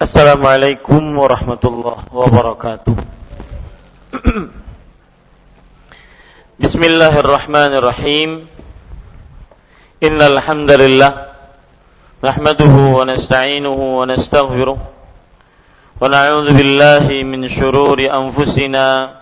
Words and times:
Assalamualaikum 0.00 1.20
warahmatullahi 1.20 2.08
wabarakatuh. 2.08 2.96
Bismillahirrahmanirrahim. 6.64 8.48
Innal 10.00 10.40
hamdalillah 10.40 11.12
nahmaduhu 12.24 12.96
wa 12.96 13.04
nasta'inuhu 13.04 14.00
wa 14.00 14.08
nastaghfiruh 14.08 14.80
wa 14.80 16.00
na'udzu 16.08 16.56
billahi 16.56 17.28
min 17.28 17.44
shururi 17.44 18.08
anfusina 18.08 19.20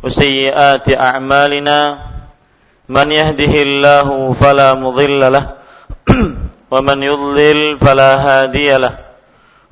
wa 0.00 0.04
sayyiati 0.04 0.92
a'malina. 0.92 2.12
Man 2.92 3.08
yahdihillahu 3.08 4.36
fala 4.36 4.76
mudilla 4.76 5.32
lahu 5.32 5.56
ومن 6.68 7.02
يضلل 7.02 7.80
فلا 7.80 8.10
هادي 8.20 8.76
له 8.76 9.08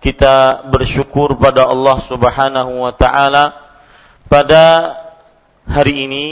kita 0.00 0.66
bersyukur 0.68 1.34
pada 1.40 1.66
Allah 1.66 1.98
Subhanahu 2.04 2.84
wa 2.84 2.92
taala 2.92 3.54
pada 4.26 4.94
hari 5.66 6.06
ini 6.06 6.26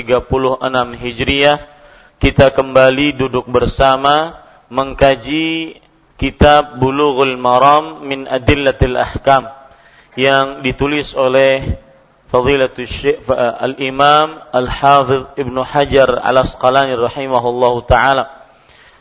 Hijriah 0.98 1.58
kita 2.22 2.54
kembali 2.54 3.18
duduk 3.18 3.50
bersama 3.50 4.38
mengkaji 4.70 5.78
kitab 6.16 6.78
Bulughul 6.78 7.36
Maram 7.36 8.06
min 8.06 8.30
Adillatil 8.30 8.94
Ahkam 8.94 9.50
yang 10.14 10.62
ditulis 10.62 11.12
oleh 11.18 11.82
Fadilatul 12.34 12.90
Syekh 12.90 13.30
Al-Imam 13.30 14.42
Al-Hafidh 14.50 15.38
Ibnu 15.38 15.62
Hajar 15.62 16.18
Al-Asqalani 16.18 16.98
rahimahullahu 16.98 17.86
taala. 17.86 18.50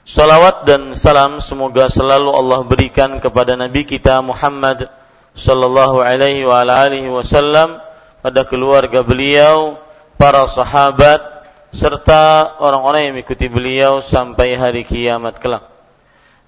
Salawat 0.05 0.69
dan 0.69 0.94
salam 0.94 1.41
semoga 1.41 1.89
selalu 1.89 2.29
Allah 2.29 2.61
berikan 2.61 3.17
kepada 3.17 3.57
Nabi 3.57 3.89
kita 3.89 4.21
Muhammad 4.21 4.85
sallallahu 5.33 6.05
alaihi 6.05 6.45
wa 6.45 6.61
alihi 6.61 7.09
wasallam 7.09 7.81
pada 8.21 8.45
keluarga 8.45 9.01
beliau, 9.01 9.81
para 10.21 10.45
sahabat 10.45 11.25
serta 11.73 12.53
orang-orang 12.61 13.09
yang 13.09 13.13
mengikuti 13.17 13.50
beliau 13.50 14.05
sampai 14.05 14.61
hari 14.61 14.85
kiamat 14.85 15.41
kelak. 15.41 15.73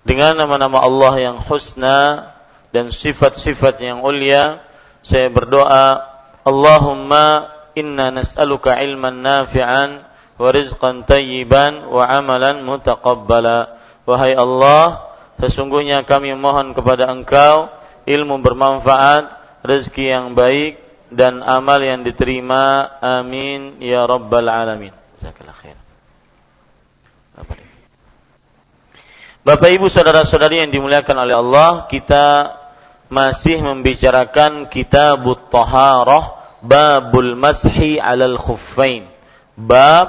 Dengan 0.05 0.37
nama-nama 0.37 0.85
Allah 0.85 1.17
yang 1.17 1.41
husna 1.49 2.29
dan 2.69 2.93
sifat-sifat 2.93 3.81
yang 3.81 4.05
ulia, 4.05 4.61
saya 5.01 5.33
berdoa 5.33 6.13
Allahumma 6.45 7.49
inna 7.73 8.13
nas'aluka 8.13 8.77
ilman 8.77 9.25
nafi'an 9.25 10.05
wa 10.37 10.49
rizqan 10.53 11.01
tayyiban 11.09 11.89
wa 11.89 12.05
amalan 12.05 12.61
mutaqabbala. 12.61 13.81
Wahai 14.05 14.37
Allah, 14.37 15.09
sesungguhnya 15.41 16.05
kami 16.05 16.37
mohon 16.37 16.77
kepada 16.77 17.09
Engkau 17.09 17.73
ilmu 18.05 18.37
bermanfaat, 18.45 19.25
rezeki 19.65 20.05
yang 20.13 20.25
baik 20.37 20.77
dan 21.09 21.41
amal 21.41 21.81
yang 21.81 22.05
diterima. 22.05 22.93
Amin 23.01 23.81
ya 23.81 24.05
rabbal 24.05 24.45
alamin. 24.45 24.93
Bapak 29.45 29.69
Ibu 29.69 29.89
saudara-saudari 29.93 30.65
yang 30.65 30.73
dimuliakan 30.73 31.17
oleh 31.21 31.35
Allah, 31.37 31.85
kita 31.85 32.57
masih 33.13 33.61
membicarakan 33.61 34.65
kitabut 34.73 35.53
taharah 35.53 36.34
babul 36.65 37.37
mashi 37.37 38.01
alal 38.01 38.37
khuffain. 38.41 39.07
Bab 39.55 40.07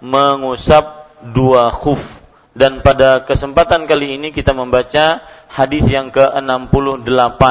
mengusap 0.00 1.10
dua 1.34 1.74
khuf. 1.74 2.00
Dan 2.56 2.80
pada 2.80 3.28
kesempatan 3.28 3.84
kali 3.84 4.16
ini 4.16 4.32
kita 4.32 4.56
membaca 4.56 5.20
hadis 5.52 5.84
yang 5.84 6.08
ke-68. 6.08 7.42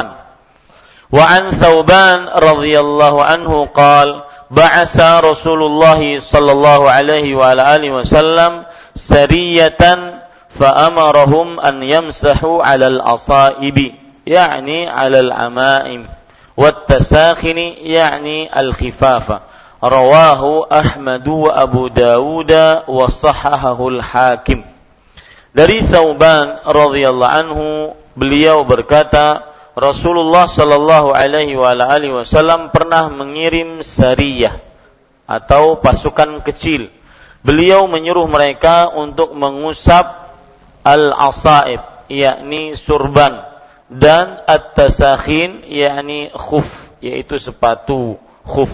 Wa 1.14 1.26
an 1.30 1.54
Thauban 1.54 2.26
radhiyallahu 2.34 3.22
anhu 3.22 3.70
qal 3.70 4.26
ba'asa 4.50 5.22
Rasulullah 5.22 6.02
sallallahu 6.02 6.90
alaihi 6.90 7.38
wa 7.38 7.54
alihi 7.54 7.94
wasallam 7.94 8.66
sariyatan 8.98 10.26
fa'amarahum 10.58 11.62
an 11.62 11.86
yamsahu 11.86 12.66
'alal 12.66 13.06
asaibi 13.06 13.94
yani 14.26 14.90
'alal 14.90 15.30
amaim. 15.30 16.10
والتساخن 16.57 17.59
يعني 17.83 18.61
الخفافة 18.61 19.41
رواه 19.85 20.43
أحمد 20.73 21.29
وأبو 21.29 21.89
داود 21.89 22.53
وصححه 22.89 23.89
الحاكم 23.89 24.61
dari 25.51 25.83
Thauban 25.83 26.63
radhiyallahu 26.63 27.35
anhu 27.43 27.67
beliau 28.15 28.63
berkata 28.63 29.51
Rasulullah 29.75 30.47
sallallahu 30.47 31.11
alaihi 31.11 31.59
wa 31.59 31.75
alihi 31.75 32.23
wasallam 32.23 32.71
pernah 32.71 33.11
mengirim 33.11 33.83
sariyah 33.83 34.63
atau 35.27 35.83
pasukan 35.83 36.43
kecil. 36.47 36.91
Beliau 37.43 37.91
menyuruh 37.91 38.31
mereka 38.31 38.95
untuk 38.95 39.35
mengusap 39.35 40.07
al-asaib, 40.87 41.83
yakni 42.07 42.79
surban 42.79 43.44
dan 43.92 44.42
at-tasakhin 44.50 45.66
yakni 45.70 46.34
khuf 46.34 46.68
yaitu 47.02 47.38
sepatu 47.38 48.18
khuf 48.42 48.72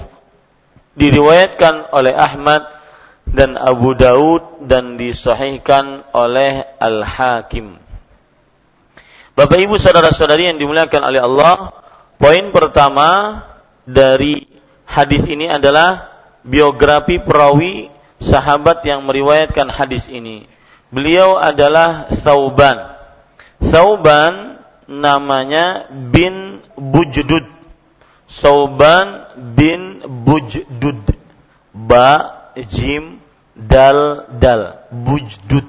diriwayatkan 0.96 1.92
oleh 1.92 2.16
Ahmad 2.16 2.68
dan 3.28 3.56
Abu 3.56 3.96
Daud 3.96 4.68
dan 4.68 5.00
disahihkan 5.00 6.04
oleh 6.12 6.68
Al-Hakim. 6.80 7.80
Bapak 9.32 9.56
Ibu 9.56 9.80
saudara-saudari 9.80 10.52
yang 10.52 10.60
dimuliakan 10.60 11.02
oleh 11.08 11.24
Allah, 11.24 11.72
poin 12.20 12.52
pertama 12.52 13.42
dari 13.88 14.52
hadis 14.84 15.24
ini 15.24 15.48
adalah 15.48 16.12
biografi 16.44 17.24
perawi 17.24 17.88
sahabat 18.20 18.84
yang 18.84 19.08
meriwayatkan 19.08 19.72
hadis 19.72 20.12
ini. 20.12 20.46
Beliau 20.92 21.40
adalah 21.40 22.12
Sauban. 22.20 23.00
Sauban 23.64 24.51
namanya 24.92 25.88
bin 26.12 26.60
Bujdud. 26.76 27.48
Sauban 28.28 29.32
bin 29.56 30.04
Bujdud. 30.28 31.16
Ba, 31.72 32.08
jim, 32.68 33.24
dal, 33.56 34.28
dal. 34.40 34.84
Bujdud. 34.92 35.68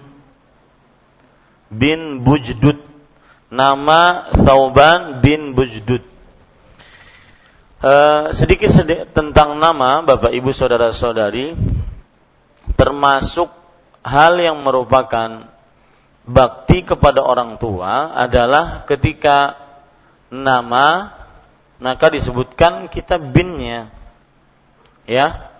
bin 1.72 2.26
Bujdud. 2.26 2.78
Nama 3.52 4.32
Thauban 4.32 5.24
bin 5.24 5.56
Bujdud. 5.56 6.04
Uh, 7.82 8.30
sedikit 8.30 8.70
sedikit 8.70 9.10
tentang 9.10 9.58
nama 9.58 10.06
Bapak 10.06 10.30
Ibu 10.30 10.54
saudara-saudari 10.54 11.58
termasuk 12.78 13.50
hal 14.06 14.38
yang 14.38 14.62
merupakan 14.62 15.50
bakti 16.22 16.86
kepada 16.86 17.22
orang 17.22 17.58
tua 17.58 18.14
adalah 18.14 18.86
ketika 18.86 19.58
nama 20.30 21.18
maka 21.82 22.14
disebutkan 22.14 22.86
kita 22.86 23.18
binnya. 23.18 23.90
Ya. 25.04 25.50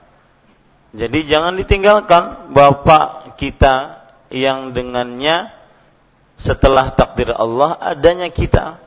Jadi 0.95 1.27
jangan 1.27 1.59
ditinggalkan 1.59 2.55
bapak 2.55 3.35
kita 3.41 4.07
yang 4.31 4.71
dengannya 4.71 5.51
setelah 6.39 6.95
takdir 6.95 7.33
Allah 7.33 7.75
adanya 7.81 8.29
kita 8.31 8.79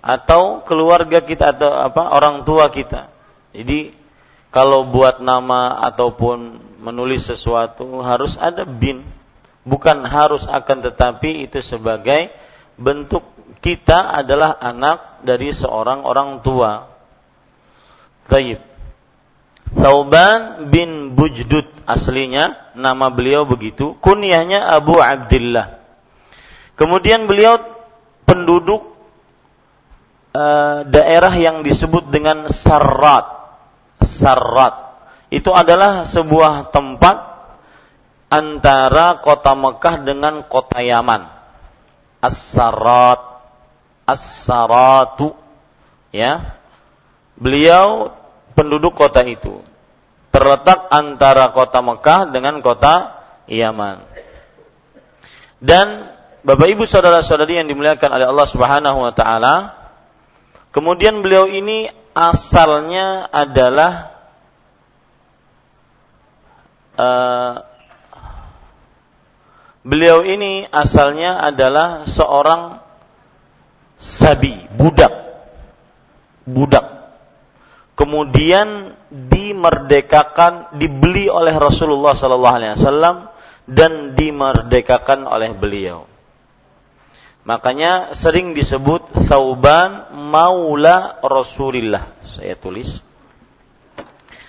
atau 0.00 0.64
keluarga 0.64 1.20
kita 1.20 1.56
atau 1.56 1.72
apa 1.72 2.14
orang 2.14 2.44
tua 2.46 2.68
kita. 2.72 3.12
Jadi 3.52 3.92
kalau 4.50 4.88
buat 4.88 5.22
nama 5.22 5.78
ataupun 5.92 6.58
menulis 6.80 7.28
sesuatu 7.28 8.00
harus 8.00 8.34
ada 8.40 8.64
bin, 8.64 9.04
bukan 9.64 10.04
harus 10.08 10.48
akan 10.48 10.84
tetapi 10.84 11.48
itu 11.48 11.60
sebagai 11.60 12.32
bentuk 12.80 13.24
kita 13.60 14.24
adalah 14.24 14.56
anak 14.56 15.20
dari 15.20 15.52
seorang 15.52 16.04
orang 16.04 16.40
tua. 16.40 16.88
Taib. 18.24 18.60
Thauban 19.70 20.66
bin 20.72 21.14
Bujdud 21.14 21.86
aslinya 21.86 22.74
nama 22.74 23.12
beliau 23.12 23.46
begitu, 23.46 23.94
kunyahnya 24.02 24.66
Abu 24.66 24.98
Abdullah. 24.98 25.78
Kemudian 26.74 27.30
beliau 27.30 27.60
penduduk 28.26 28.98
uh, 30.34 30.82
daerah 30.88 31.30
yang 31.38 31.62
disebut 31.62 32.10
dengan 32.10 32.50
Sarrat. 32.50 33.30
Sarrat 34.02 34.90
itu 35.30 35.54
adalah 35.54 36.02
sebuah 36.02 36.74
tempat 36.74 37.29
antara 38.30 39.18
kota 39.18 39.52
Mekah 39.58 40.06
dengan 40.06 40.46
kota 40.46 40.80
Yaman. 40.80 41.26
As-Sarrat, 42.22 43.42
As-Saratu, 44.06 45.34
ya. 46.14 46.56
Beliau 47.34 48.14
penduduk 48.54 48.94
kota 48.94 49.26
itu. 49.26 49.60
Terletak 50.30 50.86
antara 50.94 51.50
kota 51.50 51.82
Mekah 51.82 52.30
dengan 52.30 52.62
kota 52.62 53.18
Yaman. 53.50 54.06
Dan 55.60 56.08
Bapak 56.40 56.72
Ibu 56.72 56.88
saudara-saudari 56.88 57.60
yang 57.60 57.68
dimuliakan 57.68 58.16
oleh 58.16 58.26
Allah 58.30 58.48
Subhanahu 58.48 58.98
wa 59.04 59.12
taala, 59.12 59.76
kemudian 60.72 61.20
beliau 61.20 61.44
ini 61.44 61.92
asalnya 62.16 63.28
adalah 63.28 64.16
uh, 66.96 67.69
beliau 69.86 70.24
ini 70.26 70.68
asalnya 70.68 71.40
adalah 71.40 72.04
seorang 72.08 72.80
sabi, 74.00 74.68
budak. 74.74 75.12
Budak 76.44 77.00
kemudian 78.00 78.96
dimerdekakan, 79.12 80.80
dibeli 80.80 81.28
oleh 81.28 81.52
Rasulullah 81.60 82.16
Sallallahu 82.16 82.56
Alaihi 82.56 82.72
Wasallam 82.80 83.28
dan 83.68 84.16
dimerdekakan 84.16 85.28
oleh 85.28 85.52
beliau. 85.52 86.08
Makanya 87.44 88.16
sering 88.16 88.56
disebut 88.56 89.28
Thauban 89.28 90.16
Maula 90.32 91.20
Rasulillah. 91.20 92.24
Saya 92.24 92.56
tulis. 92.56 93.04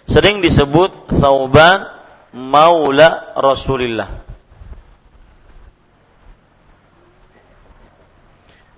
Sering 0.07 0.39
disebut 0.39 1.11
Thauban 1.19 1.91
Maula 2.31 3.35
Rasulillah. 3.35 4.30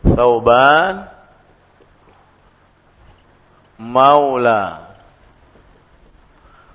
Thauban 0.04 1.08
maula 3.80 4.94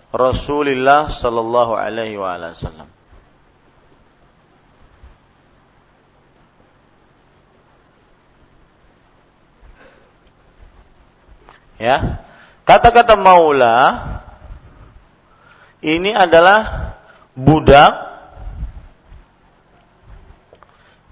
Rasulullah 0.09 1.13
sallallahu 1.13 1.77
alaihi 1.77 2.17
wasallam. 2.17 2.89
Ya. 11.79 12.25
Kata-kata 12.65 13.17
maula 13.17 13.77
ini 15.85 16.11
adalah 16.13 16.93
budak 17.33 17.95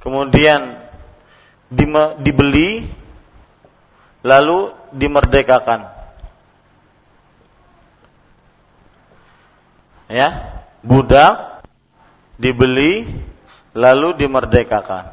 kemudian 0.03 0.86
dibeli 1.71 2.87
lalu 4.23 4.75
dimerdekakan. 4.95 5.95
Ya, 10.07 10.63
budak 10.87 11.63
dibeli 12.39 13.11
lalu 13.75 14.15
dimerdekakan. 14.15 15.11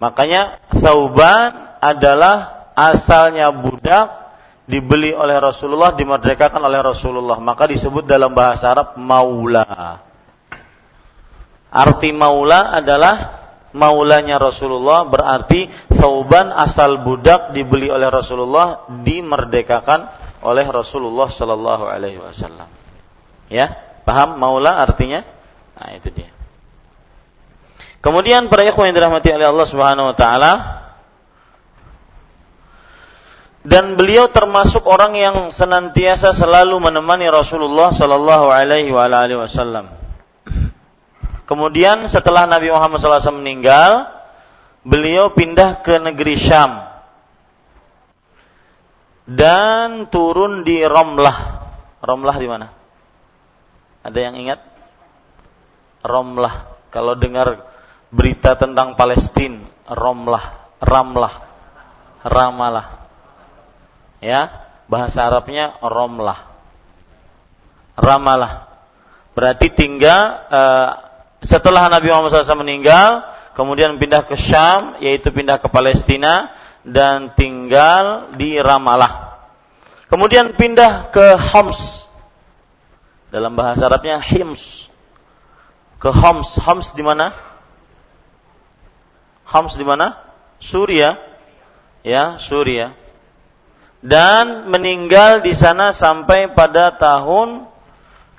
Makanya 0.00 0.58
Sauban 0.80 1.76
adalah 1.84 2.68
asalnya 2.72 3.52
budak 3.52 4.24
dibeli 4.64 5.12
oleh 5.12 5.36
Rasulullah, 5.36 5.92
dimerdekakan 5.92 6.64
oleh 6.64 6.80
Rasulullah. 6.80 7.36
Maka 7.40 7.68
disebut 7.68 8.08
dalam 8.08 8.32
bahasa 8.32 8.72
Arab 8.72 8.96
maula. 8.96 10.00
Arti 11.68 12.10
maula 12.14 12.72
adalah 12.72 13.43
maulanya 13.74 14.38
Rasulullah 14.38 15.04
berarti 15.04 15.66
Thauban 15.90 16.54
asal 16.54 17.02
budak 17.02 17.50
dibeli 17.52 17.90
oleh 17.90 18.06
Rasulullah 18.08 18.86
dimerdekakan 18.88 20.08
oleh 20.46 20.64
Rasulullah 20.70 21.26
Shallallahu 21.26 21.84
Alaihi 21.84 22.22
Wasallam. 22.22 22.70
Ya, 23.50 23.74
paham 24.06 24.38
maula 24.38 24.78
artinya? 24.78 25.26
Nah 25.74 25.90
itu 25.98 26.08
dia. 26.14 26.30
Kemudian 27.98 28.46
para 28.46 28.62
ikhwan 28.62 28.94
yang 28.94 28.96
dirahmati 28.96 29.28
oleh 29.34 29.48
Allah 29.50 29.66
Subhanahu 29.66 30.06
Wa 30.14 30.16
Taala 30.16 30.52
dan 33.64 33.96
beliau 33.96 34.28
termasuk 34.28 34.84
orang 34.84 35.16
yang 35.16 35.36
senantiasa 35.50 36.36
selalu 36.36 36.78
menemani 36.78 37.26
Rasulullah 37.32 37.90
Shallallahu 37.90 38.52
Alaihi 38.52 38.92
Wasallam 38.92 40.03
Kemudian 41.44 42.08
setelah 42.08 42.48
Nabi 42.48 42.72
Muhammad 42.72 43.04
SAW 43.04 43.40
meninggal, 43.40 44.08
beliau 44.80 45.32
pindah 45.36 45.84
ke 45.84 46.00
negeri 46.00 46.40
Syam 46.40 46.94
dan 49.24 50.08
turun 50.12 50.64
di 50.64 50.84
Romlah. 50.84 51.64
Romlah 52.04 52.36
di 52.36 52.48
mana? 52.48 52.68
Ada 54.04 54.18
yang 54.20 54.36
ingat? 54.36 54.60
Romlah. 56.04 56.76
Kalau 56.92 57.16
dengar 57.16 57.64
berita 58.12 58.54
tentang 58.60 58.94
Palestina, 58.94 59.64
Romlah, 59.88 60.76
Ramlah, 60.80 61.34
Ramalah. 62.24 62.86
Ya, 64.20 64.48
bahasa 64.88 65.28
Arabnya 65.28 65.80
Romlah. 65.80 66.52
Ramalah. 67.96 68.68
Berarti 69.32 69.72
tinggal 69.72 70.46
uh, 70.52 71.13
setelah 71.44 71.92
Nabi 71.92 72.08
Muhammad 72.08 72.32
SAW 72.32 72.64
meninggal, 72.64 73.20
kemudian 73.52 74.00
pindah 74.00 74.24
ke 74.24 74.34
Syam, 74.34 74.96
yaitu 75.04 75.28
pindah 75.28 75.60
ke 75.60 75.68
Palestina 75.68 76.56
dan 76.84 77.36
tinggal 77.36 78.32
di 78.40 78.56
Ramallah. 78.56 79.40
Kemudian 80.08 80.56
pindah 80.56 81.12
ke 81.12 81.36
Homs. 81.36 82.08
Dalam 83.28 83.52
bahasa 83.58 83.88
Arabnya 83.88 84.20
Hims. 84.24 84.88
Ke 86.00 86.08
Homs. 86.12 86.56
Homs 86.60 86.96
di 86.96 87.04
mana? 87.04 87.36
Homs 89.48 89.76
di 89.76 89.84
mana? 89.84 90.16
Suria. 90.60 91.20
Ya, 92.04 92.36
Suria. 92.40 92.96
Dan 94.04 94.68
meninggal 94.68 95.40
di 95.40 95.56
sana 95.56 95.92
sampai 95.96 96.52
pada 96.52 96.92
tahun 96.92 97.64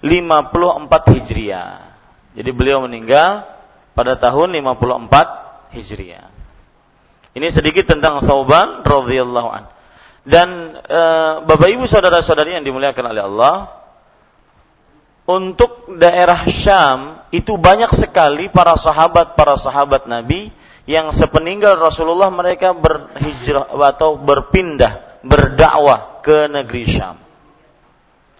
54 0.05 1.13
Hijriah. 1.17 1.84
Jadi 2.35 2.49
beliau 2.51 2.83
meninggal 2.83 3.47
pada 3.95 4.19
tahun 4.19 4.51
54 4.59 5.71
Hijriah. 5.71 6.27
Ini 7.35 7.47
sedikit 7.51 7.87
tentang 7.87 8.23
Thauban 8.23 8.83
radhiyallahu 8.83 9.49
an. 9.51 9.63
Dan 10.23 10.79
e, 10.79 11.01
Bapak 11.43 11.67
Ibu 11.67 11.87
saudara-saudari 11.87 12.55
yang 12.59 12.63
dimuliakan 12.67 13.05
oleh 13.11 13.23
Allah, 13.23 13.55
untuk 15.25 15.95
daerah 15.97 16.45
Syam 16.47 17.23
itu 17.33 17.57
banyak 17.57 17.91
sekali 17.91 18.47
para 18.51 18.77
sahabat 18.77 19.33
para 19.33 19.57
sahabat 19.57 20.05
Nabi 20.05 20.53
yang 20.85 21.09
sepeninggal 21.09 21.81
Rasulullah 21.81 22.29
mereka 22.29 22.77
berhijrah 22.77 23.73
atau 23.73 24.21
berpindah 24.21 25.21
berdakwah 25.25 26.21
ke 26.21 26.45
negeri 26.45 26.85
Syam. 26.85 27.17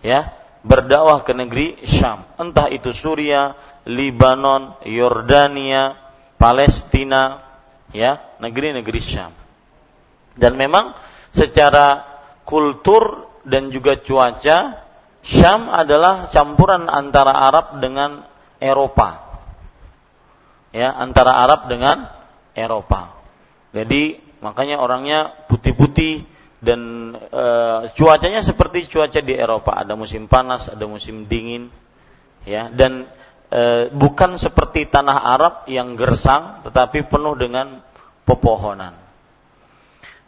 Ya, 0.06 0.38
berdakwah 0.62 1.26
ke 1.26 1.34
negeri 1.34 1.82
Syam. 1.90 2.30
Entah 2.38 2.70
itu 2.70 2.94
Suria, 2.94 3.58
Libanon, 3.86 4.82
Yordania, 4.86 5.94
Palestina, 6.42 7.42
ya, 7.94 8.38
negeri-negeri 8.42 9.02
Syam. 9.02 9.34
Dan 10.36 10.58
memang 10.60 10.98
secara 11.32 12.04
kultur 12.44 13.30
dan 13.46 13.70
juga 13.70 14.02
cuaca 14.02 14.86
Syam 15.26 15.74
adalah 15.74 16.30
campuran 16.30 16.86
antara 16.86 17.34
Arab 17.34 17.82
dengan 17.82 18.30
Eropa. 18.62 19.26
Ya, 20.70 20.94
antara 20.94 21.42
Arab 21.42 21.66
dengan 21.66 22.06
Eropa. 22.54 23.18
Jadi 23.74 24.22
makanya 24.46 24.78
orangnya 24.78 25.34
putih-putih 25.50 26.30
dan 26.62 27.12
e, 27.18 27.46
cuacanya 27.98 28.46
seperti 28.46 28.86
cuaca 28.86 29.18
di 29.18 29.34
Eropa. 29.34 29.74
Ada 29.74 29.98
musim 29.98 30.30
panas, 30.30 30.70
ada 30.70 30.86
musim 30.86 31.26
dingin. 31.26 31.74
Ya, 32.46 32.70
dan 32.70 33.10
e, 33.50 33.90
bukan 33.94 34.38
seperti 34.38 34.90
tanah 34.90 35.18
Arab 35.22 35.54
yang 35.70 35.94
gersang 35.98 36.66
tetapi 36.66 37.06
penuh 37.10 37.36
dengan 37.38 37.82
pepohonan. 38.26 39.06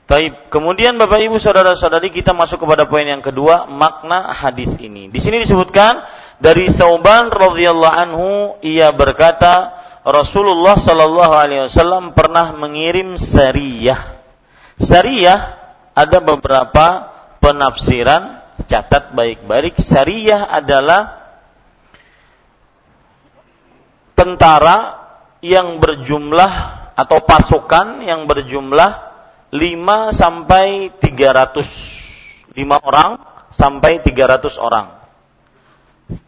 Taib. 0.07 0.47
Kemudian 0.47 0.95
Bapak 0.95 1.19
Ibu 1.19 1.35
saudara-saudari 1.35 2.15
kita 2.15 2.31
masuk 2.31 2.63
kepada 2.63 2.87
poin 2.87 3.03
yang 3.03 3.19
kedua, 3.19 3.67
makna 3.67 4.31
hadis 4.31 4.71
ini. 4.79 5.11
Di 5.11 5.19
sini 5.19 5.43
disebutkan 5.43 5.99
dari 6.39 6.71
Thauban 6.71 7.27
radhiyallahu 7.27 7.91
anhu 7.91 8.55
ia 8.63 8.95
berkata 8.95 9.75
Rasulullah 10.07 10.79
Shallallahu 10.79 11.33
alaihi 11.35 11.67
wasallam 11.67 12.15
pernah 12.15 12.55
mengirim 12.55 13.19
sariyah. 13.19 14.15
Sariyah 14.79 15.39
ada 15.91 16.23
beberapa 16.23 17.11
penafsiran, 17.43 18.47
catat 18.63 19.11
baik-baik. 19.11 19.75
Sariyah 19.75 20.47
adalah 20.47 21.26
tentara 24.17 25.05
yang 25.45 25.77
berjumlah 25.77 26.53
atau 26.97 27.21
pasukan 27.21 28.01
yang 28.01 28.25
berjumlah 28.25 28.91
5 29.53 30.11
sampai 30.11 30.89
300 30.97 32.57
5 32.57 32.81
orang 32.81 33.21
sampai 33.53 34.01
300 34.01 34.57
orang. 34.57 34.97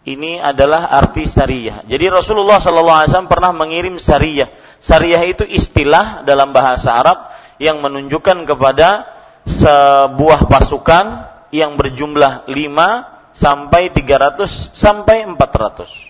Ini 0.05 0.43
adalah 0.43 0.91
arti 0.93 1.25
syariah. 1.25 1.81
Jadi 1.89 2.05
Rasulullah 2.11 2.61
SAW 2.61 3.25
pernah 3.25 3.49
mengirim 3.49 3.97
syariah. 3.97 4.53
Syariah 4.77 5.23
itu 5.25 5.47
istilah 5.47 6.21
dalam 6.27 6.53
bahasa 6.53 6.93
Arab 6.93 7.33
yang 7.57 7.81
menunjukkan 7.81 8.45
kepada 8.45 9.07
sebuah 9.49 10.45
pasukan 10.45 11.05
yang 11.49 11.79
berjumlah 11.79 12.45
5 12.45 13.33
sampai 13.33 13.89
300 13.89 14.75
sampai 14.75 15.25
400. 15.25 16.08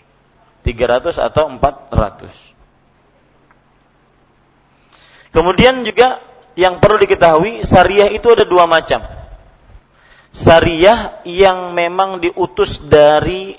300 0.69 1.17
atau 1.17 1.49
400. 1.57 2.29
Kemudian 5.33 5.81
juga 5.85 6.21
yang 6.53 6.77
perlu 6.77 7.01
diketahui 7.01 7.65
syariah 7.65 8.13
itu 8.13 8.29
ada 8.33 8.45
dua 8.45 8.69
macam. 8.69 9.01
Syariah 10.29 11.25
yang 11.25 11.73
memang 11.73 12.21
diutus 12.21 12.81
dari 12.85 13.57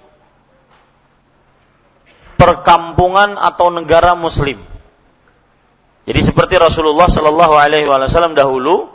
perkampungan 2.39 3.35
atau 3.39 3.75
negara 3.75 4.15
muslim. 4.15 4.63
Jadi 6.07 6.21
seperti 6.25 6.57
Rasulullah 6.57 7.11
Shallallahu 7.11 7.55
Alaihi 7.55 7.87
Wasallam 7.87 8.35
dahulu, 8.39 8.91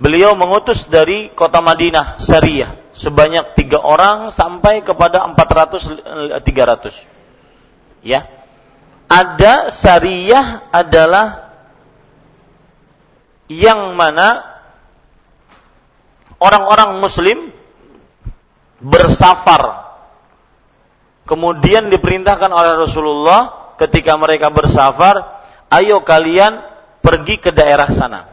beliau 0.00 0.34
mengutus 0.34 0.88
dari 0.90 1.30
kota 1.32 1.62
Madinah 1.62 2.18
syariah 2.20 2.88
sebanyak 2.98 3.54
tiga 3.54 3.78
orang 3.78 4.34
sampai 4.34 4.82
kepada 4.82 5.22
400 5.30 6.42
300. 6.42 7.17
Ya. 8.08 8.24
Ada 9.04 9.68
syariah 9.68 10.64
adalah 10.72 11.52
yang 13.52 13.92
mana 13.92 14.44
orang-orang 16.40 16.96
muslim 17.04 17.52
bersafar. 18.80 19.92
Kemudian 21.28 21.92
diperintahkan 21.92 22.48
oleh 22.48 22.72
Rasulullah 22.80 23.72
ketika 23.76 24.16
mereka 24.16 24.48
bersafar 24.48 25.44
ayo 25.68 26.00
kalian 26.00 26.64
pergi 27.04 27.36
ke 27.36 27.52
daerah 27.52 27.92
sana. 27.92 28.24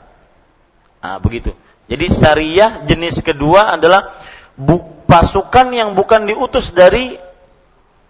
Nah 1.04 1.20
begitu. 1.20 1.52
Jadi 1.92 2.08
syariah 2.08 2.88
jenis 2.88 3.20
kedua 3.20 3.76
adalah 3.76 4.16
pasukan 5.06 5.76
yang 5.76 5.92
bukan 5.94 6.24
diutus 6.24 6.72
dari 6.72 7.25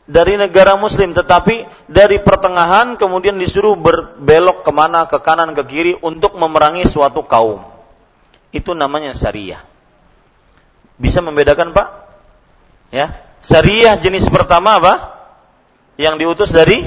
dari 0.05 0.38
negara 0.38 0.77
muslim 0.77 1.17
tetapi 1.17 1.65
dari 1.89 2.21
pertengahan 2.21 2.93
kemudian 2.93 3.41
disuruh 3.41 3.74
berbelok 3.74 4.62
ke 4.62 4.71
mana 4.71 5.09
ke 5.09 5.17
kanan 5.17 5.57
ke 5.57 5.63
kiri 5.65 5.93
untuk 5.97 6.38
memerangi 6.38 6.85
suatu 6.85 7.25
kaum. 7.25 7.65
Itu 8.53 8.77
namanya 8.77 9.17
syariah. 9.17 9.65
Bisa 10.95 11.19
membedakan 11.19 11.74
pak? 11.74 11.88
Ya. 12.93 13.25
Syariah 13.41 13.97
jenis 14.00 14.29
pertama 14.29 14.77
apa? 14.79 14.93
Yang 15.97 16.15
diutus 16.21 16.50
dari 16.53 16.85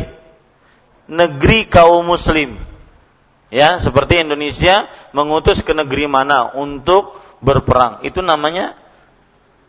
negeri 1.10 1.66
kaum 1.66 2.06
muslim. 2.06 2.62
Ya 3.48 3.80
seperti 3.80 4.22
Indonesia 4.22 4.86
mengutus 5.10 5.64
ke 5.64 5.74
negeri 5.74 6.06
mana 6.06 6.54
untuk 6.54 7.18
berperang. 7.42 8.04
Itu 8.06 8.22
namanya 8.22 8.78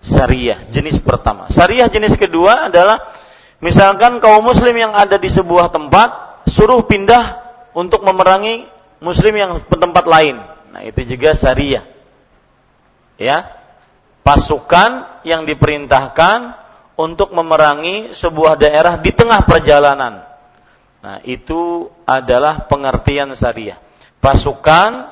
syariah 0.06 0.70
jenis 0.70 1.02
pertama. 1.02 1.50
Syariah 1.50 1.88
jenis 1.90 2.16
kedua 2.16 2.72
adalah 2.72 3.12
Misalkan 3.60 4.24
kaum 4.24 4.48
muslim 4.48 4.72
yang 4.72 4.96
ada 4.96 5.20
di 5.20 5.28
sebuah 5.28 5.76
tempat 5.76 6.44
suruh 6.48 6.88
pindah 6.88 7.44
untuk 7.76 8.02
memerangi 8.08 8.68
muslim 9.04 9.36
yang 9.36 9.52
tempat 9.68 10.08
lain. 10.08 10.40
Nah, 10.72 10.82
itu 10.88 11.16
juga 11.16 11.36
syariah. 11.36 11.84
Ya. 13.20 13.52
Pasukan 14.24 15.24
yang 15.26 15.44
diperintahkan 15.44 16.56
untuk 17.00 17.32
memerangi 17.36 18.16
sebuah 18.16 18.60
daerah 18.60 19.00
di 19.00 19.12
tengah 19.12 19.44
perjalanan. 19.44 20.24
Nah, 21.00 21.18
itu 21.24 21.88
adalah 22.04 22.68
pengertian 22.68 23.32
syariah. 23.36 23.80
Pasukan 24.20 25.08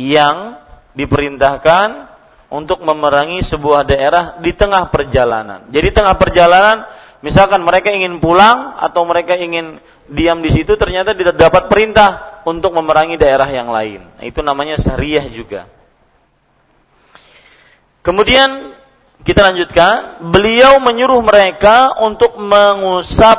yang 0.00 0.60
diperintahkan 0.96 2.08
untuk 2.48 2.80
memerangi 2.80 3.44
sebuah 3.44 3.84
daerah 3.84 4.40
di 4.40 4.56
tengah 4.56 4.88
perjalanan. 4.88 5.68
Jadi 5.68 5.88
tengah 5.92 6.16
perjalanan 6.16 6.88
Misalkan 7.24 7.64
mereka 7.64 7.88
ingin 7.88 8.20
pulang 8.20 8.76
atau 8.76 9.08
mereka 9.08 9.36
ingin 9.36 9.80
diam 10.06 10.44
di 10.44 10.52
situ 10.52 10.76
ternyata 10.76 11.16
tidak 11.16 11.40
dapat 11.40 11.72
perintah 11.72 12.42
untuk 12.44 12.76
memerangi 12.76 13.16
daerah 13.16 13.48
yang 13.48 13.72
lain. 13.72 14.04
Itu 14.20 14.44
namanya 14.44 14.76
syariah 14.76 15.26
juga. 15.32 15.66
Kemudian 18.06 18.76
kita 19.26 19.42
lanjutkan, 19.42 20.22
beliau 20.30 20.78
menyuruh 20.78 21.18
mereka 21.26 21.98
untuk 21.98 22.38
mengusap 22.38 23.34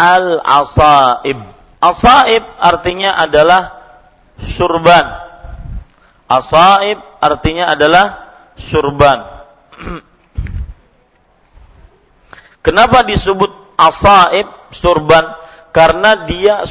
al-asaib. 0.00 1.36
Asaib 1.82 2.44
artinya 2.56 3.20
adalah 3.20 3.76
surban. 4.40 5.04
Asaib 6.30 6.96
artinya 7.20 7.76
adalah 7.76 8.04
surban. 8.56 9.20
Kenapa 12.62 13.02
disebut 13.02 13.50
asaib 13.74 14.46
surban? 14.70 15.34
Karena 15.74 16.22
dia 16.24 16.62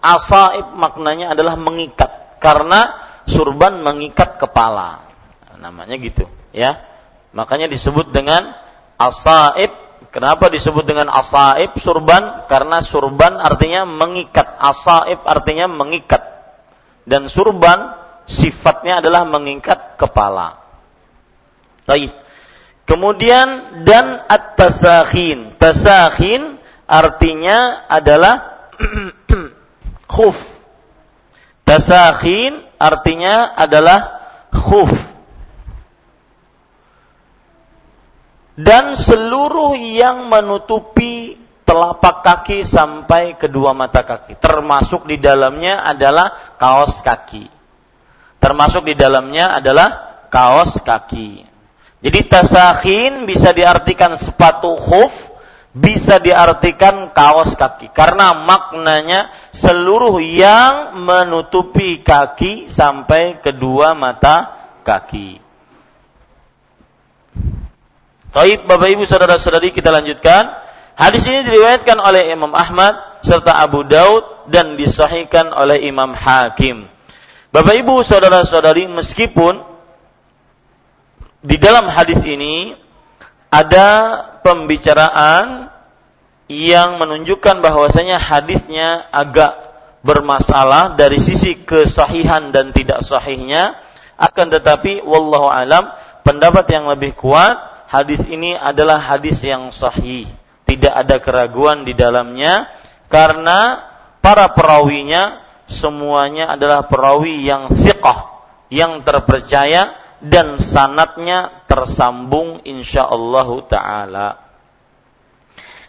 asaib 0.00 0.72
maknanya 0.72 1.36
adalah 1.36 1.60
mengikat. 1.60 2.40
Karena 2.40 2.96
surban 3.28 3.84
mengikat 3.84 4.40
kepala. 4.40 5.04
Namanya 5.60 5.96
gitu, 6.00 6.28
ya. 6.52 6.80
Makanya 7.36 7.68
disebut 7.68 8.12
dengan 8.12 8.56
asaib. 8.96 9.84
Kenapa 10.12 10.46
disebut 10.46 10.86
dengan 10.86 11.10
asaib 11.10 11.76
surban? 11.76 12.48
Karena 12.48 12.80
surban 12.80 13.36
artinya 13.36 13.84
mengikat. 13.84 14.48
Asaib 14.60 15.26
artinya 15.28 15.68
mengikat. 15.68 16.22
Dan 17.04 17.28
surban 17.28 17.92
sifatnya 18.24 19.04
adalah 19.04 19.28
mengikat 19.28 20.00
kepala. 20.00 20.56
Baik. 21.84 22.23
Kemudian 22.84 23.82
dan 23.88 24.24
at-tasakhin. 24.28 25.56
Tasakhin 25.56 26.60
artinya 26.84 27.88
adalah 27.88 28.68
khuf. 30.12 30.36
Tasakhin 31.64 32.60
artinya 32.76 33.56
adalah 33.56 34.20
khuf. 34.52 34.92
dan 38.54 38.94
seluruh 38.94 39.74
yang 39.74 40.30
menutupi 40.30 41.38
telapak 41.66 42.22
kaki 42.22 42.62
sampai 42.62 43.34
kedua 43.34 43.74
mata 43.74 44.06
kaki. 44.06 44.38
Termasuk 44.38 45.10
di 45.10 45.18
dalamnya 45.18 45.82
adalah 45.82 46.54
kaos 46.54 47.02
kaki. 47.02 47.50
Termasuk 48.38 48.86
di 48.86 48.94
dalamnya 48.94 49.58
adalah 49.58 50.22
kaos 50.30 50.78
kaki. 50.84 51.53
Jadi 52.04 52.20
tasakhin 52.28 53.24
bisa 53.24 53.56
diartikan 53.56 54.12
sepatu 54.12 54.76
khuf, 54.76 55.32
bisa 55.72 56.20
diartikan 56.20 57.16
kaos 57.16 57.56
kaki 57.56 57.88
karena 57.96 58.36
maknanya 58.44 59.32
seluruh 59.56 60.20
yang 60.20 61.00
menutupi 61.00 62.04
kaki 62.04 62.68
sampai 62.68 63.40
kedua 63.40 63.96
mata 63.96 64.52
kaki. 64.84 65.40
Taib 68.36 68.68
Bapak 68.68 68.88
Ibu 68.92 69.08
saudara-saudari 69.08 69.72
kita 69.72 69.88
lanjutkan. 69.88 70.52
Hadis 70.94 71.26
ini 71.26 71.42
diriwayatkan 71.42 71.98
oleh 71.98 72.30
Imam 72.30 72.52
Ahmad 72.54 72.94
serta 73.24 73.64
Abu 73.64 73.82
Daud 73.82 74.52
dan 74.52 74.76
disahihkan 74.76 75.50
oleh 75.56 75.88
Imam 75.88 76.12
Hakim. 76.12 76.86
Bapak 77.50 77.74
Ibu 77.80 78.04
saudara-saudari 78.06 78.86
meskipun 78.92 79.73
di 81.44 81.60
dalam 81.60 81.92
hadis 81.92 82.24
ini 82.24 82.72
ada 83.52 84.16
pembicaraan 84.40 85.68
yang 86.48 86.96
menunjukkan 86.96 87.60
bahwasanya 87.60 88.16
hadisnya 88.16 89.12
agak 89.12 89.52
bermasalah 90.00 90.96
dari 90.96 91.20
sisi 91.20 91.60
kesahihan 91.64 92.48
dan 92.48 92.72
tidak 92.72 93.04
sahihnya. 93.04 93.76
Akan 94.16 94.48
tetapi 94.48 95.04
wallahu 95.04 95.50
alam 95.50 95.90
pendapat 96.24 96.64
yang 96.72 96.88
lebih 96.88 97.12
kuat 97.12 97.60
hadis 97.92 98.24
ini 98.24 98.56
adalah 98.56 98.96
hadis 98.96 99.42
yang 99.44 99.68
sahih, 99.68 100.24
tidak 100.64 100.94
ada 100.96 101.18
keraguan 101.20 101.84
di 101.84 101.92
dalamnya 101.92 102.72
karena 103.10 103.84
para 104.24 104.48
perawinya 104.54 105.44
semuanya 105.66 106.54
adalah 106.54 106.86
perawi 106.86 107.42
yang 107.42 107.68
thiqah, 107.68 108.18
yang 108.70 109.02
terpercaya 109.02 110.03
dan 110.24 110.56
sanatnya 110.56 111.64
tersambung 111.68 112.64
insyaallah 112.64 113.48
taala. 113.68 114.28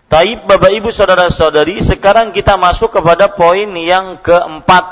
Taib 0.05 0.45
Bapak 0.45 0.69
Ibu 0.75 0.93
saudara-saudari, 0.93 1.81
sekarang 1.81 2.29
kita 2.29 2.59
masuk 2.59 2.93
kepada 2.93 3.31
poin 3.33 3.65
yang 3.73 4.21
keempat, 4.21 4.85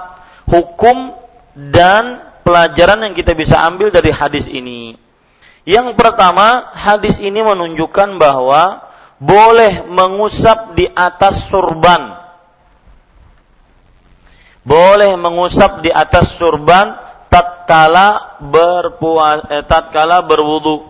hukum 0.50 1.14
dan 1.54 2.34
pelajaran 2.42 3.06
yang 3.06 3.14
kita 3.14 3.38
bisa 3.38 3.62
ambil 3.62 3.94
dari 3.94 4.10
hadis 4.10 4.50
ini. 4.50 4.98
Yang 5.64 5.96
pertama, 5.96 6.74
hadis 6.76 7.22
ini 7.22 7.40
menunjukkan 7.40 8.20
bahwa 8.20 8.84
boleh 9.22 9.86
mengusap 9.88 10.76
di 10.76 10.90
atas 10.92 11.48
surban. 11.48 12.20
Boleh 14.64 15.16
mengusap 15.20 15.84
di 15.84 15.92
atas 15.92 16.36
surban 16.36 17.03
tatkala 17.34 18.38
berpuas 18.46 19.50
eh, 19.50 19.66
tatkala 19.66 20.22
berwudu. 20.22 20.86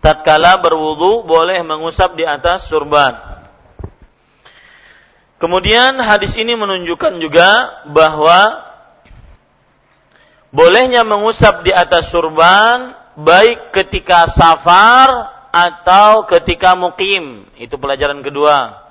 Tatkala 0.00 0.58
berwudu 0.58 1.22
boleh 1.22 1.62
mengusap 1.62 2.18
di 2.18 2.24
atas 2.26 2.66
surban. 2.66 3.14
Kemudian 5.38 6.00
hadis 6.02 6.34
ini 6.34 6.58
menunjukkan 6.58 7.22
juga 7.22 7.82
bahwa 7.86 8.66
bolehnya 10.50 11.06
mengusap 11.06 11.62
di 11.62 11.70
atas 11.70 12.10
surban 12.10 12.98
baik 13.14 13.70
ketika 13.70 14.26
safar 14.26 15.41
atau 15.52 16.24
ketika 16.26 16.74
mukim. 16.74 17.46
Itu 17.60 17.76
pelajaran 17.76 18.24
kedua. 18.24 18.82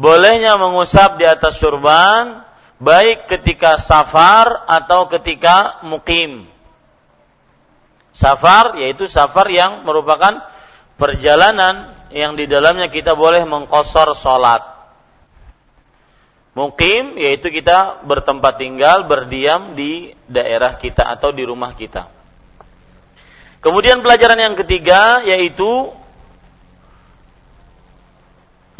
Bolehnya 0.00 0.56
mengusap 0.56 1.20
di 1.20 1.28
atas 1.28 1.60
surban 1.60 2.46
baik 2.80 3.28
ketika 3.28 3.76
safar 3.76 4.64
atau 4.64 5.10
ketika 5.12 5.84
mukim. 5.84 6.48
Safar 8.14 8.80
yaitu 8.80 9.10
safar 9.10 9.50
yang 9.52 9.84
merupakan 9.84 10.40
perjalanan 10.96 11.92
yang 12.14 12.34
di 12.34 12.48
dalamnya 12.48 12.88
kita 12.88 13.14
boleh 13.14 13.44
mengkosor 13.46 14.16
sholat 14.16 14.70
Mukim 16.50 17.14
yaitu 17.14 17.54
kita 17.54 18.02
bertempat 18.02 18.58
tinggal, 18.58 19.06
berdiam 19.06 19.78
di 19.78 20.18
daerah 20.26 20.74
kita 20.74 21.06
atau 21.06 21.30
di 21.30 21.46
rumah 21.46 21.78
kita. 21.78 22.10
Kemudian 23.60 24.00
pelajaran 24.00 24.40
yang 24.40 24.56
ketiga 24.56 25.20
yaitu 25.20 25.92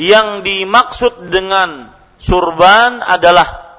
yang 0.00 0.40
dimaksud 0.40 1.28
dengan 1.28 1.92
surban 2.16 3.04
adalah 3.04 3.76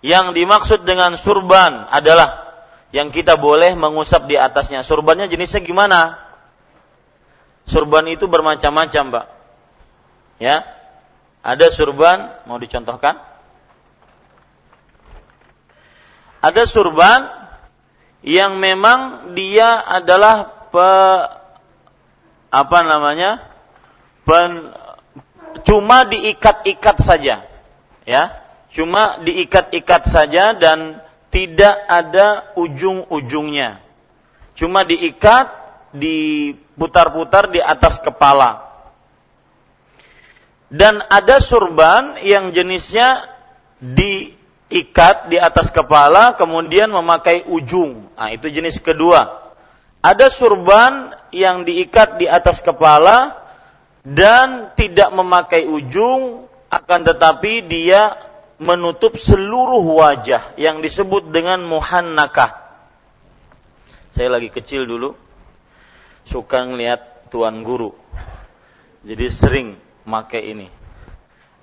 yang 0.00 0.32
dimaksud 0.32 0.88
dengan 0.88 1.20
surban 1.20 1.84
adalah 1.92 2.48
yang 2.88 3.12
kita 3.12 3.36
boleh 3.36 3.76
mengusap 3.76 4.24
di 4.24 4.40
atasnya. 4.40 4.80
Surbannya 4.80 5.28
jenisnya 5.28 5.60
gimana? 5.60 6.16
Surban 7.68 8.08
itu 8.08 8.24
bermacam-macam, 8.24 9.04
Pak. 9.12 9.26
Ya, 10.40 10.64
ada 11.44 11.68
surban, 11.68 12.32
mau 12.48 12.56
dicontohkan? 12.56 13.20
Ada 16.40 16.64
surban 16.64 17.37
yang 18.22 18.58
memang 18.58 19.32
dia 19.34 19.78
adalah 19.82 20.68
pe, 20.68 20.88
apa 22.50 22.78
namanya? 22.82 23.46
Pen, 24.26 24.74
cuma 25.64 26.04
diikat-ikat 26.08 26.96
saja. 27.00 27.46
Ya, 28.08 28.40
cuma 28.72 29.20
diikat-ikat 29.20 30.08
saja 30.08 30.56
dan 30.56 31.04
tidak 31.28 31.76
ada 31.86 32.56
ujung-ujungnya. 32.56 33.84
Cuma 34.56 34.82
diikat, 34.82 35.52
diputar-putar 35.92 37.52
di 37.52 37.60
atas 37.60 38.00
kepala 38.00 38.68
dan 40.68 41.00
ada 41.08 41.40
surban 41.40 42.20
yang 42.20 42.52
jenisnya 42.52 43.24
diikat 44.68 45.32
di 45.32 45.40
atas 45.40 45.72
kepala 45.72 46.36
kemudian 46.36 46.92
memakai 46.92 47.44
ujung. 47.48 48.12
Nah, 48.14 48.28
itu 48.32 48.52
jenis 48.52 48.78
kedua. 48.84 49.48
Ada 50.04 50.30
surban 50.30 51.16
yang 51.34 51.66
diikat 51.66 52.22
di 52.22 52.30
atas 52.30 52.62
kepala 52.62 53.34
dan 54.06 54.70
tidak 54.78 55.10
memakai 55.10 55.66
ujung 55.66 56.46
akan 56.68 57.00
tetapi 57.02 57.66
dia 57.66 58.14
menutup 58.60 59.16
seluruh 59.16 59.82
wajah 59.98 60.54
yang 60.60 60.84
disebut 60.84 61.32
dengan 61.32 61.64
muhannakah. 61.64 62.68
Saya 64.14 64.28
lagi 64.34 64.50
kecil 64.52 64.84
dulu 64.84 65.14
suka 66.28 66.68
ngeliat 66.68 67.30
tuan 67.32 67.64
guru. 67.64 67.94
Jadi 69.02 69.26
sering 69.32 69.68
make 70.04 70.38
ini. 70.38 70.68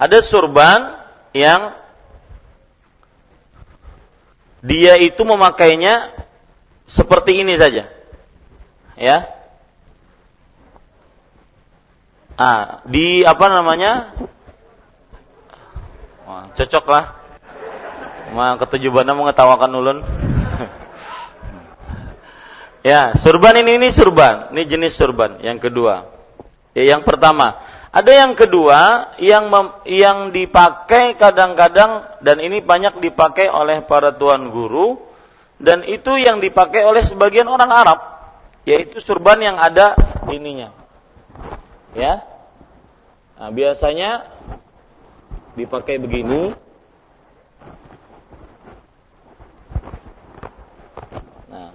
Ada 0.02 0.20
surban 0.24 0.98
yang 1.36 1.85
dia 4.66 4.98
itu 4.98 5.22
memakainya 5.22 6.10
seperti 6.90 7.46
ini 7.46 7.54
saja. 7.54 7.86
Ya. 8.98 9.30
Ah, 12.36 12.82
di 12.90 13.22
apa 13.22 13.46
namanya? 13.48 14.18
Wah, 16.26 16.50
cocok 16.58 16.86
lah. 16.90 17.06
Ketujuh 18.60 18.92
mengetawakan 18.92 19.72
ulun. 19.72 19.98
ya, 22.90 23.16
surban 23.16 23.62
ini 23.62 23.80
ini 23.80 23.88
surban. 23.94 24.52
Ini 24.52 24.66
jenis 24.66 24.98
surban 24.98 25.40
yang 25.46 25.62
kedua. 25.62 26.10
Ya, 26.76 26.98
yang 26.98 27.08
pertama, 27.08 27.64
ada 27.96 28.12
yang 28.12 28.36
kedua 28.36 29.16
yang 29.24 29.48
mem, 29.48 29.72
yang 29.88 30.36
dipakai 30.36 31.16
kadang-kadang 31.16 32.20
dan 32.20 32.44
ini 32.44 32.60
banyak 32.60 33.00
dipakai 33.00 33.48
oleh 33.48 33.88
para 33.88 34.12
tuan 34.12 34.52
guru 34.52 35.00
dan 35.64 35.88
itu 35.88 36.20
yang 36.20 36.44
dipakai 36.44 36.84
oleh 36.84 37.00
sebagian 37.00 37.48
orang 37.48 37.72
Arab 37.72 38.00
yaitu 38.68 39.00
surban 39.00 39.40
yang 39.40 39.56
ada 39.56 39.96
ininya. 40.28 40.76
Ya. 41.96 42.28
Nah, 43.40 43.50
biasanya 43.56 44.28
dipakai 45.56 45.96
begini. 45.96 46.52
Nah. 51.48 51.72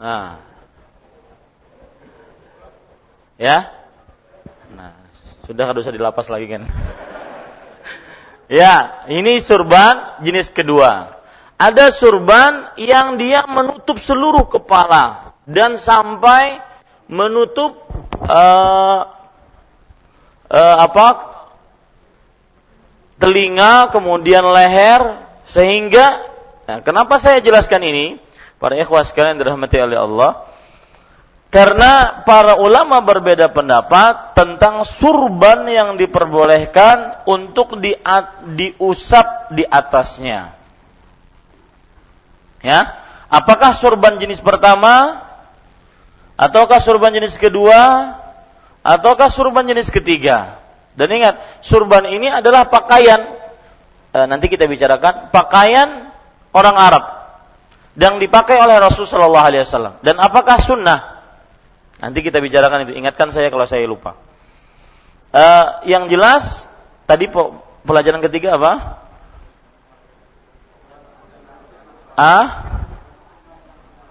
Nah, 0.00 0.55
Ya? 3.36 3.68
Nah, 4.72 4.96
sudah 5.44 5.64
kada 5.68 5.78
usah 5.80 5.94
dilapas 5.94 6.28
lagi 6.28 6.48
kan. 6.50 6.64
Ya, 8.46 9.02
ini 9.10 9.42
surban 9.42 10.22
jenis 10.22 10.54
kedua. 10.54 11.18
Ada 11.58 11.90
surban 11.90 12.78
yang 12.78 13.18
dia 13.18 13.42
menutup 13.42 13.98
seluruh 13.98 14.46
kepala 14.46 15.34
dan 15.50 15.82
sampai 15.82 16.62
menutup 17.10 17.90
uh, 18.22 19.02
uh, 20.46 20.76
apa 20.78 21.06
telinga 23.18 23.90
kemudian 23.90 24.46
leher 24.46 25.26
sehingga 25.50 26.22
nah, 26.70 26.78
kenapa 26.86 27.18
saya 27.18 27.42
jelaskan 27.42 27.82
ini 27.82 28.06
para 28.62 28.78
ikhwas 28.78 29.10
sekalian 29.10 29.42
dirahmati 29.42 29.82
oleh 29.82 29.98
Allah 29.98 30.45
karena 31.46 32.22
para 32.26 32.58
ulama 32.58 33.00
berbeda 33.06 33.48
pendapat 33.54 34.34
tentang 34.34 34.82
surban 34.82 35.64
yang 35.70 35.94
diperbolehkan 35.94 37.22
untuk 37.24 37.78
di, 37.78 37.94
diusap 38.58 39.54
di 39.54 39.62
atasnya. 39.62 40.58
Ya, 42.66 42.98
apakah 43.30 43.72
surban 43.78 44.18
jenis 44.18 44.42
pertama, 44.42 45.22
ataukah 46.34 46.82
surban 46.82 47.14
jenis 47.14 47.38
kedua, 47.38 48.10
ataukah 48.82 49.30
surban 49.30 49.70
jenis 49.70 49.88
ketiga? 49.94 50.58
Dan 50.98 51.14
ingat, 51.14 51.62
surban 51.62 52.10
ini 52.10 52.26
adalah 52.26 52.66
pakaian. 52.66 53.32
E, 54.10 54.18
nanti 54.26 54.50
kita 54.50 54.66
bicarakan 54.66 55.30
pakaian 55.30 56.10
orang 56.50 56.76
Arab 56.76 57.04
yang 57.96 58.20
dipakai 58.20 58.60
oleh 58.60 58.76
Rasulullah 58.76 59.48
SAW. 59.48 60.04
Dan 60.04 60.20
apakah 60.20 60.60
sunnah? 60.60 61.15
Nanti 61.96 62.20
kita 62.20 62.44
bicarakan 62.44 62.88
itu. 62.88 62.92
Ingatkan 62.96 63.32
saya 63.32 63.48
kalau 63.48 63.64
saya 63.64 63.88
lupa. 63.88 64.16
Uh, 65.32 65.84
yang 65.88 66.08
jelas 66.08 66.68
tadi 67.08 67.28
pelajaran 67.84 68.20
ketiga 68.24 68.56
apa? 68.56 68.72
Ah? 72.16 72.46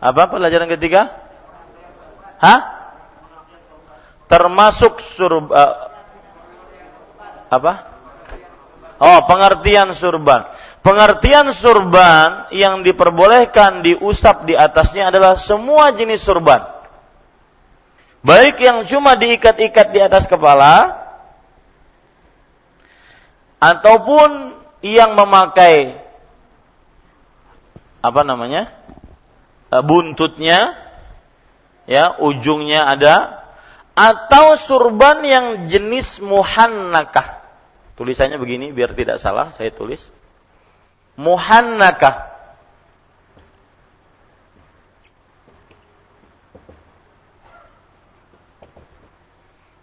Apa 0.01 0.29
pelajaran 0.29 0.69
ketiga? 0.69 1.13
Hah? 2.41 2.61
Termasuk 4.29 5.01
surba 5.01 5.53
uh, 5.53 5.73
apa? 7.53 7.73
Oh, 8.97 9.19
pengertian 9.29 9.93
surban. 9.93 10.49
Pengertian 10.81 11.49
surban 11.53 12.49
yang 12.53 12.85
diperbolehkan 12.85 13.81
diusap 13.81 14.45
di 14.45 14.53
atasnya 14.53 15.09
adalah 15.09 15.37
semua 15.37 15.93
jenis 15.93 16.21
surban 16.21 16.74
Baik 18.25 18.57
yang 18.57 18.89
cuma 18.89 19.13
diikat-ikat 19.13 19.93
di 19.93 20.01
atas 20.01 20.25
kepala 20.25 20.97
ataupun 23.61 24.57
yang 24.81 25.13
memakai 25.13 26.01
apa 28.01 28.21
namanya? 28.25 28.73
Eh, 29.69 29.83
buntutnya 29.85 30.73
ya, 31.85 32.17
ujungnya 32.17 32.89
ada 32.89 33.45
atau 33.93 34.57
surban 34.57 35.21
yang 35.21 35.45
jenis 35.69 36.17
muhannakah. 36.17 37.45
Tulisannya 37.93 38.41
begini 38.41 38.73
biar 38.73 38.97
tidak 38.97 39.21
salah, 39.21 39.53
saya 39.53 39.69
tulis. 39.69 40.01
Muhannakah 41.15 42.34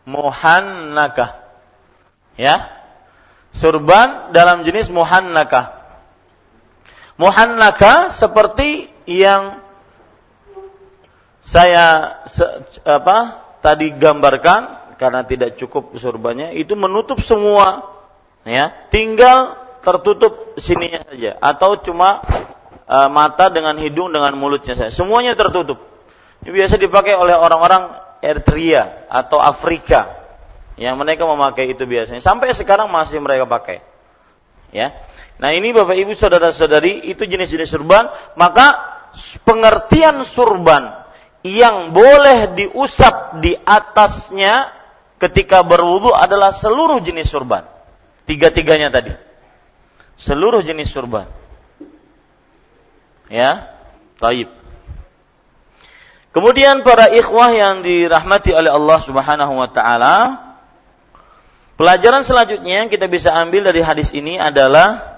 muhannakah. 0.09 1.43
Ya. 2.35 2.71
Surban 3.53 4.33
dalam 4.33 4.65
jenis 4.65 4.88
muhannakah. 4.88 5.83
Muhannakah 7.21 8.11
seperti 8.11 8.88
yang 9.05 9.61
saya 11.43 12.19
apa 12.87 13.19
tadi 13.61 13.93
gambarkan 13.93 14.95
karena 14.97 15.27
tidak 15.27 15.59
cukup 15.59 15.93
surbannya 15.99 16.55
itu 16.55 16.79
menutup 16.79 17.19
semua 17.19 17.91
ya 18.47 18.71
tinggal 18.88 19.59
tertutup 19.83 20.55
sininya 20.62 21.03
saja 21.11 21.35
atau 21.43 21.75
cuma 21.83 22.23
uh, 22.87 23.11
mata 23.11 23.51
dengan 23.51 23.75
hidung 23.83 24.15
dengan 24.15 24.38
mulutnya 24.38 24.79
saja 24.79 24.95
semuanya 24.95 25.35
tertutup 25.35 25.83
ini 26.47 26.55
biasa 26.55 26.79
dipakai 26.79 27.19
oleh 27.19 27.35
orang-orang 27.35 27.91
Eritrea 28.23 29.11
atau 29.11 29.43
Afrika. 29.43 30.23
Yang 30.79 30.95
mereka 30.97 31.27
memakai 31.27 31.75
itu 31.75 31.85
biasanya. 31.85 32.23
Sampai 32.23 32.55
sekarang 32.55 32.89
masih 32.89 33.19
mereka 33.19 33.45
pakai. 33.45 33.85
Ya. 34.73 34.95
Nah 35.37 35.53
ini 35.53 35.75
bapak 35.75 35.99
ibu 35.99 36.17
saudara 36.17 36.55
saudari 36.55 37.03
itu 37.11 37.27
jenis-jenis 37.27 37.69
surban. 37.69 38.09
Maka 38.39 38.79
pengertian 39.45 40.23
surban 40.25 41.03
yang 41.43 41.91
boleh 41.93 42.55
diusap 42.57 43.43
di 43.43 43.53
atasnya 43.59 44.71
ketika 45.19 45.67
berwudu 45.67 46.15
adalah 46.15 46.55
seluruh 46.55 47.03
jenis 47.03 47.29
surban. 47.29 47.67
Tiga-tiganya 48.25 48.89
tadi. 48.95 49.13
Seluruh 50.17 50.63
jenis 50.63 50.89
surban. 50.89 51.27
Ya. 53.29 53.77
Taib 54.23 54.62
Kemudian 56.33 56.81
para 56.81 57.12
ikhwah 57.12 57.53
yang 57.53 57.85
dirahmati 57.85 58.57
oleh 58.57 58.73
Allah 58.73 58.99
Subhanahu 59.05 59.53
wa 59.53 59.68
taala, 59.68 60.16
pelajaran 61.77 62.25
selanjutnya 62.25 62.85
yang 62.85 62.88
kita 62.88 63.05
bisa 63.05 63.37
ambil 63.37 63.68
dari 63.68 63.85
hadis 63.85 64.16
ini 64.16 64.40
adalah 64.40 65.12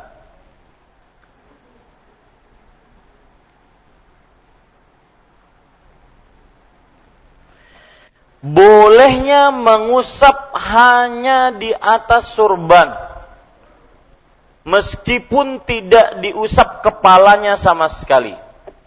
bolehnya 8.43 9.55
mengusap 9.55 10.51
hanya 10.59 11.55
di 11.55 11.71
atas 11.79 12.35
surban 12.35 12.91
meskipun 14.67 15.63
tidak 15.63 16.27
diusap 16.27 16.83
kepalanya 16.83 17.55
sama 17.55 17.87
sekali. 17.87 18.35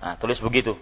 Nah, 0.03 0.19
tulis 0.19 0.43
begitu 0.43 0.75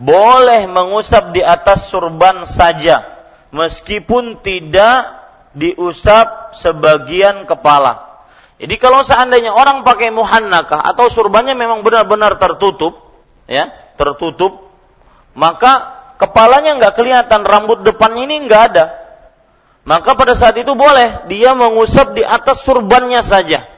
boleh 0.00 0.64
mengusap 0.64 1.36
di 1.36 1.44
atas 1.44 1.92
surban 1.92 2.48
saja 2.48 3.04
meskipun 3.52 4.40
tidak 4.40 5.20
diusap 5.52 6.56
sebagian 6.56 7.44
kepala. 7.44 8.24
Jadi 8.56 8.80
kalau 8.80 9.04
seandainya 9.04 9.52
orang 9.52 9.84
pakai 9.84 10.08
muhannakah 10.08 10.80
atau 10.80 11.12
surbannya 11.12 11.52
memang 11.52 11.84
benar-benar 11.84 12.40
tertutup, 12.40 13.12
ya, 13.44 13.68
tertutup, 14.00 14.72
maka 15.36 16.00
kepalanya 16.16 16.80
nggak 16.80 16.96
kelihatan, 16.96 17.44
rambut 17.44 17.84
depannya 17.84 18.24
ini 18.24 18.48
nggak 18.48 18.62
ada. 18.72 18.84
Maka 19.84 20.12
pada 20.16 20.36
saat 20.36 20.56
itu 20.60 20.72
boleh 20.76 21.28
dia 21.28 21.56
mengusap 21.56 22.16
di 22.16 22.24
atas 22.24 22.64
surbannya 22.64 23.20
saja. 23.24 23.68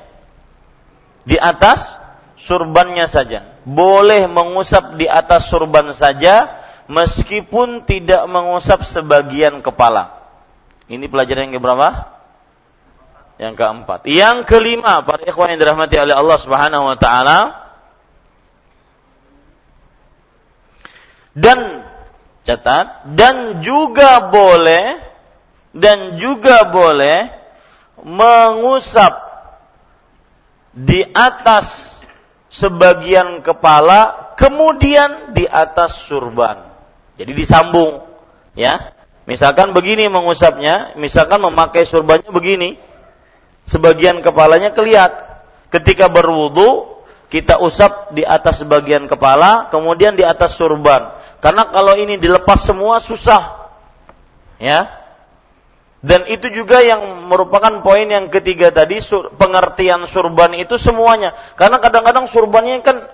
Di 1.22 1.38
atas 1.38 1.94
surbannya 2.42 3.06
saja 3.06 3.51
boleh 3.62 4.26
mengusap 4.26 4.98
di 4.98 5.06
atas 5.06 5.46
surban 5.46 5.94
saja 5.94 6.62
meskipun 6.90 7.86
tidak 7.86 8.26
mengusap 8.26 8.82
sebagian 8.82 9.62
kepala. 9.62 10.22
Ini 10.90 11.06
pelajaran 11.06 11.48
yang 11.48 11.56
keberapa? 11.62 11.88
Yang 13.38 13.54
keempat. 13.58 14.00
Yang 14.06 14.38
kelima, 14.50 15.02
para 15.06 15.22
ikhwan 15.24 15.54
yang 15.54 15.60
dirahmati 15.62 15.96
oleh 15.98 16.14
Allah 16.14 16.38
Subhanahu 16.38 16.84
wa 16.90 16.98
taala. 16.98 17.38
Dan 21.32 21.80
catat 22.44 23.08
dan 23.16 23.64
juga 23.64 24.28
boleh 24.28 25.00
dan 25.72 26.20
juga 26.20 26.68
boleh 26.68 27.32
mengusap 28.04 29.16
di 30.76 31.00
atas 31.16 31.91
sebagian 32.52 33.40
kepala 33.40 34.36
kemudian 34.36 35.32
di 35.32 35.48
atas 35.48 36.04
surban. 36.04 36.68
Jadi 37.16 37.32
disambung, 37.32 38.04
ya. 38.52 38.92
Misalkan 39.24 39.72
begini 39.72 40.10
mengusapnya, 40.12 40.98
misalkan 41.00 41.40
memakai 41.40 41.88
surbannya 41.88 42.28
begini, 42.28 42.76
sebagian 43.64 44.20
kepalanya 44.20 44.76
kelihat. 44.76 45.32
Ketika 45.72 46.12
berwudu, 46.12 47.00
kita 47.32 47.56
usap 47.56 48.12
di 48.12 48.20
atas 48.28 48.60
sebagian 48.60 49.08
kepala, 49.08 49.72
kemudian 49.72 50.12
di 50.12 50.20
atas 50.20 50.52
surban. 50.52 51.16
Karena 51.40 51.72
kalau 51.72 51.96
ini 51.96 52.20
dilepas 52.20 52.60
semua 52.60 53.00
susah. 53.00 53.72
Ya, 54.60 55.01
dan 56.02 56.26
itu 56.26 56.50
juga 56.50 56.82
yang 56.82 57.30
merupakan 57.30 57.78
poin 57.78 58.10
yang 58.10 58.26
ketiga 58.26 58.74
tadi 58.74 58.98
sur, 58.98 59.30
pengertian 59.38 60.02
surban 60.10 60.50
itu 60.58 60.74
semuanya. 60.74 61.30
Karena 61.54 61.78
kadang-kadang 61.78 62.26
surbannya 62.26 62.82
kan 62.82 63.06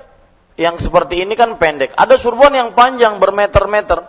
yang 0.56 0.80
seperti 0.80 1.20
ini 1.20 1.36
kan 1.36 1.60
pendek. 1.60 1.92
Ada 1.92 2.16
surban 2.16 2.48
yang 2.56 2.72
panjang 2.72 3.20
bermeter-meter. 3.20 4.08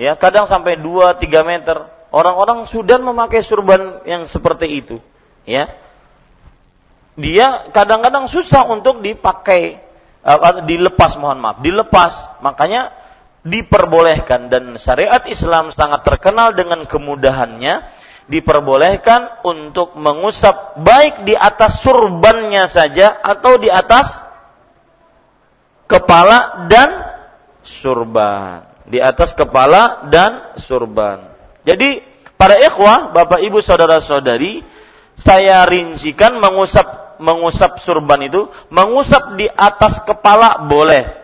Ya, 0.00 0.16
kadang 0.16 0.48
sampai 0.48 0.80
2 0.80 1.20
3 1.20 1.44
meter. 1.44 1.76
Orang-orang 2.08 2.64
Sudan 2.64 3.04
memakai 3.04 3.44
surban 3.44 4.00
yang 4.08 4.26
seperti 4.26 4.66
itu, 4.66 4.98
ya. 5.46 5.70
dia 7.14 7.70
kadang-kadang 7.70 8.26
susah 8.26 8.66
untuk 8.66 8.98
dipakai 8.98 9.78
uh, 10.26 10.66
dilepas 10.66 11.14
mohon 11.22 11.38
maaf, 11.38 11.62
dilepas. 11.62 12.42
Makanya 12.42 12.90
diperbolehkan 13.40 14.52
dan 14.52 14.76
syariat 14.76 15.24
Islam 15.24 15.72
sangat 15.72 16.04
terkenal 16.04 16.52
dengan 16.52 16.84
kemudahannya 16.84 17.88
diperbolehkan 18.30 19.42
untuk 19.42 19.98
mengusap 19.98 20.78
baik 20.78 21.26
di 21.26 21.34
atas 21.34 21.82
surbannya 21.82 22.70
saja 22.70 23.18
atau 23.18 23.58
di 23.58 23.66
atas 23.66 24.22
kepala 25.90 26.70
dan 26.70 27.10
surban. 27.66 28.70
Di 28.86 29.02
atas 29.02 29.34
kepala 29.34 30.06
dan 30.10 30.54
surban. 30.58 31.30
Jadi 31.66 32.02
para 32.38 32.54
ikhwah, 32.58 33.10
Bapak 33.10 33.42
Ibu 33.42 33.58
saudara-saudari, 33.62 34.62
saya 35.18 35.66
rincikan 35.66 36.38
mengusap 36.38 37.18
mengusap 37.20 37.76
surban 37.84 38.24
itu, 38.24 38.48
mengusap 38.72 39.36
di 39.36 39.46
atas 39.46 40.00
kepala 40.00 40.64
boleh. 40.64 41.19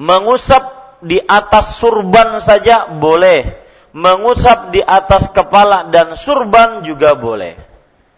Mengusap 0.00 0.96
di 1.04 1.20
atas 1.20 1.76
surban 1.76 2.40
saja 2.40 2.88
boleh. 2.88 3.60
Mengusap 3.92 4.72
di 4.72 4.80
atas 4.80 5.28
kepala 5.28 5.92
dan 5.92 6.16
surban 6.16 6.80
juga 6.80 7.12
boleh. 7.12 7.60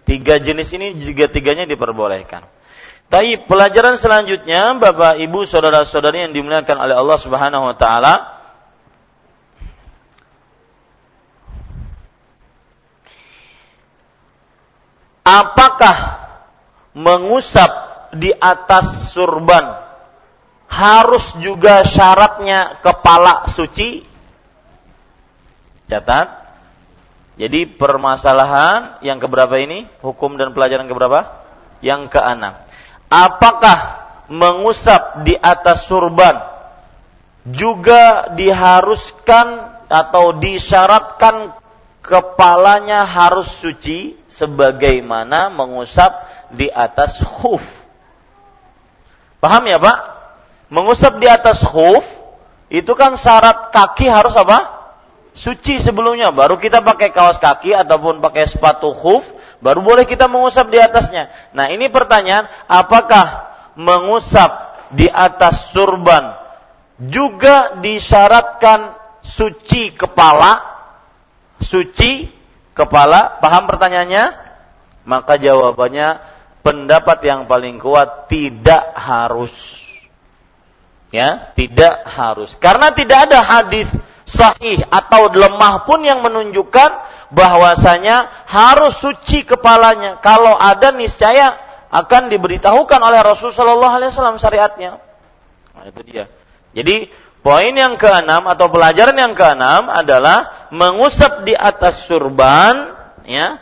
Tiga 0.06 0.38
jenis 0.38 0.70
ini 0.78 0.94
juga 0.94 1.26
tiganya 1.26 1.66
diperbolehkan. 1.66 2.46
Tapi 3.10 3.44
pelajaran 3.50 3.98
selanjutnya, 3.98 4.78
Bapak, 4.78 5.18
Ibu, 5.18 5.42
saudara-saudari 5.42 6.30
yang 6.30 6.32
dimuliakan 6.32 6.76
oleh 6.86 6.94
Allah 6.96 7.18
Subhanahu 7.18 7.64
wa 7.68 7.76
taala, 7.76 8.14
apakah 15.26 15.96
mengusap 16.94 17.70
di 18.16 18.32
atas 18.32 19.12
surban 19.12 19.81
harus 20.72 21.36
juga 21.36 21.84
syaratnya 21.84 22.80
kepala 22.80 23.44
suci? 23.52 24.08
Catat. 25.92 26.40
Jadi 27.36 27.68
permasalahan 27.68 29.04
yang 29.04 29.20
keberapa 29.20 29.60
ini? 29.60 29.84
Hukum 30.00 30.40
dan 30.40 30.56
pelajaran 30.56 30.88
keberapa? 30.88 31.44
Yang 31.84 32.16
keenam 32.16 32.56
apakah 33.12 34.00
mengusap 34.32 35.28
di 35.28 35.36
atas 35.36 35.84
surban 35.84 36.40
juga 37.44 38.32
diharuskan 38.32 39.76
atau 39.92 40.32
disyaratkan 40.40 41.52
kepalanya 42.00 43.04
harus 43.04 43.52
suci 43.52 44.16
sebagaimana 44.32 45.52
mengusap 45.52 46.24
di 46.48 46.72
atas 46.72 47.20
khuf. 47.20 47.60
Paham 49.44 49.68
ya, 49.68 49.76
Pak? 49.76 49.98
Mengusap 50.72 51.20
di 51.20 51.28
atas 51.28 51.60
khuf 51.60 52.00
itu 52.72 52.96
kan 52.96 53.20
syarat 53.20 53.68
kaki 53.76 54.08
harus 54.08 54.32
apa? 54.32 54.80
Suci 55.36 55.80
sebelumnya, 55.80 56.32
baru 56.32 56.56
kita 56.56 56.80
pakai 56.80 57.12
kaos 57.12 57.36
kaki 57.36 57.76
ataupun 57.76 58.24
pakai 58.24 58.48
sepatu 58.48 58.96
khuf 58.96 59.28
baru 59.62 59.84
boleh 59.84 60.04
kita 60.08 60.26
mengusap 60.26 60.68
di 60.72 60.80
atasnya. 60.82 61.30
Nah, 61.54 61.70
ini 61.70 61.86
pertanyaan, 61.92 62.50
apakah 62.66 63.52
mengusap 63.78 64.74
di 64.92 65.06
atas 65.08 65.70
surban 65.70 66.34
juga 66.98 67.78
disyaratkan 67.78 68.98
suci 69.22 69.94
kepala? 69.94 70.60
Suci 71.62 72.26
kepala? 72.74 73.38
Paham 73.38 73.70
pertanyaannya? 73.70 74.24
Maka 75.06 75.38
jawabannya 75.38 76.18
pendapat 76.66 77.18
yang 77.22 77.46
paling 77.46 77.78
kuat 77.78 78.26
tidak 78.26 78.82
harus. 78.98 79.81
Ya, 81.12 81.52
tidak 81.52 82.08
harus. 82.08 82.56
Karena 82.56 82.88
tidak 82.96 83.28
ada 83.28 83.44
hadis 83.44 83.86
sahih 84.24 84.80
atau 84.88 85.28
lemah 85.28 85.84
pun 85.84 86.00
yang 86.00 86.24
menunjukkan 86.24 86.90
bahwasanya 87.28 88.32
harus 88.48 88.96
suci 88.96 89.44
kepalanya. 89.44 90.18
Kalau 90.24 90.56
ada 90.56 90.88
niscaya 90.96 91.60
akan 91.92 92.32
diberitahukan 92.32 93.00
oleh 93.04 93.20
Rasulullah 93.20 94.00
SAW 94.08 94.40
syariatnya. 94.40 94.96
Nah, 95.76 95.84
itu 95.84 96.00
dia. 96.08 96.32
Jadi 96.72 97.12
poin 97.44 97.76
yang 97.76 98.00
keenam 98.00 98.48
atau 98.48 98.72
pelajaran 98.72 99.12
yang 99.12 99.36
keenam 99.36 99.92
adalah 99.92 100.68
mengusap 100.72 101.44
di 101.44 101.52
atas 101.52 102.08
surban, 102.08 102.96
ya, 103.28 103.60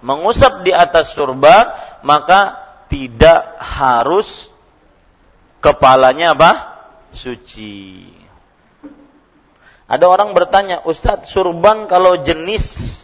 mengusap 0.00 0.64
di 0.64 0.72
atas 0.72 1.12
surban 1.12 1.76
maka 2.06 2.56
tidak 2.86 3.58
harus 3.58 4.48
kepalanya 5.66 6.38
apa? 6.38 6.52
Suci. 7.10 8.06
Ada 9.90 10.06
orang 10.06 10.30
bertanya, 10.34 10.82
Ustadz, 10.86 11.30
surban 11.30 11.90
kalau 11.90 12.22
jenis 12.22 12.94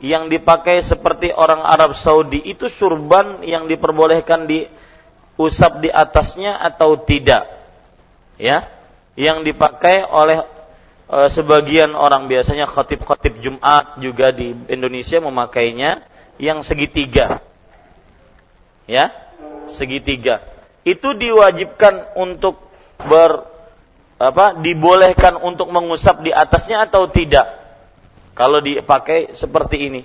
yang 0.00 0.32
dipakai 0.32 0.80
seperti 0.80 1.32
orang 1.34 1.60
Arab 1.64 1.92
Saudi 1.92 2.38
itu 2.44 2.70
surban 2.70 3.42
yang 3.44 3.68
diperbolehkan 3.68 4.48
diusap 4.48 5.84
di 5.84 5.92
atasnya 5.92 6.56
atau 6.56 7.00
tidak? 7.00 7.48
Ya, 8.38 8.70
yang 9.18 9.42
dipakai 9.42 10.06
oleh 10.06 10.46
e, 11.10 11.18
sebagian 11.26 11.96
orang 11.98 12.30
biasanya 12.30 12.70
khatib-khatib 12.70 13.42
Jumat 13.42 13.98
juga 13.98 14.30
di 14.30 14.54
Indonesia 14.70 15.18
memakainya 15.18 16.06
yang 16.38 16.62
segitiga. 16.62 17.42
Ya, 18.86 19.10
segitiga. 19.66 20.57
Itu 20.88 21.12
diwajibkan 21.12 22.16
untuk 22.16 22.56
ber 23.04 23.44
apa 24.18 24.58
dibolehkan 24.58 25.38
untuk 25.38 25.68
mengusap 25.68 26.24
di 26.24 26.32
atasnya 26.32 26.88
atau 26.88 27.12
tidak? 27.12 27.44
Kalau 28.32 28.64
dipakai 28.64 29.36
seperti 29.36 29.92
ini. 29.92 30.02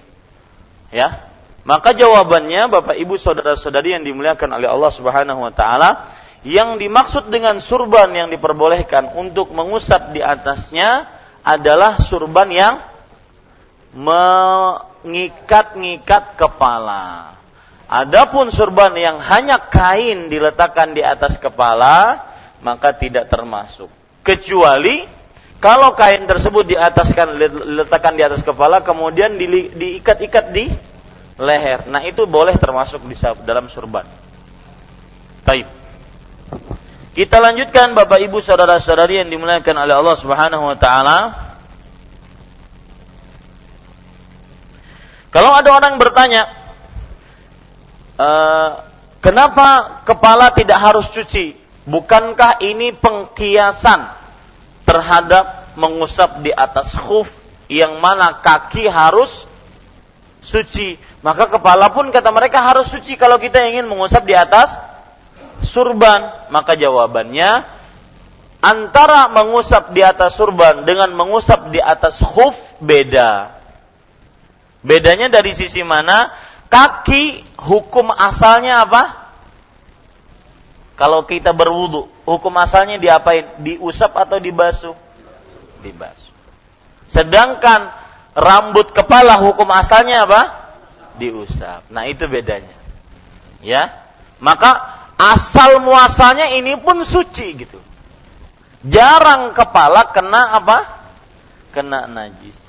Ya? 0.91 1.31
Maka 1.63 1.95
jawabannya 1.95 2.67
Bapak 2.67 2.99
Ibu 2.99 3.15
saudara-saudari 3.15 3.95
yang 3.95 4.03
dimuliakan 4.03 4.59
oleh 4.59 4.67
Allah 4.67 4.91
Subhanahu 4.91 5.47
wa 5.47 5.55
taala 5.55 6.11
yang 6.43 6.75
dimaksud 6.75 7.31
dengan 7.31 7.63
surban 7.63 8.11
yang 8.11 8.27
diperbolehkan 8.27 9.15
untuk 9.15 9.55
mengusap 9.55 10.11
di 10.11 10.19
atasnya 10.19 11.07
adalah 11.39 12.03
surban 12.03 12.51
yang 12.51 12.83
mengikat-ngikat 13.95 16.35
kepala. 16.35 17.39
Adapun 17.87 18.49
surban 18.49 18.95
yang 18.95 19.19
hanya 19.19 19.59
kain 19.59 20.31
diletakkan 20.31 20.95
di 20.95 21.03
atas 21.03 21.35
kepala, 21.37 22.23
maka 22.63 22.95
tidak 22.95 23.27
termasuk 23.27 23.91
kecuali 24.23 25.03
kalau 25.59 25.95
kain 25.95 26.27
tersebut 26.27 26.63
di 26.63 26.75
ataskan 26.75 27.39
letakkan 27.79 28.19
di 28.19 28.23
atas 28.23 28.43
kepala 28.43 28.83
kemudian 28.83 29.35
di, 29.39 29.71
diikat-ikat 29.71 30.51
di 30.51 30.67
leher. 31.39 31.87
Nah, 31.87 32.03
itu 32.03 32.27
boleh 32.27 32.55
termasuk 32.59 33.03
di 33.07 33.15
dalam 33.47 33.71
surban. 33.71 34.03
Baik. 35.47 35.67
Kita 37.13 37.37
lanjutkan 37.39 37.93
Bapak 37.93 38.19
Ibu 38.25 38.41
saudara-saudari 38.41 39.21
yang 39.21 39.29
dimuliakan 39.29 39.85
oleh 39.85 39.95
Allah 39.95 40.17
Subhanahu 40.17 40.63
wa 40.67 40.77
taala. 40.79 41.19
Kalau 45.31 45.51
ada 45.53 45.69
orang 45.71 45.95
bertanya, 45.95 46.45
e, 48.17 48.29
kenapa 49.23 49.99
kepala 50.07 50.53
tidak 50.53 50.79
harus 50.79 51.09
cuci? 51.09 51.57
Bukankah 51.83 52.63
ini 52.63 52.95
pengkiasan 52.95 54.07
terhadap 54.87 55.75
mengusap 55.75 56.39
di 56.45 56.53
atas 56.53 56.95
khuf 56.95 57.27
yang 57.67 57.99
mana 57.99 58.39
kaki 58.39 58.87
harus 58.87 59.43
suci. 60.43 60.99
Maka 61.23 61.47
kepala 61.47 61.89
pun 61.91 62.11
kata 62.11 62.29
mereka 62.29 62.61
harus 62.61 62.91
suci 62.91 63.15
kalau 63.15 63.39
kita 63.39 63.63
ingin 63.67 63.87
mengusap 63.87 64.27
di 64.27 64.35
atas 64.35 64.75
surban. 65.65 66.51
Maka 66.51 66.75
jawabannya 66.75 67.63
antara 68.63 69.27
mengusap 69.27 69.91
di 69.91 69.99
atas 69.99 70.39
surban 70.39 70.87
dengan 70.87 71.11
mengusap 71.11 71.71
di 71.73 71.83
atas 71.83 72.23
khuf 72.23 72.55
beda. 72.79 73.59
Bedanya 74.83 75.31
dari 75.31 75.55
sisi 75.55 75.83
mana? 75.83 76.31
Kaki 76.73 77.45
hukum 77.61 78.09
asalnya 78.09 78.81
apa? 78.81 79.29
Kalau 80.97 81.21
kita 81.21 81.53
berwudu, 81.53 82.09
hukum 82.25 82.49
asalnya 82.57 82.97
diapain? 82.97 83.45
Diusap 83.61 84.17
atau 84.17 84.41
dibasuh? 84.41 84.97
Dibasuh. 85.85 86.33
Sedangkan 87.13 87.93
rambut 88.33 88.89
kepala 88.89 89.37
hukum 89.37 89.69
asalnya 89.69 90.25
apa? 90.25 90.41
Diusap. 91.21 91.85
Nah, 91.93 92.09
itu 92.09 92.25
bedanya. 92.25 92.73
Ya. 93.61 93.93
Maka 94.41 94.73
asal 95.13 95.77
muasalnya 95.77 96.57
ini 96.57 96.73
pun 96.81 97.05
suci 97.05 97.53
gitu. 97.53 97.77
Jarang 98.81 99.53
kepala 99.53 100.09
kena 100.09 100.57
apa? 100.57 100.89
Kena 101.69 102.09
najis. 102.09 102.62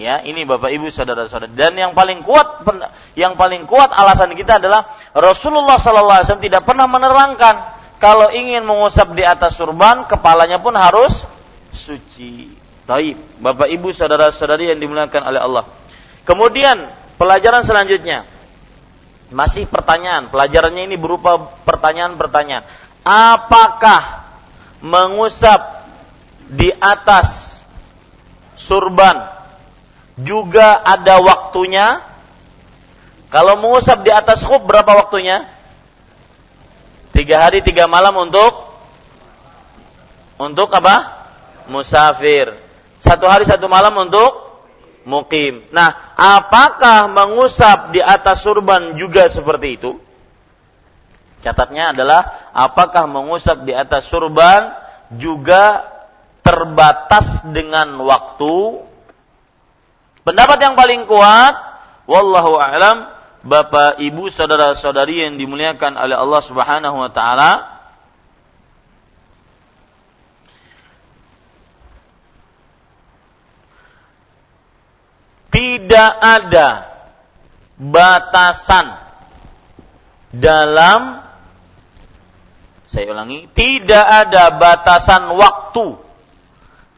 Ya, 0.00 0.24
ini 0.24 0.48
Bapak 0.48 0.72
Ibu 0.72 0.88
saudara-saudara. 0.88 1.52
Dan 1.52 1.76
yang 1.76 1.92
paling 1.92 2.24
kuat 2.24 2.64
yang 3.20 3.36
paling 3.36 3.68
kuat 3.68 3.92
alasan 3.92 4.32
kita 4.32 4.56
adalah 4.56 4.96
Rasulullah 5.12 5.76
sallallahu 5.76 6.24
alaihi 6.24 6.26
wasallam 6.32 6.46
tidak 6.48 6.64
pernah 6.64 6.88
menerangkan 6.88 7.76
kalau 8.00 8.32
ingin 8.32 8.64
mengusap 8.64 9.12
di 9.12 9.20
atas 9.20 9.60
surban 9.60 10.08
kepalanya 10.08 10.56
pun 10.56 10.72
harus 10.72 11.20
suci. 11.76 12.48
Taib. 12.88 13.20
Bapak 13.44 13.68
Ibu 13.68 13.92
saudara-saudari 13.92 14.72
yang 14.72 14.80
dimuliakan 14.80 15.20
oleh 15.20 15.40
Allah. 15.44 15.64
Kemudian 16.24 16.88
pelajaran 17.20 17.60
selanjutnya 17.60 18.24
masih 19.28 19.68
pertanyaan. 19.68 20.32
Pelajarannya 20.32 20.88
ini 20.88 20.96
berupa 20.96 21.60
pertanyaan-pertanyaan. 21.68 22.64
Apakah 23.04 24.32
mengusap 24.80 25.84
di 26.48 26.72
atas 26.80 27.60
surban 28.56 29.39
juga 30.24 30.80
ada 30.80 31.20
waktunya. 31.20 32.04
Kalau 33.30 33.62
mengusap 33.62 34.02
di 34.02 34.10
atas 34.10 34.42
khuf 34.42 34.62
berapa 34.66 34.90
waktunya? 34.98 35.46
Tiga 37.14 37.46
hari 37.46 37.62
tiga 37.62 37.86
malam 37.86 38.16
untuk 38.18 38.74
untuk 40.40 40.72
apa? 40.74 41.26
Musafir. 41.70 42.56
Satu 42.98 43.30
hari 43.30 43.46
satu 43.46 43.70
malam 43.70 43.94
untuk 43.94 44.50
mukim. 45.06 45.62
Nah, 45.70 46.14
apakah 46.18 47.06
mengusap 47.06 47.94
di 47.94 48.02
atas 48.02 48.42
surban 48.42 48.98
juga 48.98 49.30
seperti 49.30 49.68
itu? 49.78 49.92
Catatnya 51.40 51.96
adalah 51.96 52.52
apakah 52.52 53.08
mengusap 53.08 53.64
di 53.64 53.72
atas 53.72 54.04
surban 54.10 54.76
juga 55.16 55.88
terbatas 56.44 57.40
dengan 57.48 57.96
waktu 58.04 58.84
Pendapat 60.20 60.58
yang 60.60 60.74
paling 60.76 61.08
kuat, 61.08 61.54
wallahu 62.04 62.60
a'lam, 62.60 63.08
Bapak, 63.40 64.04
Ibu, 64.04 64.28
saudara-saudari 64.28 65.24
yang 65.24 65.40
dimuliakan 65.40 65.96
oleh 65.96 66.12
Allah 66.12 66.42
Subhanahu 66.44 66.96
wa 67.00 67.08
taala, 67.08 67.80
tidak 75.48 76.10
ada 76.20 76.68
batasan 77.80 79.00
dalam 80.36 81.24
saya 82.90 83.06
ulangi, 83.08 83.48
tidak 83.56 84.02
ada 84.02 84.52
batasan 84.52 85.32
waktu 85.32 85.96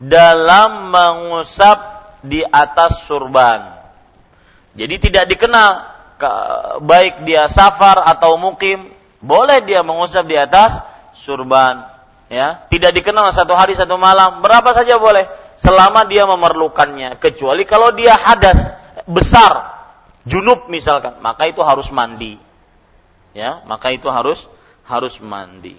dalam 0.02 0.90
mengusap 0.90 2.01
di 2.22 2.40
atas 2.46 3.04
surban. 3.04 3.82
Jadi 4.72 4.94
tidak 5.10 5.28
dikenal 5.28 5.70
baik 6.80 7.26
dia 7.26 7.50
safar 7.50 8.06
atau 8.06 8.38
mukim, 8.38 8.88
boleh 9.20 9.60
dia 9.66 9.82
mengusap 9.82 10.24
di 10.24 10.38
atas 10.38 10.80
surban. 11.18 11.90
Ya, 12.32 12.64
tidak 12.72 12.96
dikenal 12.96 13.28
satu 13.36 13.52
hari 13.52 13.76
satu 13.76 14.00
malam, 14.00 14.40
berapa 14.40 14.72
saja 14.72 14.96
boleh 14.96 15.28
selama 15.60 16.08
dia 16.08 16.24
memerlukannya. 16.24 17.20
Kecuali 17.20 17.68
kalau 17.68 17.92
dia 17.92 18.16
hadas 18.16 18.56
besar, 19.04 19.68
junub 20.24 20.64
misalkan, 20.72 21.20
maka 21.20 21.44
itu 21.44 21.60
harus 21.60 21.92
mandi. 21.92 22.40
Ya, 23.36 23.60
maka 23.68 23.92
itu 23.92 24.08
harus 24.08 24.48
harus 24.88 25.20
mandi. 25.20 25.76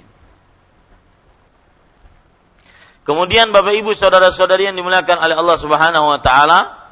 Kemudian 3.04 3.52
Bapak 3.52 3.76
Ibu 3.76 3.92
saudara-saudari 3.92 4.72
yang 4.72 4.80
dimuliakan 4.80 5.20
oleh 5.20 5.36
Allah 5.36 5.58
Subhanahu 5.60 6.06
wa 6.08 6.20
taala, 6.24 6.84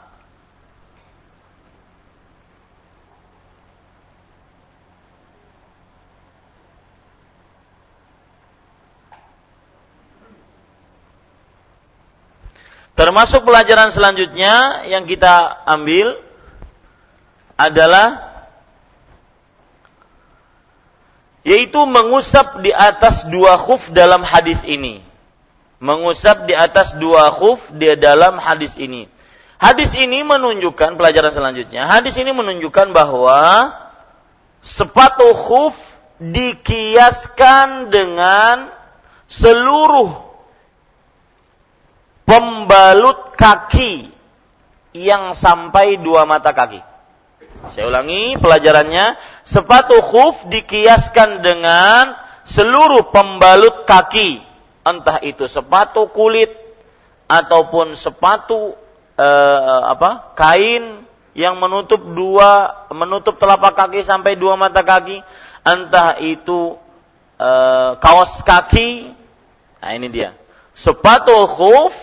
Termasuk 13.02 13.50
pelajaran 13.50 13.90
selanjutnya 13.90 14.86
yang 14.86 15.10
kita 15.10 15.66
ambil 15.66 16.22
adalah 17.58 18.30
yaitu 21.42 21.82
mengusap 21.90 22.62
di 22.62 22.70
atas 22.70 23.26
dua 23.26 23.58
khuf 23.58 23.90
dalam 23.90 24.22
hadis 24.22 24.62
ini 24.62 25.02
mengusap 25.82 26.46
di 26.46 26.54
atas 26.54 26.94
dua 26.96 27.34
khuf 27.34 27.74
di 27.74 27.90
dalam 27.98 28.38
hadis 28.38 28.78
ini. 28.78 29.10
Hadis 29.58 29.98
ini 29.98 30.22
menunjukkan 30.22 30.96
pelajaran 30.96 31.34
selanjutnya. 31.34 31.90
Hadis 31.90 32.18
ini 32.22 32.30
menunjukkan 32.30 32.94
bahwa 32.94 33.74
sepatu 34.62 35.34
khuf 35.34 35.74
dikiaskan 36.22 37.90
dengan 37.90 38.70
seluruh 39.26 40.22
pembalut 42.30 43.34
kaki 43.34 44.14
yang 44.94 45.34
sampai 45.34 45.98
dua 45.98 46.30
mata 46.30 46.54
kaki. 46.54 46.82
Saya 47.74 47.90
ulangi 47.90 48.38
pelajarannya, 48.38 49.18
sepatu 49.46 49.98
khuf 50.02 50.46
dikiaskan 50.50 51.42
dengan 51.46 52.18
seluruh 52.46 53.14
pembalut 53.14 53.86
kaki 53.86 54.51
entah 54.82 55.22
itu 55.22 55.46
sepatu 55.46 56.10
kulit 56.10 56.50
ataupun 57.30 57.94
sepatu 57.94 58.76
eh, 59.16 59.82
apa 59.88 60.36
kain 60.36 61.06
yang 61.32 61.56
menutup 61.64 62.04
dua 62.12 62.84
menutup 62.92 63.40
telapak 63.40 63.78
kaki 63.78 64.04
sampai 64.04 64.36
dua 64.36 64.60
mata 64.60 64.84
kaki. 64.84 65.24
Entah 65.62 66.18
itu 66.20 66.76
eh, 67.38 67.92
kaos 68.02 68.42
kaki. 68.44 69.14
Nah 69.82 69.92
ini 69.96 70.08
dia. 70.10 70.36
Sepatu 70.76 71.46
khuf 71.48 71.94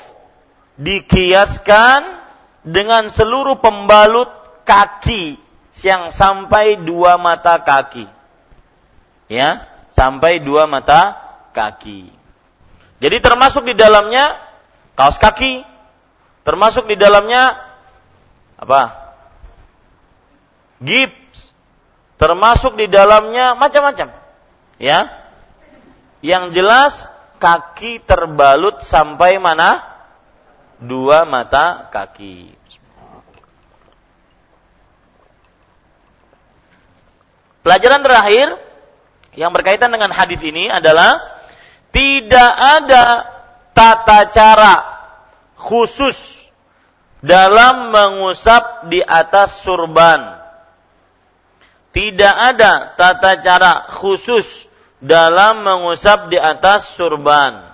dikiaskan 0.78 2.22
dengan 2.62 3.10
seluruh 3.10 3.58
pembalut 3.58 4.30
kaki 4.62 5.40
yang 5.82 6.10
sampai 6.14 6.78
dua 6.80 7.18
mata 7.20 7.60
kaki. 7.60 8.06
Ya 9.28 9.68
sampai 9.92 10.40
dua 10.40 10.70
mata 10.70 11.18
kaki 11.52 12.17
jadi 12.98 13.22
termasuk 13.22 13.62
di 13.62 13.78
dalamnya 13.78 14.42
kaos 14.98 15.22
kaki, 15.22 15.62
termasuk 16.42 16.90
di 16.90 16.98
dalamnya 16.98 17.54
apa? 18.58 19.14
Gips, 20.82 21.54
termasuk 22.18 22.74
di 22.74 22.90
dalamnya 22.90 23.54
macam-macam. 23.54 24.10
Ya. 24.82 25.30
Yang 26.18 26.44
jelas 26.58 26.92
kaki 27.38 28.02
terbalut 28.02 28.82
sampai 28.82 29.38
mana? 29.38 29.86
Dua 30.82 31.22
mata 31.22 31.86
kaki. 31.90 32.58
Pelajaran 37.62 38.02
terakhir 38.02 38.46
yang 39.38 39.54
berkaitan 39.54 39.90
dengan 39.94 40.10
hadis 40.10 40.42
ini 40.42 40.66
adalah 40.66 41.37
tidak 41.98 42.52
ada 42.54 43.04
tata 43.74 44.30
cara 44.30 44.74
khusus 45.58 46.14
dalam 47.18 47.90
mengusap 47.90 48.86
di 48.86 49.02
atas 49.02 49.58
surban. 49.66 50.38
Tidak 51.90 52.34
ada 52.54 52.94
tata 52.94 53.42
cara 53.42 53.90
khusus 53.90 54.70
dalam 55.02 55.66
mengusap 55.66 56.30
di 56.30 56.38
atas 56.38 56.94
surban. 56.94 57.66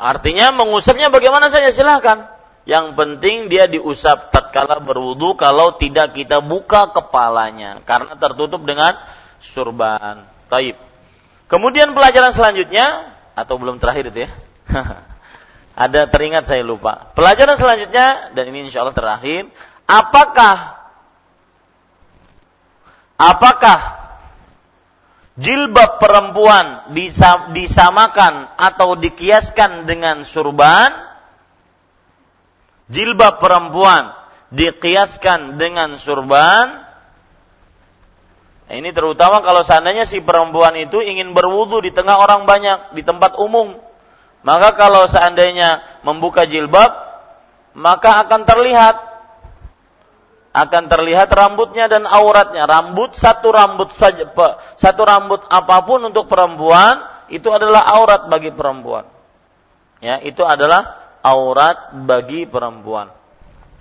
Artinya 0.00 0.56
mengusapnya 0.56 1.12
bagaimana 1.12 1.52
saja 1.52 1.68
silahkan. 1.68 2.35
Yang 2.66 2.98
penting 2.98 3.46
dia 3.46 3.70
diusap 3.70 4.34
tatkala 4.34 4.82
berwudu 4.82 5.38
kalau 5.38 5.78
tidak 5.78 6.18
kita 6.18 6.42
buka 6.42 6.90
kepalanya 6.90 7.78
karena 7.86 8.18
tertutup 8.18 8.66
dengan 8.66 8.98
surban. 9.38 10.26
Taib. 10.50 10.74
Kemudian 11.46 11.94
pelajaran 11.94 12.34
selanjutnya 12.34 13.14
atau 13.38 13.54
belum 13.54 13.78
terakhir 13.78 14.10
itu 14.10 14.26
ya. 14.26 14.30
Ada 15.86 16.10
teringat 16.10 16.50
saya 16.50 16.66
lupa. 16.66 17.14
Pelajaran 17.14 17.54
selanjutnya 17.54 18.34
dan 18.34 18.44
ini 18.50 18.66
insya 18.66 18.82
Allah 18.82 18.98
terakhir. 18.98 19.46
Apakah 19.86 20.90
apakah 23.14 23.78
jilbab 25.38 26.02
perempuan 26.02 26.90
disamakan 27.54 28.50
atau 28.58 28.98
dikiaskan 28.98 29.86
dengan 29.86 30.26
surban? 30.26 31.05
Jilbab 32.92 33.38
perempuan 33.42 34.14
dikiaskan 34.54 35.58
dengan 35.58 35.98
surban, 35.98 36.86
ini 38.70 38.90
terutama 38.90 39.42
kalau 39.42 39.62
seandainya 39.62 40.06
si 40.06 40.22
perempuan 40.22 40.74
itu 40.78 41.02
ingin 41.02 41.34
berwudu 41.34 41.82
di 41.82 41.94
tengah 41.94 42.18
orang 42.18 42.46
banyak, 42.46 42.94
di 42.98 43.02
tempat 43.06 43.38
umum, 43.38 43.78
Maka 44.46 44.78
kalau 44.78 45.10
seandainya 45.10 45.82
membuka 46.06 46.46
jilbab, 46.46 46.94
maka 47.74 48.22
akan 48.22 48.46
terlihat 48.46 48.94
akan 50.54 50.86
terlihat 50.86 51.26
rambutnya 51.34 51.90
dan 51.90 52.06
auratnya. 52.06 52.62
Rambut 52.70 53.18
satu 53.18 53.50
rambut 53.50 53.90
saja 53.90 54.30
satu 54.78 55.02
rambut 55.02 55.42
apa 55.50 55.82
pun 55.82 55.98
untuk 56.06 56.30
perempuan 56.30 57.26
itu 57.26 57.50
adalah 57.50 57.90
aurat 57.98 58.30
bagi 58.30 58.54
perempuan. 58.54 59.10
Ya, 59.98 60.22
itu 60.22 60.46
adalah 60.46 61.05
aurat 61.26 61.90
bagi 62.06 62.46
perempuan. 62.46 63.10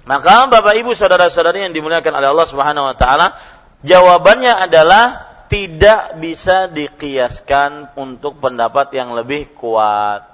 Maka 0.06 0.50
Bapak 0.50 0.74
Ibu 0.78 0.98
saudara-saudari 0.98 1.66
yang 1.66 1.74
dimuliakan 1.74 2.14
oleh 2.18 2.30
Allah 2.30 2.48
Subhanahu 2.50 2.86
wa 2.94 2.96
taala, 2.98 3.38
jawabannya 3.86 4.54
adalah 4.70 5.06
tidak 5.50 6.18
bisa 6.18 6.70
dikiaskan 6.70 7.94
untuk 7.98 8.42
pendapat 8.42 8.94
yang 8.98 9.14
lebih 9.14 9.54
kuat. 9.54 10.26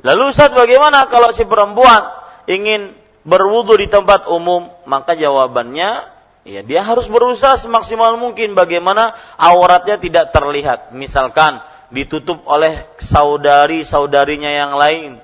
Lalu 0.00 0.32
Ustaz 0.32 0.52
bagaimana 0.56 1.08
kalau 1.12 1.32
si 1.36 1.44
perempuan 1.44 2.08
ingin 2.48 2.96
berwudu 3.28 3.76
di 3.76 3.92
tempat 3.92 4.24
umum? 4.28 4.72
Maka 4.88 5.12
jawabannya 5.12 6.08
ya 6.48 6.60
dia 6.64 6.82
harus 6.82 7.06
berusaha 7.06 7.60
semaksimal 7.60 8.16
mungkin 8.16 8.56
bagaimana 8.56 9.16
auratnya 9.36 10.00
tidak 10.00 10.32
terlihat. 10.32 10.96
Misalkan 10.96 11.60
ditutup 11.92 12.40
oleh 12.48 12.88
saudari-saudarinya 12.96 14.48
yang 14.48 14.72
lain. 14.76 15.20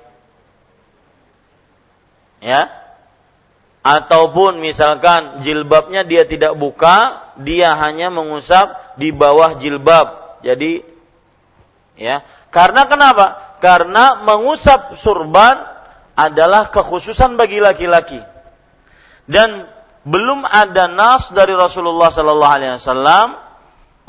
Ya. 2.39 2.71
Ataupun 3.79 4.59
misalkan 4.59 5.39
jilbabnya 5.39 6.03
dia 6.03 6.27
tidak 6.27 6.59
buka, 6.59 7.31
dia 7.39 7.79
hanya 7.79 8.11
mengusap 8.11 8.99
di 8.99 9.15
bawah 9.15 9.55
jilbab. 9.55 10.39
Jadi 10.43 10.83
ya, 11.95 12.27
karena 12.51 12.87
kenapa? 12.91 13.57
Karena 13.63 14.19
mengusap 14.23 14.99
surban 14.99 15.63
adalah 16.19 16.67
kekhususan 16.71 17.39
bagi 17.39 17.63
laki-laki. 17.63 18.19
Dan 19.29 19.67
belum 20.03 20.43
ada 20.43 20.91
nas 20.91 21.31
dari 21.31 21.55
Rasulullah 21.55 22.11
sallallahu 22.11 22.55
alaihi 22.55 22.75
wasallam 22.75 23.48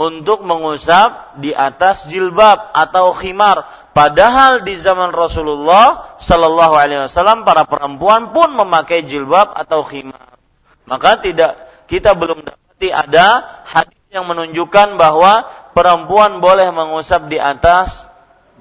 untuk 0.00 0.40
mengusap 0.48 1.36
di 1.44 1.52
atas 1.52 2.08
jilbab 2.08 2.72
atau 2.72 3.12
khimar. 3.12 3.68
Padahal 3.92 4.64
di 4.64 4.72
zaman 4.80 5.12
Rasulullah 5.12 6.16
Sallallahu 6.16 6.72
Alaihi 6.72 7.04
Wasallam 7.04 7.44
para 7.44 7.68
perempuan 7.68 8.32
pun 8.32 8.56
memakai 8.56 9.04
jilbab 9.04 9.52
atau 9.52 9.84
khimar. 9.84 10.40
Maka 10.88 11.20
tidak 11.20 11.84
kita 11.84 12.16
belum 12.16 12.48
dapati 12.48 12.88
ada 12.88 13.60
hadis 13.68 14.00
yang 14.08 14.24
menunjukkan 14.24 14.96
bahwa 14.96 15.44
perempuan 15.76 16.40
boleh 16.40 16.72
mengusap 16.72 17.28
di 17.28 17.36
atas 17.36 18.08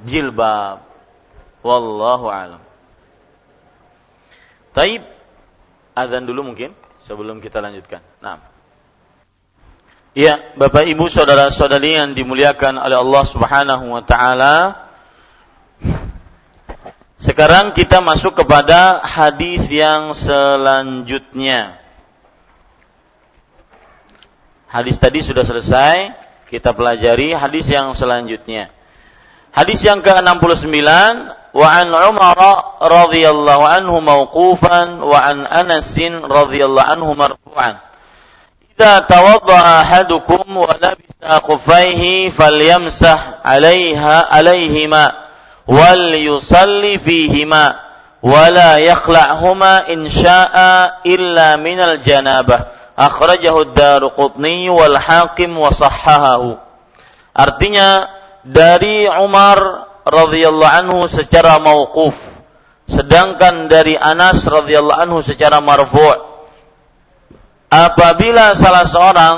jilbab. 0.04 0.84
Wallahu 1.64 2.28
alam. 2.28 2.60
Taib, 4.76 5.08
azan 5.96 6.28
dulu 6.28 6.52
mungkin 6.52 6.76
sebelum 7.00 7.40
kita 7.40 7.64
lanjutkan. 7.64 8.04
Nah. 8.20 8.49
Ya, 10.18 10.58
Bapak 10.58 10.90
Ibu 10.90 11.06
saudara-saudari 11.06 11.94
yang 11.94 12.18
dimuliakan 12.18 12.82
oleh 12.82 12.98
Allah 12.98 13.24
Subhanahu 13.30 13.86
wa 13.94 14.02
taala. 14.02 14.56
Sekarang 17.22 17.78
kita 17.78 18.02
masuk 18.02 18.42
kepada 18.42 19.06
hadis 19.06 19.70
yang 19.70 20.18
selanjutnya. 20.18 21.78
Hadis 24.66 24.98
tadi 24.98 25.22
sudah 25.22 25.46
selesai, 25.46 26.16
kita 26.50 26.74
pelajari 26.74 27.38
hadis 27.38 27.70
yang 27.70 27.94
selanjutnya. 27.94 28.74
Hadis 29.54 29.86
yang 29.86 30.02
ke-69 30.02 30.74
wa 31.54 31.68
an 31.70 31.90
Umar 31.90 32.38
radhiyallahu 32.82 33.64
anhu 33.66 33.98
mauqufan 34.02 35.06
wa 35.06 35.18
an 35.22 35.46
Anas 35.46 35.94
radhiyallahu 36.02 36.90
anhu 36.98 37.14
marfu'an. 37.14 37.89
إذا 38.81 38.99
توضأ 38.99 39.81
أحدكم 39.81 40.57
ولبس 40.57 41.15
خفيه 41.23 42.31
فليمسح 42.31 43.29
عليها 43.45 44.35
عليهما 44.35 45.13
وليصلي 45.67 46.99
فيهما 46.99 47.75
ولا 48.23 48.79
يخلعهما 48.79 49.93
إن 49.93 50.09
شاء 50.09 50.55
إلا 51.07 51.57
من 51.57 51.81
الجنابة 51.81 52.61
أخرجه 52.99 53.63
الدار 53.63 54.07
قطني 54.07 54.71
والحاكم 54.71 55.59
وصححه 55.59 56.43
artinya 57.35 58.07
dari 58.47 59.11
Umar 59.11 59.59
radhiyallahu 60.07 60.77
anhu 60.87 61.11
secara 61.11 61.59
mauquf 61.59 62.15
sedangkan 62.87 63.67
dari 63.67 63.99
Anas 63.99 64.47
radhiyallahu 64.47 65.03
anhu 65.03 65.19
secara 65.19 65.59
marfu' 65.59 66.15
apabila 67.70 68.58
salah 68.58 68.86
seorang 68.86 69.36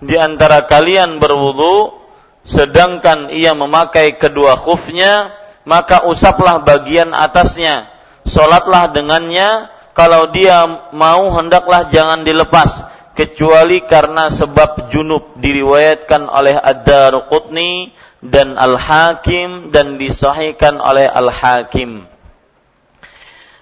di 0.00 0.16
antara 0.16 0.64
kalian 0.64 1.20
berwudu 1.20 1.96
sedangkan 2.44 3.32
ia 3.32 3.52
memakai 3.52 4.16
kedua 4.16 4.56
khufnya 4.56 5.32
maka 5.68 6.04
usaplah 6.08 6.64
bagian 6.64 7.12
atasnya 7.12 7.88
solatlah 8.24 8.92
dengannya 8.92 9.70
kalau 9.96 10.28
dia 10.28 10.88
mau 10.92 11.32
hendaklah 11.32 11.88
jangan 11.88 12.20
dilepas 12.20 12.84
kecuali 13.16 13.80
karena 13.88 14.28
sebab 14.28 14.92
junub 14.92 15.40
diriwayatkan 15.40 16.28
oleh 16.28 16.52
Ad-Darqutni 16.52 17.96
dan 18.20 18.60
Al-Hakim 18.60 19.72
dan 19.72 19.96
disahihkan 19.96 20.76
oleh 20.76 21.08
Al-Hakim. 21.08 22.04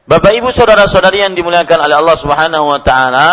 Bapak 0.04 0.36
Ibu 0.36 0.50
saudara-saudari 0.50 1.22
yang 1.22 1.38
dimuliakan 1.38 1.86
oleh 1.86 1.96
Allah 1.96 2.16
Subhanahu 2.18 2.66
wa 2.66 2.80
taala, 2.82 3.30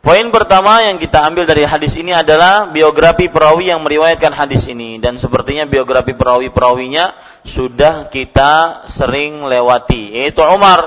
Poin 0.00 0.32
pertama 0.32 0.80
yang 0.80 0.96
kita 0.96 1.28
ambil 1.28 1.44
dari 1.44 1.68
hadis 1.68 1.92
ini 1.92 2.16
adalah 2.16 2.72
biografi 2.72 3.28
perawi 3.28 3.68
yang 3.68 3.84
meriwayatkan 3.84 4.32
hadis 4.32 4.64
ini 4.64 4.96
dan 4.96 5.20
sepertinya 5.20 5.68
biografi 5.68 6.16
perawi-perawinya 6.16 7.12
sudah 7.44 8.08
kita 8.08 8.88
sering 8.88 9.44
lewati 9.44 10.16
yaitu 10.16 10.40
Umar 10.40 10.80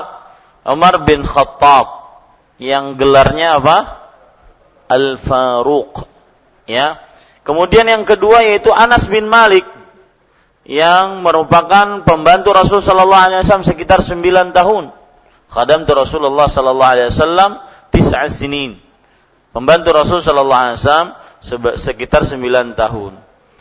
Umar 0.66 1.06
bin 1.06 1.22
Khattab 1.22 2.10
yang 2.58 2.98
gelarnya 2.98 3.62
apa? 3.62 4.02
Al 4.90 5.22
Faruq 5.22 6.10
ya. 6.66 6.98
Kemudian 7.46 7.86
yang 7.86 8.10
kedua 8.10 8.42
yaitu 8.42 8.74
Anas 8.74 9.06
bin 9.06 9.30
Malik 9.30 9.70
yang 10.66 11.22
merupakan 11.22 12.02
pembantu 12.02 12.50
Rasul 12.50 12.82
sallallahu 12.82 13.24
alaihi 13.30 13.46
wasallam 13.46 13.68
sekitar 13.68 14.02
9 14.02 14.58
tahun. 14.58 14.90
Khadam 15.54 15.86
Rasulullah 15.86 16.50
sallallahu 16.50 16.92
alaihi 16.98 17.14
wasallam 17.14 17.62
Pembantu 19.54 19.94
Rasul 19.94 20.20
Shallallahu 20.26 20.62
Alaihi 20.66 20.78
Wasallam 20.82 21.10
sekitar 21.78 22.26
9 22.26 22.42
tahun. 22.74 23.14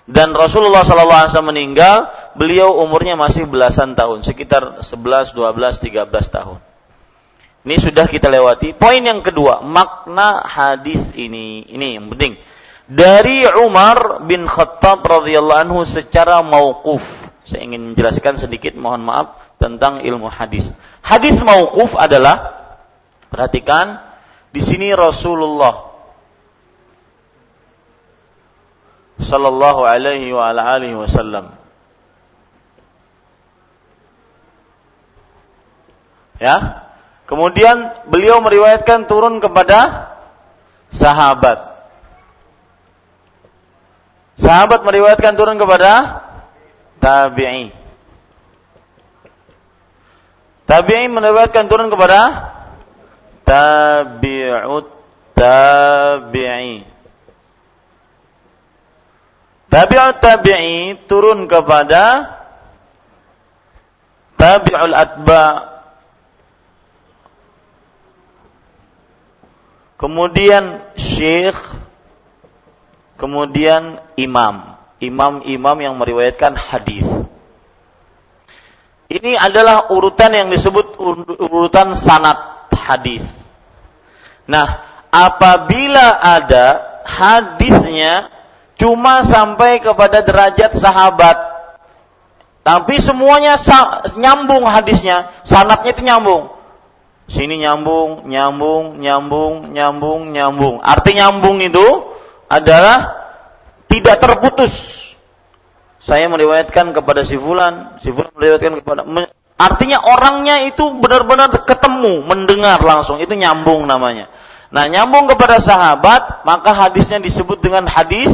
Dan 0.08 0.32
Rasulullah 0.32 0.82
Shallallahu 0.82 1.20
Alaihi 1.20 1.30
Wasallam 1.36 1.52
meninggal, 1.52 1.96
beliau 2.34 2.80
umurnya 2.80 3.14
masih 3.14 3.44
belasan 3.44 3.92
tahun, 3.92 4.24
sekitar 4.24 4.80
11, 4.82 5.36
12, 5.36 5.78
13 5.78 6.08
tahun. 6.32 6.58
Ini 7.62 7.76
sudah 7.78 8.10
kita 8.10 8.26
lewati. 8.26 8.74
Poin 8.74 8.98
yang 8.98 9.22
kedua, 9.22 9.62
makna 9.62 10.42
hadis 10.42 10.98
ini. 11.14 11.62
Ini 11.70 12.00
yang 12.00 12.10
penting. 12.10 12.34
Dari 12.90 13.46
Umar 13.62 14.26
bin 14.26 14.50
Khattab 14.50 15.06
radhiyallahu 15.06 15.60
anhu 15.70 15.80
secara 15.86 16.42
mauquf. 16.42 17.04
Saya 17.46 17.62
ingin 17.62 17.94
menjelaskan 17.94 18.42
sedikit, 18.42 18.74
mohon 18.74 19.06
maaf 19.06 19.38
tentang 19.62 20.02
ilmu 20.02 20.26
hadis. 20.26 20.66
Hadis 21.06 21.38
mauquf 21.38 21.94
adalah 21.94 22.58
perhatikan 23.30 24.02
di 24.52 24.60
sini 24.60 24.92
Rasulullah 24.92 25.90
sallallahu 29.16 29.80
alaihi 29.88 30.32
wa 30.36 30.52
ala 30.52 30.76
alihi 30.76 30.96
wasallam 30.96 31.62
Ya. 36.42 36.90
Kemudian 37.30 38.10
beliau 38.10 38.42
meriwayatkan 38.42 39.06
turun 39.06 39.38
kepada 39.38 40.10
sahabat. 40.90 41.86
Sahabat 44.42 44.82
meriwayatkan 44.82 45.38
turun 45.38 45.54
kepada 45.54 46.18
tabi'i. 46.98 47.70
Tabi'i 50.66 51.06
meriwayatkan 51.06 51.70
turun 51.70 51.94
kepada 51.94 52.50
tabi'ut 53.46 54.88
tabi'i. 55.36 56.84
Tabi'ut 59.72 60.16
tabi'i 60.20 60.94
turun 61.08 61.48
kepada 61.48 62.36
tabi'ul 64.36 64.94
atba. 64.94 65.44
Kemudian 69.96 70.82
syekh, 70.98 71.56
kemudian 73.14 74.02
imam. 74.18 74.74
Imam-imam 74.98 75.78
yang 75.78 75.94
meriwayatkan 75.98 76.58
hadis. 76.58 77.06
Ini 79.12 79.38
adalah 79.38 79.92
urutan 79.92 80.32
yang 80.32 80.48
disebut 80.50 80.98
urutan 81.38 81.94
sanat 81.94 82.51
hadis. 82.82 83.22
Nah, 84.50 84.82
apabila 85.14 86.18
ada 86.18 86.82
hadisnya 87.06 88.32
cuma 88.74 89.22
sampai 89.22 89.78
kepada 89.78 90.18
derajat 90.26 90.74
sahabat, 90.74 91.38
tapi 92.62 92.98
semuanya 92.98 93.58
nyambung 94.18 94.66
hadisnya, 94.66 95.30
sanatnya 95.46 95.94
itu 95.94 96.02
nyambung. 96.02 96.50
Sini 97.30 97.62
nyambung, 97.62 98.26
nyambung, 98.26 98.98
nyambung, 98.98 99.74
nyambung, 99.74 100.20
nyambung. 100.34 100.76
Arti 100.82 101.14
nyambung 101.14 101.62
itu 101.62 101.86
adalah 102.50 103.18
tidak 103.86 104.18
terputus. 104.18 105.00
Saya 106.02 106.26
meriwayatkan 106.26 106.90
kepada 106.90 107.22
si 107.22 107.38
fulan, 107.38 107.98
si 108.02 108.10
fulan 108.10 108.34
meriwayatkan 108.34 108.82
kepada 108.82 109.02
artinya 109.56 110.02
orangnya 110.02 110.66
itu 110.66 110.96
benar-benar 110.98 111.52
ketemu, 111.64 112.24
mendengar 112.24 112.82
langsung. 112.82 113.18
Itu 113.22 113.32
nyambung 113.34 113.86
namanya. 113.86 114.28
Nah, 114.72 114.88
nyambung 114.88 115.28
kepada 115.28 115.60
sahabat, 115.60 116.48
maka 116.48 116.72
hadisnya 116.72 117.20
disebut 117.20 117.60
dengan 117.60 117.84
hadis 117.84 118.32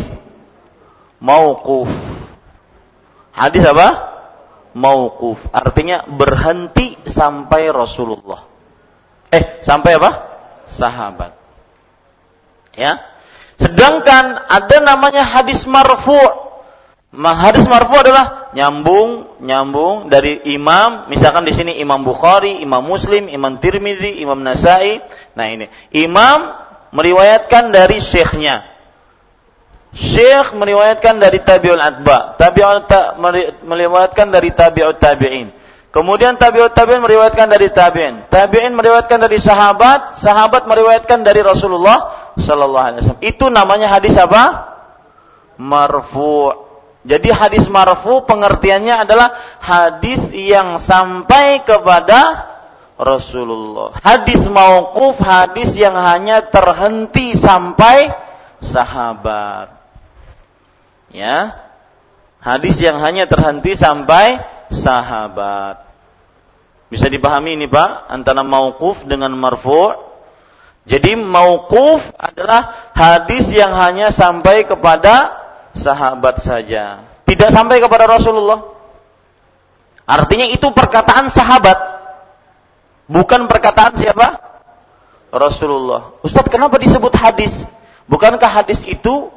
mauquf. 1.19 1.91
Hadis 3.35 3.63
apa? 3.67 3.89
Mauquf. 4.75 5.43
Artinya 5.51 6.07
berhenti 6.07 6.95
sampai 7.07 7.71
Rasulullah. 7.75 8.47
Eh, 9.35 9.63
sampai 9.63 9.99
apa? 9.99 10.11
Sahabat. 10.71 11.35
Ya. 12.79 13.03
Sedangkan 13.59 14.39
ada 14.47 14.77
namanya 14.83 15.27
hadis 15.27 15.67
marfu'. 15.67 16.48
Hadis 17.09 17.65
marfu 17.65 17.97
adalah 17.97 18.53
nyambung, 18.53 19.41
nyambung 19.41 20.13
dari 20.13 20.45
imam, 20.53 21.09
misalkan 21.09 21.49
di 21.49 21.57
sini 21.57 21.81
Imam 21.81 22.05
Bukhari, 22.05 22.61
Imam 22.61 22.85
Muslim, 22.85 23.33
Imam 23.33 23.57
Tirmidzi, 23.57 24.21
Imam 24.21 24.37
Nasai. 24.45 25.01
Nah 25.33 25.47
ini, 25.49 25.73
imam 25.97 26.53
meriwayatkan 26.93 27.73
dari 27.73 28.05
syekhnya. 28.05 28.77
Syekh 29.97 30.53
meriwayatkan 30.53 31.17
dari 31.17 31.41
tabi'ul 31.41 31.81
atba, 31.81 32.37
tabi'ul 32.37 32.85
ta, 32.85 33.17
meriwayatkan 33.65 34.29
dari 34.29 34.53
tabi'ut 34.53 35.01
tabi'in. 35.01 35.49
Kemudian 35.89 36.37
tabi'ut 36.37 36.77
tabi'in 36.77 37.01
meriwayatkan 37.01 37.49
dari 37.49 37.73
tabi'in. 37.73 38.29
Tabi'in 38.29 38.77
meriwayatkan 38.77 39.17
dari 39.17 39.41
sahabat, 39.41 40.21
sahabat 40.21 40.69
meriwayatkan 40.69 41.25
dari 41.25 41.41
Rasulullah 41.41 42.29
sallallahu 42.37 42.85
alaihi 42.85 43.01
wasallam. 43.01 43.25
Itu 43.25 43.49
namanya 43.49 43.89
hadis 43.97 44.13
apa? 44.21 44.77
Marfu'. 45.57 46.68
Jadi 47.09 47.33
hadis 47.33 47.73
marfu 47.73 48.21
pengertiannya 48.29 49.09
adalah 49.09 49.33
hadis 49.65 50.29
yang 50.29 50.77
sampai 50.77 51.65
kepada 51.65 52.45
Rasulullah. 53.01 53.97
Hadis 54.05 54.45
mauquf 54.45 55.17
hadis 55.17 55.73
yang 55.73 55.97
hanya 55.97 56.45
terhenti 56.45 57.33
sampai 57.33 58.13
sahabat. 58.61 59.73
Ya. 61.09 61.65
Hadis 62.45 62.77
yang 62.77 63.01
hanya 63.01 63.25
terhenti 63.25 63.73
sampai 63.73 64.45
sahabat. 64.69 65.89
Bisa 66.93 67.09
dipahami 67.09 67.57
ini 67.57 67.73
Pak 67.73 68.05
antara 68.13 68.45
mauquf 68.45 69.09
dengan 69.09 69.33
marfu'? 69.33 69.97
Jadi 70.85 71.17
mauquf 71.17 72.05
adalah 72.21 72.93
hadis 72.93 73.49
yang 73.53 73.73
hanya 73.77 74.13
sampai 74.13 74.69
kepada 74.69 75.48
sahabat 75.79 76.43
saja. 76.43 77.07
Tidak 77.23 77.51
sampai 77.55 77.79
kepada 77.79 78.11
Rasulullah. 78.11 78.75
Artinya 80.09 80.51
itu 80.51 80.67
perkataan 80.75 81.31
sahabat. 81.31 81.79
Bukan 83.07 83.47
perkataan 83.47 83.95
siapa? 83.95 84.43
Rasulullah. 85.31 86.19
Ustaz, 86.25 86.49
kenapa 86.51 86.81
disebut 86.81 87.15
hadis? 87.15 87.63
Bukankah 88.09 88.49
hadis 88.49 88.81
itu 88.83 89.31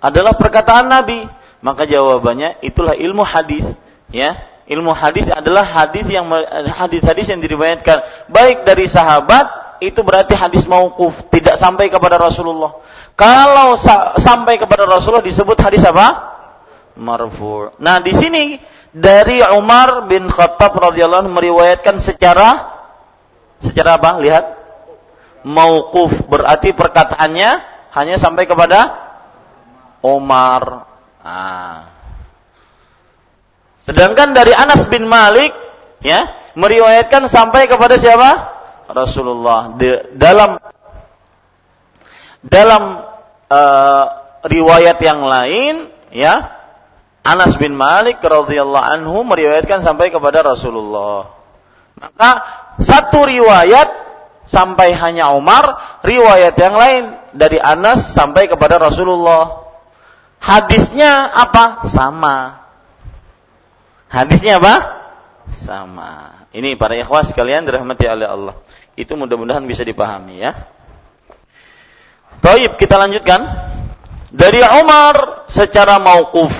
adalah 0.00 0.34
perkataan 0.34 0.88
Nabi? 0.88 1.28
Maka 1.64 1.88
jawabannya 1.88 2.60
itulah 2.60 2.92
ilmu 2.92 3.24
hadis, 3.24 3.64
ya 4.12 4.36
ilmu 4.68 4.92
hadis 4.96 5.28
adalah 5.28 5.64
hadis 5.64 6.04
yang 6.08 6.28
hadis-hadis 6.72 7.28
yang 7.28 7.40
diriwayatkan 7.40 8.00
baik 8.32 8.64
dari 8.64 8.88
sahabat 8.88 9.48
itu 9.90 10.00
berarti 10.00 10.38
hadis 10.38 10.64
mauquf 10.64 11.28
tidak 11.28 11.60
sampai 11.60 11.90
kepada 11.90 12.16
Rasulullah. 12.16 12.80
Kalau 13.18 13.76
sa 13.76 14.16
sampai 14.16 14.56
kepada 14.56 14.88
Rasulullah 14.88 15.24
disebut 15.24 15.58
hadis 15.60 15.84
apa? 15.84 16.34
Marfu. 16.94 17.74
Nah, 17.82 17.98
di 17.98 18.14
sini 18.14 18.58
dari 18.94 19.42
Umar 19.54 20.06
bin 20.06 20.30
Khattab 20.30 20.78
radhiyallahu 20.78 21.26
anhu 21.26 21.34
meriwayatkan 21.34 21.98
secara 21.98 22.48
secara 23.62 23.98
apa? 23.98 24.20
Lihat. 24.22 24.46
Mauquf 25.44 26.24
berarti 26.24 26.72
perkataannya 26.72 27.50
hanya 27.92 28.16
sampai 28.16 28.48
kepada 28.48 28.96
Umar. 30.00 30.88
Nah, 31.20 31.94
Sedangkan 33.84 34.32
dari 34.32 34.56
Anas 34.56 34.88
bin 34.88 35.04
Malik 35.04 35.52
ya 36.00 36.24
meriwayatkan 36.56 37.28
sampai 37.28 37.68
kepada 37.68 38.00
siapa? 38.00 38.53
Rasulullah. 38.94 39.74
Di, 39.74 40.14
dalam 40.14 40.56
dalam 42.44 42.82
uh, 43.50 44.04
riwayat 44.46 45.00
yang 45.00 45.24
lain 45.24 45.74
ya 46.12 46.54
Anas 47.24 47.56
bin 47.56 47.72
Malik 47.72 48.20
radhiyallahu 48.20 48.84
anhu 48.84 49.24
meriwayatkan 49.24 49.80
sampai 49.80 50.12
kepada 50.12 50.44
Rasulullah. 50.44 51.32
Maka 51.96 52.30
satu 52.84 53.24
riwayat 53.24 53.88
sampai 54.44 54.92
hanya 54.92 55.32
Umar, 55.32 55.80
riwayat 56.04 56.52
yang 56.60 56.76
lain 56.76 57.04
dari 57.32 57.56
Anas 57.56 58.12
sampai 58.12 58.44
kepada 58.44 58.76
Rasulullah. 58.76 59.64
Hadisnya 60.36 61.32
apa? 61.32 61.88
Sama. 61.88 62.60
Hadisnya 64.12 64.60
apa? 64.60 64.74
Sama. 65.64 66.44
Ini 66.52 66.76
para 66.76 66.92
ikhwas 67.00 67.32
sekalian 67.32 67.64
dirahmati 67.64 68.04
oleh 68.04 68.28
Allah. 68.28 68.54
Itu 68.94 69.18
mudah-mudahan 69.18 69.66
bisa 69.66 69.82
dipahami 69.82 70.42
ya. 70.42 70.52
Taib 72.38 72.78
kita 72.78 72.98
lanjutkan. 72.98 73.40
Dari 74.34 74.58
Umar 74.82 75.46
secara 75.46 76.02
mauquf. 76.02 76.54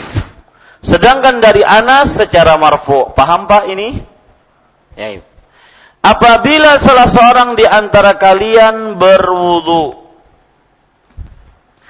Sedangkan 0.78 1.42
dari 1.42 1.66
Anas 1.66 2.14
secara 2.14 2.54
marfu. 2.54 3.10
Paham 3.16 3.50
Pak 3.50 3.66
ini? 3.70 3.98
Ya. 4.94 5.22
Apabila 6.04 6.76
salah 6.78 7.08
seorang 7.08 7.56
di 7.56 7.64
antara 7.64 8.20
kalian 8.20 9.00
berwudu 9.00 10.04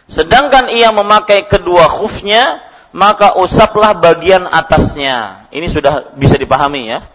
sedangkan 0.05 0.71
ia 0.71 0.95
memakai 0.95 1.51
kedua 1.51 1.91
khufnya 1.91 2.63
maka 2.95 3.35
usaplah 3.35 3.99
bagian 3.99 4.47
atasnya. 4.47 5.51
Ini 5.51 5.67
sudah 5.67 6.15
bisa 6.15 6.39
dipahami 6.39 6.95
ya. 6.95 7.11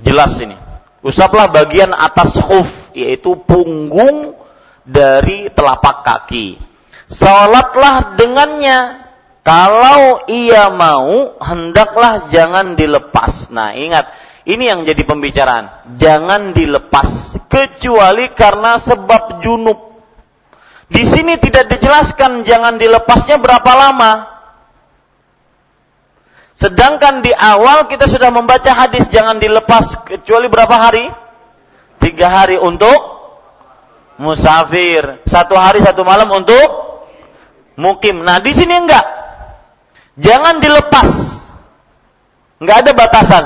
Jelas 0.00 0.32
ini. 0.40 0.56
Usaplah 1.00 1.48
bagian 1.48 1.96
atas 1.96 2.36
khuf, 2.36 2.92
yaitu 2.92 3.32
punggung 3.48 4.36
dari 4.84 5.48
telapak 5.48 6.04
kaki. 6.04 6.60
Salatlah 7.08 8.20
dengannya. 8.20 9.08
Kalau 9.40 10.28
ia 10.28 10.68
mau, 10.68 11.40
hendaklah 11.40 12.28
jangan 12.28 12.76
dilepas. 12.76 13.48
Nah, 13.48 13.72
ingat, 13.72 14.12
ini 14.44 14.68
yang 14.68 14.84
jadi 14.84 15.00
pembicaraan. 15.08 15.96
Jangan 15.96 16.52
dilepas 16.52 17.34
kecuali 17.48 18.28
karena 18.36 18.76
sebab 18.76 19.40
junub. 19.40 19.90
Di 20.90 21.06
sini 21.08 21.40
tidak 21.40 21.72
dijelaskan 21.72 22.44
jangan 22.44 22.76
dilepasnya 22.76 23.40
berapa 23.40 23.72
lama. 23.72 24.12
Sedangkan 26.60 27.24
di 27.24 27.32
awal 27.32 27.88
kita 27.88 28.04
sudah 28.04 28.28
membaca 28.28 28.68
hadis 28.76 29.08
jangan 29.08 29.40
dilepas 29.40 30.04
kecuali 30.04 30.44
berapa 30.52 30.76
hari? 30.76 31.08
Tiga 32.04 32.28
hari 32.28 32.60
untuk 32.60 33.00
musafir. 34.20 35.24
Satu 35.24 35.56
hari 35.56 35.80
satu 35.80 36.04
malam 36.04 36.28
untuk 36.28 36.68
mukim. 37.80 38.20
Nah 38.20 38.44
di 38.44 38.52
sini 38.52 38.76
enggak. 38.76 39.06
Jangan 40.20 40.60
dilepas. 40.60 41.08
Enggak 42.60 42.76
ada 42.84 42.92
batasan. 42.92 43.44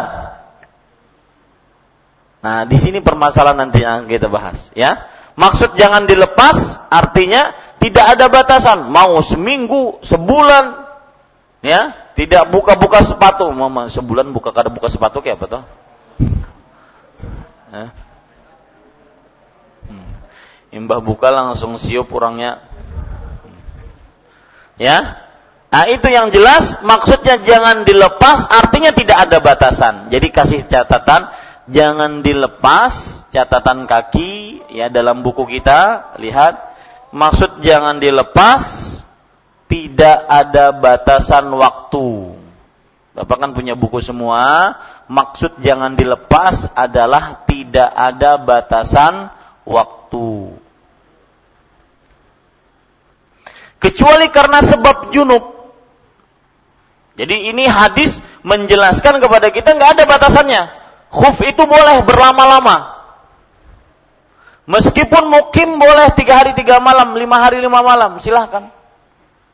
Nah 2.42 2.66
di 2.66 2.76
sini 2.82 2.98
permasalahan 2.98 3.62
nanti 3.62 3.78
yang 3.78 4.10
kita 4.10 4.26
bahas 4.26 4.74
ya. 4.74 5.06
Maksud 5.38 5.78
jangan 5.78 6.10
dilepas 6.10 6.82
artinya 6.90 7.54
tidak 7.78 8.18
ada 8.18 8.26
batasan. 8.26 8.90
Mau 8.90 9.22
seminggu, 9.22 10.02
sebulan, 10.02 10.82
ya 11.62 12.03
tidak 12.14 12.46
buka-buka 12.54 13.02
sepatu, 13.02 13.50
mama 13.50 13.90
sebulan 13.90 14.30
buka 14.30 14.54
kada 14.54 14.70
buka 14.70 14.86
sepatu 14.86 15.18
kayak 15.18 15.50
apa? 15.50 15.66
Ya. 17.74 17.86
Hmm. 19.90 20.08
Imbah 20.70 21.02
buka 21.02 21.34
langsung 21.34 21.74
siup 21.74 22.06
orangnya. 22.14 22.62
Ya. 24.78 25.26
Nah, 25.74 25.90
itu 25.90 26.06
yang 26.06 26.30
jelas 26.30 26.78
maksudnya 26.86 27.42
jangan 27.42 27.82
dilepas 27.82 28.46
artinya 28.46 28.94
tidak 28.94 29.18
ada 29.26 29.42
batasan. 29.42 30.06
Jadi 30.06 30.30
kasih 30.30 30.62
catatan 30.70 31.34
jangan 31.66 32.22
dilepas 32.22 33.26
catatan 33.34 33.90
kaki 33.90 34.62
ya 34.70 34.86
dalam 34.86 35.26
buku 35.26 35.58
kita 35.58 36.14
lihat 36.22 36.62
maksud 37.10 37.58
jangan 37.58 37.98
dilepas 37.98 38.93
tidak 39.74 40.22
ada 40.30 40.70
batasan 40.70 41.50
waktu. 41.50 42.38
Bapak 43.10 43.42
kan 43.42 43.50
punya 43.58 43.74
buku 43.74 43.98
semua, 43.98 44.74
maksud 45.10 45.58
jangan 45.58 45.98
dilepas 45.98 46.70
adalah 46.78 47.42
tidak 47.50 47.90
ada 47.90 48.38
batasan 48.38 49.34
waktu. 49.66 50.54
Kecuali 53.82 54.30
karena 54.30 54.62
sebab 54.62 55.10
junub. 55.10 55.42
Jadi 57.18 57.50
ini 57.50 57.66
hadis 57.66 58.18
menjelaskan 58.46 59.18
kepada 59.18 59.50
kita 59.50 59.74
nggak 59.74 59.98
ada 59.98 60.04
batasannya. 60.06 60.62
Khuf 61.10 61.38
itu 61.42 61.62
boleh 61.66 62.02
berlama-lama. 62.06 62.94
Meskipun 64.70 65.30
mukim 65.30 65.78
boleh 65.78 66.14
tiga 66.18 66.42
hari 66.42 66.58
tiga 66.58 66.78
malam, 66.82 67.14
lima 67.14 67.38
hari 67.38 67.62
lima 67.62 67.82
malam, 67.82 68.18
silahkan. 68.18 68.73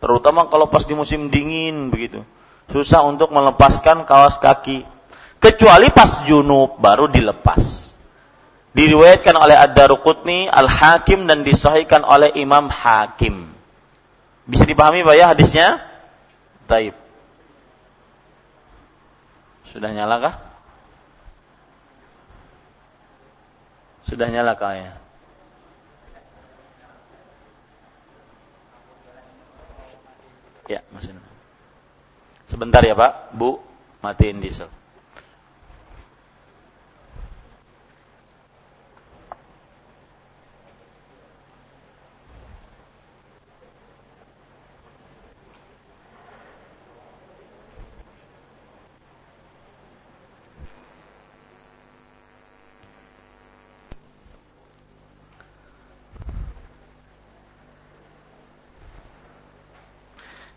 Terutama 0.00 0.48
kalau 0.48 0.72
pas 0.72 0.88
di 0.88 0.96
musim 0.96 1.28
dingin 1.28 1.92
begitu. 1.92 2.24
Susah 2.72 3.04
untuk 3.04 3.28
melepaskan 3.30 4.08
kaos 4.08 4.40
kaki. 4.40 4.88
Kecuali 5.40 5.92
pas 5.92 6.24
junub 6.24 6.80
baru 6.80 7.08
dilepas. 7.12 7.92
Diriwayatkan 8.70 9.34
oleh 9.34 9.56
Ad-Daruqutni, 9.58 10.46
Al-Hakim 10.46 11.26
dan 11.26 11.42
disahihkan 11.44 12.06
oleh 12.06 12.32
Imam 12.38 12.70
Hakim. 12.70 13.50
Bisa 14.46 14.64
dipahami 14.64 15.02
Pak 15.02 15.16
ya 15.18 15.26
hadisnya? 15.34 15.68
Taib. 16.70 16.94
Sudah 19.68 19.90
nyala 19.90 20.16
kah? 20.22 20.34
Sudah 24.06 24.26
nyala 24.30 24.54
kah 24.54 24.74
ya? 24.74 24.99
Ya, 30.70 30.86
masih. 30.94 31.10
Sebentar 32.46 32.78
ya 32.86 32.94
Pak, 32.94 33.34
Bu, 33.34 33.58
matiin 33.98 34.38
diesel. 34.38 34.70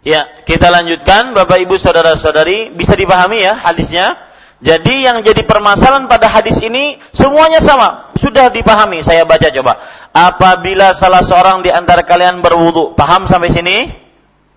Ya, 0.04 0.44
kita 0.44 0.68
lanjutkan 0.68 1.32
Bapak 1.32 1.64
Ibu 1.64 1.80
saudara-saudari, 1.80 2.76
bisa 2.76 2.92
dipahami 2.92 3.40
ya 3.40 3.56
hadisnya? 3.56 4.20
Jadi 4.64 5.04
yang 5.04 5.24
jadi 5.24 5.44
permasalahan 5.44 6.08
pada 6.08 6.28
hadis 6.28 6.60
ini 6.64 7.00
semuanya 7.16 7.60
sama, 7.60 8.12
sudah 8.16 8.52
dipahami. 8.52 9.00
Saya 9.04 9.24
baca 9.24 9.48
coba. 9.48 9.80
Apabila 10.12 10.92
salah 10.96 11.24
seorang 11.24 11.64
di 11.64 11.72
antara 11.72 12.04
kalian 12.04 12.44
berwudu, 12.44 12.96
paham 12.96 13.28
sampai 13.28 13.52
sini? 13.52 13.92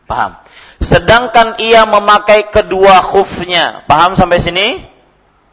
Paham. 0.07 0.39
Sedangkan 0.79 1.59
ia 1.59 1.83
memakai 1.87 2.51
kedua 2.51 3.03
khufnya, 3.03 3.83
paham 3.91 4.15
sampai 4.15 4.39
sini? 4.39 4.83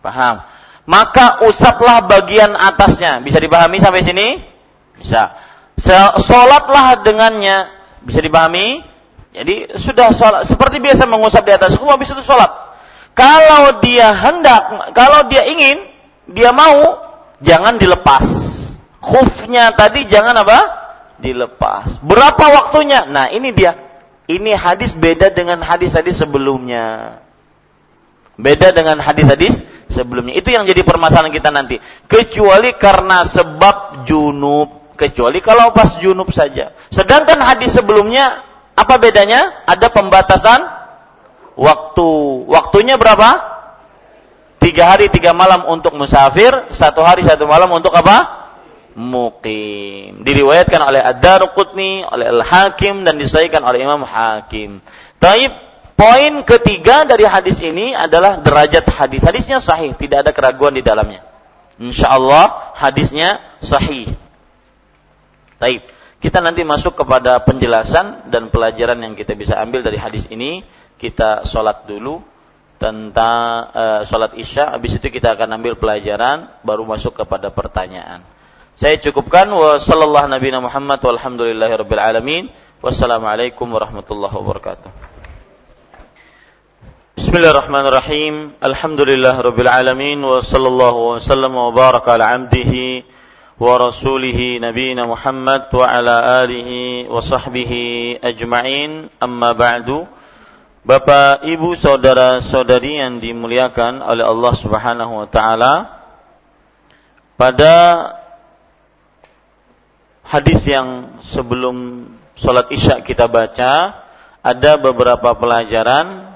Paham. 0.05 0.45
Maka 0.85 1.41
usaplah 1.49 2.05
bagian 2.05 2.53
atasnya. 2.53 3.21
Bisa 3.25 3.41
dipahami 3.41 3.81
sampai 3.81 4.05
sini? 4.05 4.41
Bisa. 4.99 5.33
Sholatlah 6.21 7.01
dengannya. 7.01 7.71
Bisa 8.03 8.19
dipahami? 8.19 8.92
Jadi 9.33 9.81
sudah 9.81 10.13
sholat 10.13 10.45
seperti 10.45 10.77
biasa 10.77 11.09
mengusap 11.09 11.41
di 11.41 11.53
atas 11.57 11.73
hukum 11.73 11.89
habis 11.89 12.13
itu 12.13 12.21
sholat. 12.21 12.53
Kalau 13.17 13.81
dia 13.81 14.13
hendak, 14.13 14.93
kalau 14.93 15.25
dia 15.25 15.45
ingin, 15.49 15.89
dia 16.29 16.53
mau, 16.53 17.01
jangan 17.41 17.81
dilepas. 17.81 18.25
Khufnya 19.01 19.73
tadi 19.73 20.05
jangan 20.05 20.37
apa? 20.37 20.59
Dilepas. 21.17 21.97
Berapa 22.05 22.45
waktunya? 22.61 23.09
Nah 23.09 23.33
ini 23.33 23.49
dia. 23.53 23.75
Ini 24.29 24.55
hadis 24.55 24.95
beda 24.95 25.33
dengan 25.35 25.59
hadis-hadis 25.59 26.23
sebelumnya. 26.23 27.19
Beda 28.39 28.71
dengan 28.71 28.97
hadis-hadis 29.03 29.61
sebelumnya. 29.91 30.33
Itu 30.39 30.49
yang 30.49 30.63
jadi 30.65 30.81
permasalahan 30.81 31.29
kita 31.29 31.51
nanti. 31.51 31.77
Kecuali 32.07 32.73
karena 32.79 33.27
sebab 33.27 34.07
junub. 34.07 34.95
Kecuali 34.95 35.43
kalau 35.43 35.75
pas 35.75 35.99
junub 35.99 36.31
saja. 36.31 36.71
Sedangkan 36.89 37.43
hadis 37.43 37.75
sebelumnya 37.75 38.52
apa 38.73 38.95
bedanya? 38.97 39.63
Ada 39.69 39.93
pembatasan 39.93 40.59
waktu. 41.53 42.09
Waktunya 42.49 42.97
berapa? 42.97 43.53
Tiga 44.63 44.95
hari 44.95 45.11
tiga 45.11 45.35
malam 45.35 45.67
untuk 45.67 45.91
musafir, 45.99 46.71
satu 46.71 47.03
hari 47.03 47.21
satu 47.27 47.43
malam 47.43 47.67
untuk 47.69 47.91
apa? 47.91 48.47
Mukim. 48.95 50.23
Diriwayatkan 50.23 50.79
oleh 50.79 51.03
Ad-Daruqutni, 51.03 52.07
oleh 52.07 52.31
Al-Hakim 52.31 53.03
dan 53.03 53.19
disahihkan 53.19 53.59
oleh 53.59 53.83
Imam 53.83 54.07
Hakim. 54.07 54.79
Taib 55.19 55.51
poin 55.99 56.33
ketiga 56.47 57.03
dari 57.03 57.27
hadis 57.27 57.59
ini 57.59 57.91
adalah 57.91 58.39
derajat 58.39 58.87
hadis. 58.87 59.19
Hadisnya 59.19 59.59
sahih, 59.59 59.99
tidak 59.99 60.23
ada 60.25 60.31
keraguan 60.31 60.73
di 60.73 60.81
dalamnya. 60.85 61.27
Insya 61.75 62.15
Allah 62.15 62.73
hadisnya 62.79 63.43
sahih. 63.59 64.15
Taib. 65.59 65.83
Kita 66.23 66.39
nanti 66.39 66.63
masuk 66.63 67.03
kepada 67.03 67.43
penjelasan 67.43 68.31
dan 68.31 68.47
pelajaran 68.47 68.95
yang 69.03 69.11
kita 69.11 69.35
bisa 69.35 69.59
ambil 69.59 69.83
dari 69.83 69.99
hadis 69.99 70.23
ini. 70.31 70.63
Kita 70.95 71.43
sholat 71.43 71.83
dulu 71.83 72.23
tentang 72.79 73.67
uh, 73.75 74.01
sholat 74.07 74.31
isya. 74.39 74.71
Habis 74.71 75.03
itu 75.03 75.11
kita 75.11 75.35
akan 75.35 75.59
ambil 75.59 75.75
pelajaran, 75.75 76.63
baru 76.63 76.87
masuk 76.87 77.19
kepada 77.19 77.51
pertanyaan. 77.51 78.23
Saya 78.79 78.95
cukupkan 79.03 79.51
wa. 79.51 79.75
Wassalamualaikum 82.79 83.67
warahmatullahi 83.67 84.31
wabarakatuh. 84.31 84.89
Bismillahirrahmanirrahim. 87.19 88.55
Alhamdulillahirabbil 88.63 89.67
alamin 89.67 90.23
wa 90.23 90.39
sallallahu 90.39 91.19
wasallam 91.19 91.51
wa 91.51 91.67
baraka 91.75 92.15
ala 92.15 92.31
ورسوله 93.62 94.38
نبينا 94.62 95.02
محمد 95.06 95.62
وعلى 95.74 96.14
آله 96.44 96.70
وصحبه 97.10 97.72
أجمعين 98.24 98.90
أما 99.22 99.52
بعد 99.52 100.06
Bapak, 100.88 101.44
Ibu, 101.44 101.76
saudara-saudari 101.76 102.96
yang 102.96 103.20
dimuliakan 103.20 104.00
oleh 104.00 104.24
Allah 104.24 104.52
Subhanahu 104.56 105.20
wa 105.20 105.28
taala. 105.28 105.74
Pada 107.36 107.74
hadis 110.24 110.64
yang 110.64 111.20
sebelum 111.20 112.08
sholat 112.40 112.72
Isya 112.72 113.04
kita 113.04 113.28
baca, 113.28 114.00
ada 114.40 114.72
beberapa 114.80 115.36
pelajaran. 115.36 116.32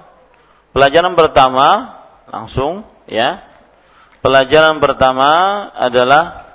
Pelajaran 0.77 1.17
pertama 1.17 1.97
langsung 2.29 2.85
ya. 3.09 3.41
Pelajaran 4.21 4.85
pertama 4.85 5.65
adalah 5.81 6.46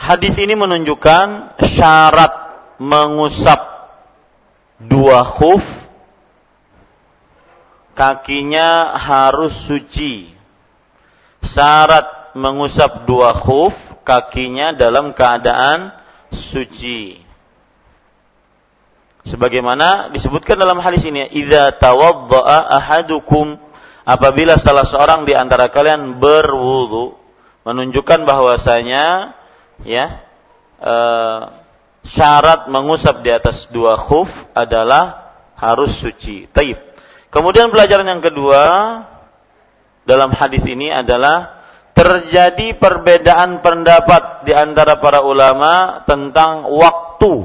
Hadis 0.00 0.32
ini 0.40 0.56
menunjukkan 0.56 1.60
syarat 1.60 2.32
mengusap 2.80 3.60
dua 4.80 5.28
khuf 5.28 5.60
kakinya 7.92 8.96
harus 8.96 9.52
suci. 9.52 10.32
Syarat 11.44 12.32
mengusap 12.32 13.04
dua 13.04 13.36
khuf 13.36 13.76
kakinya 14.00 14.72
dalam 14.72 15.12
keadaan 15.12 15.92
suci. 16.32 17.20
Sebagaimana 19.28 20.08
disebutkan 20.16 20.56
dalam 20.56 20.80
hadis 20.80 21.04
ini, 21.04 21.28
"Idza 21.28 21.76
tawaddaa 21.76 22.72
ahadukum" 22.72 23.60
apabila 24.08 24.56
salah 24.56 24.88
seorang 24.88 25.28
di 25.28 25.36
antara 25.36 25.68
kalian 25.68 26.16
berwudu 26.16 27.20
menunjukkan 27.68 28.24
bahwasanya 28.24 29.36
ya 29.84 30.24
e, 30.80 30.94
syarat 32.04 32.68
mengusap 32.72 33.20
di 33.20 33.30
atas 33.30 33.68
dua 33.68 33.96
khuf 34.00 34.28
adalah 34.56 35.32
harus 35.60 35.92
suci. 35.92 36.48
Taib. 36.48 36.80
Kemudian 37.30 37.70
pelajaran 37.70 38.08
yang 38.08 38.24
kedua 38.24 38.62
dalam 40.08 40.32
hadis 40.32 40.64
ini 40.66 40.90
adalah 40.90 41.62
terjadi 41.92 42.80
perbedaan 42.80 43.60
pendapat 43.60 44.48
di 44.48 44.56
antara 44.56 44.98
para 44.98 45.20
ulama 45.20 46.02
tentang 46.08 46.64
waktu 46.66 47.44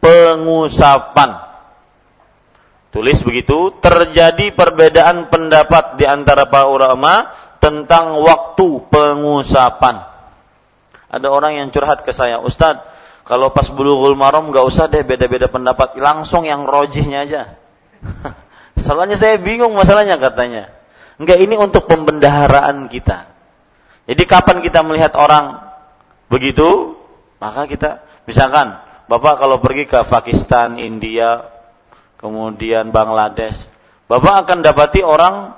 pengusapan. 0.00 1.46
Tulis 2.88 3.20
begitu, 3.20 3.76
terjadi 3.84 4.56
perbedaan 4.56 5.28
pendapat 5.28 6.00
di 6.00 6.08
antara 6.08 6.48
para 6.48 6.72
ulama 6.72 7.28
tentang 7.60 8.16
waktu 8.24 8.88
pengusapan. 8.88 10.17
Ada 11.08 11.32
orang 11.32 11.56
yang 11.56 11.68
curhat 11.72 12.04
ke 12.04 12.12
saya, 12.12 12.40
Ustadz, 12.40 12.84
kalau 13.24 13.52
pas 13.52 13.68
bulughul 13.68 14.16
maram 14.16 14.48
nggak 14.48 14.64
usah 14.64 14.88
deh 14.88 15.04
beda-beda 15.04 15.48
pendapat, 15.52 15.96
langsung 16.00 16.48
yang 16.48 16.64
rojihnya 16.64 17.28
aja. 17.28 17.42
Soalnya 18.84 19.20
saya 19.20 19.36
bingung 19.36 19.76
masalahnya 19.76 20.16
katanya. 20.16 20.72
Enggak 21.20 21.38
ini 21.42 21.58
untuk 21.58 21.84
pembendaharaan 21.90 22.88
kita. 22.88 23.28
Jadi 24.08 24.22
kapan 24.24 24.64
kita 24.64 24.80
melihat 24.80 25.12
orang 25.18 25.60
begitu, 26.32 26.96
maka 27.36 27.68
kita 27.68 28.00
misalkan 28.24 28.80
Bapak 29.08 29.40
kalau 29.40 29.60
pergi 29.60 29.88
ke 29.88 30.04
Pakistan, 30.04 30.76
India, 30.76 31.48
kemudian 32.20 32.92
Bangladesh, 32.92 33.56
Bapak 34.04 34.44
akan 34.44 34.60
dapati 34.60 35.00
orang 35.00 35.56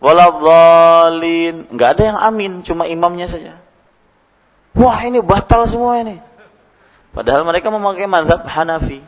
waladhalin, 0.00 1.72
nggak 1.72 1.90
ada 1.96 2.02
yang 2.04 2.18
amin, 2.20 2.52
cuma 2.60 2.84
imamnya 2.84 3.28
saja. 3.28 3.63
Wah 4.74 4.98
ini 5.06 5.22
batal 5.22 5.70
semua 5.70 6.02
ini. 6.02 6.18
Padahal 7.14 7.46
mereka 7.46 7.70
memakai 7.70 8.10
mazhab 8.10 8.42
Hanafi. 8.42 8.98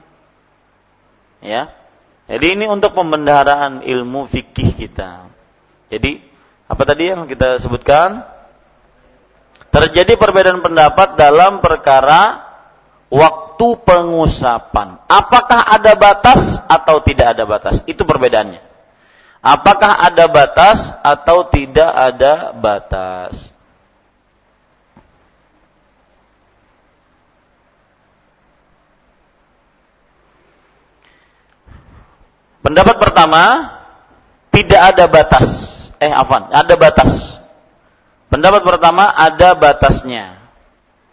Ya. 1.43 1.75
Jadi 2.27 2.59
ini 2.59 2.67
untuk 2.71 2.95
pembendaharaan 2.95 3.83
ilmu 3.83 4.31
fikih 4.31 4.75
kita. 4.79 5.31
Jadi 5.91 6.23
apa 6.67 6.83
tadi 6.87 7.11
yang 7.11 7.27
kita 7.27 7.59
sebutkan? 7.59 8.23
Terjadi 9.71 10.15
perbedaan 10.19 10.63
pendapat 10.63 11.19
dalam 11.19 11.59
perkara 11.63 12.47
waktu 13.11 13.67
pengusapan. 13.83 15.03
Apakah 15.07 15.67
ada 15.67 15.93
batas 15.99 16.63
atau 16.67 17.03
tidak 17.03 17.37
ada 17.37 17.45
batas? 17.47 17.83
Itu 17.87 18.07
perbedaannya. 18.07 18.63
Apakah 19.43 20.03
ada 20.03 20.27
batas 20.27 20.91
atau 21.07 21.47
tidak 21.47 21.91
ada 21.91 22.51
batas? 22.55 23.56
Pendapat 32.67 32.99
pertama, 32.99 33.43
tidak 34.51 34.81
ada 34.91 35.07
batas. 35.07 35.47
Eh, 36.03 36.11
afan, 36.11 36.51
ada 36.51 36.75
batas. 36.75 37.39
Pendapat 38.27 38.67
pertama 38.67 39.07
ada 39.07 39.55
batasnya. 39.55 40.43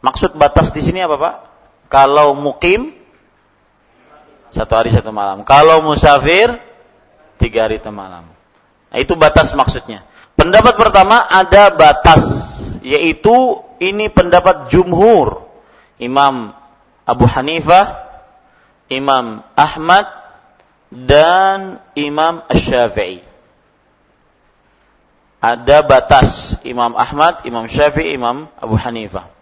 Maksud 0.02 0.34
batas 0.34 0.74
di 0.74 0.82
sini 0.82 1.06
apa, 1.06 1.14
Pak? 1.14 1.36
Kalau 1.94 2.34
mukim 2.34 2.98
satu 4.50 4.74
hari 4.74 4.90
satu 4.98 5.14
malam. 5.14 5.46
Kalau 5.46 5.86
musafir 5.86 6.58
tiga 7.38 7.70
hari 7.70 7.78
satu 7.78 7.94
malam. 7.94 8.34
Nah, 8.90 8.98
itu 8.98 9.14
batas 9.14 9.54
maksudnya. 9.54 10.10
Pendapat 10.34 10.74
pertama 10.74 11.22
ada 11.22 11.70
batas, 11.70 12.26
yaitu 12.82 13.62
ini 13.78 14.10
pendapat 14.10 14.74
jumhur. 14.74 15.46
Imam 16.02 16.50
Abu 17.06 17.30
Hanifah, 17.30 18.10
Imam 18.90 19.46
Ahmad, 19.54 20.23
dan 20.94 21.82
Imam 21.98 22.46
Ash-Syafi'i. 22.46 23.26
Ada 25.44 25.84
batas 25.84 26.56
Imam 26.64 26.96
Ahmad, 26.96 27.44
Imam 27.44 27.68
Syafi'i, 27.68 28.16
Imam 28.16 28.48
Abu 28.62 28.78
Hanifah 28.80 29.34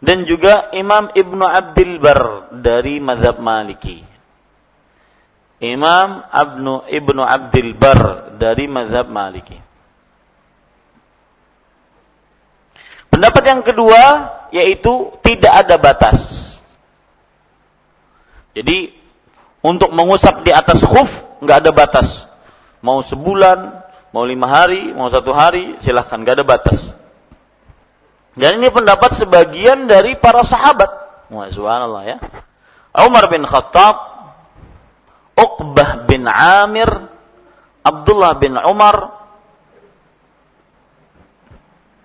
dan 0.00 0.28
juga 0.28 0.68
Imam 0.76 1.08
Ibnu 1.12 1.44
Abdul 1.44 1.96
Bar 1.98 2.52
dari 2.60 3.00
mazhab 3.00 3.40
Maliki. 3.40 4.04
Imam 5.56 6.20
Abnu 6.28 6.84
Ibnu 6.84 7.22
Abdul 7.24 7.72
Bar 7.80 8.36
dari 8.36 8.68
mazhab 8.68 9.08
Maliki. 9.08 9.56
Pendapat 13.08 13.42
yang 13.48 13.62
kedua 13.64 14.02
yaitu 14.52 15.16
tidak 15.24 15.64
ada 15.64 15.80
batas. 15.80 16.44
Jadi 18.52 18.92
untuk 19.66 19.90
mengusap 19.90 20.46
di 20.46 20.54
atas 20.54 20.86
khuf 20.86 21.10
nggak 21.42 21.66
ada 21.66 21.70
batas. 21.74 22.30
Mau 22.86 23.02
sebulan, 23.02 23.82
mau 24.14 24.22
lima 24.22 24.46
hari, 24.46 24.94
mau 24.94 25.10
satu 25.10 25.34
hari, 25.34 25.74
silahkan 25.82 26.22
nggak 26.22 26.38
ada 26.38 26.46
batas. 26.46 26.94
Dan 28.38 28.62
ini 28.62 28.70
pendapat 28.70 29.18
sebagian 29.18 29.90
dari 29.90 30.14
para 30.14 30.46
sahabat. 30.46 30.86
Wah, 31.34 31.50
subhanallah 31.50 32.02
ya. 32.06 32.16
Umar 32.94 33.26
bin 33.26 33.42
Khattab, 33.42 33.96
Uqbah 35.34 36.06
bin 36.06 36.30
Amir, 36.30 37.10
Abdullah 37.82 38.38
bin 38.38 38.54
Umar. 38.54 39.18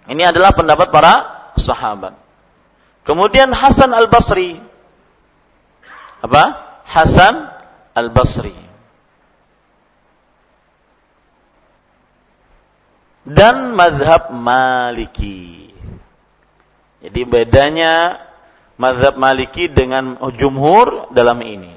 Ini 0.10 0.34
adalah 0.34 0.58
pendapat 0.58 0.90
para 0.90 1.14
sahabat. 1.62 2.18
Kemudian 3.06 3.54
Hasan 3.54 3.94
al-Basri. 3.94 4.58
Apa? 6.26 6.71
Hasan 6.86 7.50
al-Basri. 7.96 8.58
Dan 13.22 13.78
madhab 13.78 14.34
Maliki. 14.34 15.70
Jadi 17.02 17.22
bedanya 17.26 18.22
mazhab 18.82 19.18
Maliki 19.18 19.70
dengan 19.70 20.18
jumhur 20.34 21.14
dalam 21.14 21.38
ini. 21.46 21.74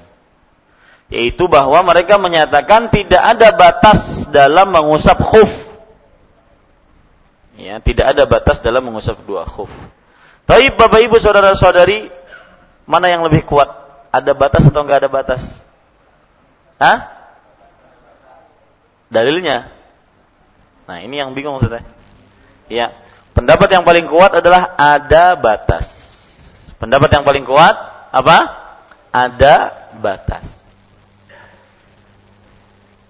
Yaitu 1.13 1.47
bahwa 1.53 1.85
mereka 1.85 2.17
menyatakan 2.17 2.89
tidak 2.89 3.21
ada 3.21 3.53
batas 3.53 4.25
dalam 4.33 4.73
mengusap 4.73 5.21
khuf. 5.21 5.53
Ya, 7.55 7.79
tidak 7.79 8.17
ada 8.17 8.25
batas 8.25 8.59
dalam 8.65 8.89
mengusap 8.89 9.21
dua 9.29 9.45
khuf. 9.47 9.71
Tapi 10.45 10.75
Bapak 10.75 11.01
Ibu 11.07 11.17
saudara-saudari, 11.21 12.11
mana 12.85 13.09
yang 13.09 13.25
lebih 13.25 13.47
kuat? 13.47 13.84
Ada 14.15 14.31
batas 14.31 14.63
atau 14.71 14.87
enggak 14.87 15.03
ada 15.03 15.11
batas? 15.11 15.43
Hah? 16.79 16.99
Dalilnya? 19.11 19.75
Nah, 20.87 21.03
ini 21.03 21.19
yang 21.19 21.35
bingung 21.35 21.59
Ustaz. 21.59 21.83
Ya. 22.71 22.95
Pendapat 23.35 23.67
yang 23.75 23.83
paling 23.83 24.07
kuat 24.07 24.39
adalah 24.39 24.79
ada 24.79 25.35
batas. 25.35 25.91
Pendapat 26.79 27.11
yang 27.11 27.27
paling 27.27 27.43
kuat 27.43 27.75
apa? 28.15 28.39
Ada 29.11 29.75
batas. 29.99 30.47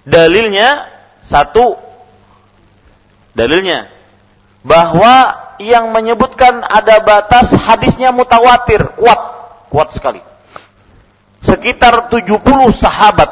Dalilnya 0.09 0.89
satu. 1.21 1.77
Dalilnya 3.37 3.93
bahwa 4.65 5.37
yang 5.61 5.93
menyebutkan 5.93 6.65
ada 6.65 7.05
batas 7.05 7.53
hadisnya 7.53 8.09
mutawatir, 8.17 8.97
kuat, 8.97 9.21
kuat 9.69 9.93
sekali. 9.93 10.25
Sekitar 11.45 12.09
70 12.09 12.73
sahabat. 12.73 13.31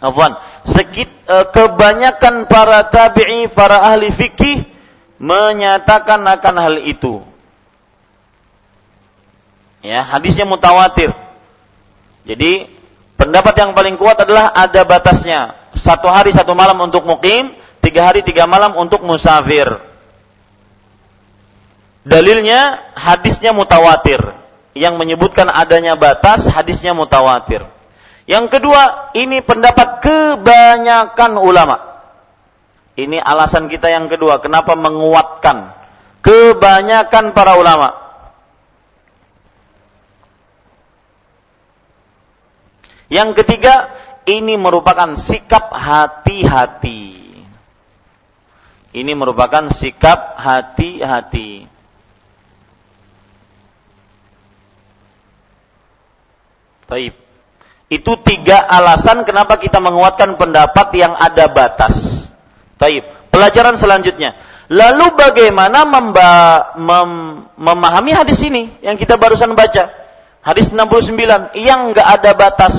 Afwan, 0.00 0.32
sekit, 0.64 1.10
eh, 1.28 1.46
kebanyakan 1.52 2.48
para 2.48 2.88
tabi'i, 2.88 3.52
para 3.52 3.84
ahli 3.92 4.08
fikih 4.08 4.64
menyatakan 5.20 6.24
akan 6.24 6.54
hal 6.56 6.74
itu. 6.80 7.20
Ya, 9.84 10.00
hadisnya 10.00 10.48
mutawatir. 10.48 11.12
Jadi, 12.24 12.68
pendapat 13.20 13.54
yang 13.60 13.76
paling 13.76 14.00
kuat 14.00 14.16
adalah 14.24 14.52
ada 14.56 14.80
batasnya. 14.88 15.56
Satu 15.76 16.08
hari 16.08 16.32
satu 16.32 16.56
malam 16.56 16.80
untuk 16.80 17.04
mukim, 17.04 17.52
tiga 17.84 18.08
hari 18.08 18.24
tiga 18.24 18.48
malam 18.48 18.76
untuk 18.76 19.04
musafir. 19.04 19.68
Dalilnya 22.04 22.92
hadisnya 22.96 23.52
mutawatir. 23.52 24.39
Yang 24.70 24.94
menyebutkan 25.02 25.50
adanya 25.50 25.98
batas 25.98 26.46
hadisnya 26.46 26.94
mutawatir. 26.94 27.66
Yang 28.30 28.46
kedua, 28.58 29.10
ini 29.18 29.42
pendapat 29.42 29.98
kebanyakan 30.02 31.34
ulama. 31.34 31.76
Ini 32.94 33.18
alasan 33.18 33.66
kita 33.66 33.90
yang 33.90 34.06
kedua, 34.06 34.38
kenapa 34.38 34.78
menguatkan 34.78 35.74
kebanyakan 36.20 37.32
para 37.32 37.56
ulama. 37.56 37.96
Yang 43.10 43.42
ketiga, 43.42 43.90
ini 44.30 44.54
merupakan 44.54 45.18
sikap 45.18 45.74
hati-hati. 45.74 47.18
Ini 48.90 49.12
merupakan 49.14 49.70
sikap 49.70 50.38
hati-hati. 50.38 51.69
Baik. 56.90 57.14
Itu 57.86 58.18
tiga 58.22 58.58
alasan 58.66 59.22
kenapa 59.22 59.62
kita 59.62 59.78
menguatkan 59.78 60.34
pendapat 60.34 60.90
yang 60.98 61.14
ada 61.14 61.46
batas. 61.46 62.26
Taib. 62.82 63.06
Pelajaran 63.30 63.78
selanjutnya. 63.78 64.34
Lalu 64.70 65.14
bagaimana 65.14 65.86
mem, 65.86 66.10
memahami 67.58 68.10
hadis 68.14 68.42
ini 68.42 68.74
yang 68.82 68.98
kita 68.98 69.14
barusan 69.18 69.54
baca? 69.54 69.90
Hadis 70.42 70.74
69 70.74 71.54
yang 71.58 71.90
enggak 71.90 72.06
ada 72.06 72.30
batas. 72.34 72.74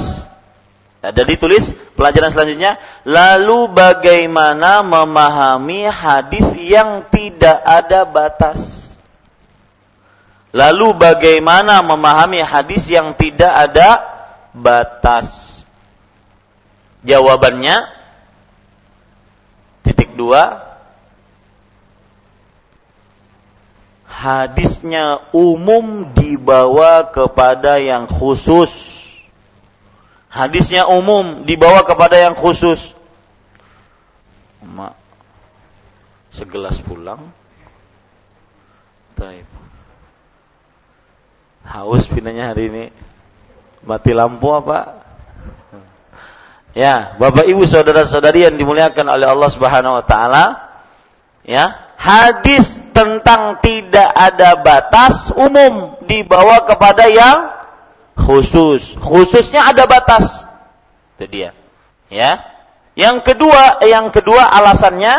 Dan 1.01 1.25
ditulis 1.25 1.73
pelajaran 1.97 2.29
selanjutnya, 2.29 2.77
lalu 3.09 3.73
bagaimana 3.73 4.85
memahami 4.85 5.89
hadis 5.89 6.45
yang 6.61 7.09
tidak 7.09 7.57
ada 7.65 8.05
batas? 8.05 8.80
Lalu 10.51 10.99
bagaimana 10.99 11.79
memahami 11.79 12.43
hadis 12.43 12.87
yang 12.91 13.15
tidak 13.15 13.51
ada 13.51 14.03
batas? 14.51 15.63
Jawabannya 17.01 17.87
titik 19.87 20.13
dua 20.13 20.71
hadisnya 24.21 25.33
umum 25.33 26.13
dibawa 26.13 27.09
kepada 27.09 27.81
yang 27.81 28.05
khusus. 28.05 28.69
Hadisnya 30.31 30.85
umum 30.87 31.43
dibawa 31.43 31.81
kepada 31.83 32.21
yang 32.21 32.37
khusus. 32.37 32.93
Mak, 34.61 34.93
segelas 36.31 36.77
pulang. 36.85 37.33
Taib. 39.17 39.50
Haus 41.71 42.03
pinanya 42.11 42.51
hari 42.51 42.67
ini. 42.67 42.85
Mati 43.87 44.11
lampu 44.11 44.51
apa? 44.51 44.99
Ya, 46.75 47.15
Bapak 47.15 47.47
Ibu 47.47 47.63
saudara-saudari 47.63 48.43
yang 48.43 48.59
dimuliakan 48.59 49.07
oleh 49.07 49.27
Allah 49.27 49.49
Subhanahu 49.51 49.99
wa 49.99 50.05
taala, 50.07 50.43
ya, 51.47 51.95
hadis 51.95 52.75
tentang 52.91 53.63
tidak 53.63 54.07
ada 54.11 54.59
batas 54.59 55.31
umum 55.31 55.95
dibawa 56.03 56.67
kepada 56.67 57.07
yang 57.07 57.55
khusus. 58.19 58.99
Khususnya 58.99 59.71
ada 59.71 59.87
batas. 59.87 60.43
Itu 61.15 61.27
dia. 61.31 61.55
Ya. 62.11 62.39
Yang 62.99 63.31
kedua, 63.31 63.79
yang 63.87 64.11
kedua 64.11 64.43
alasannya 64.43 65.15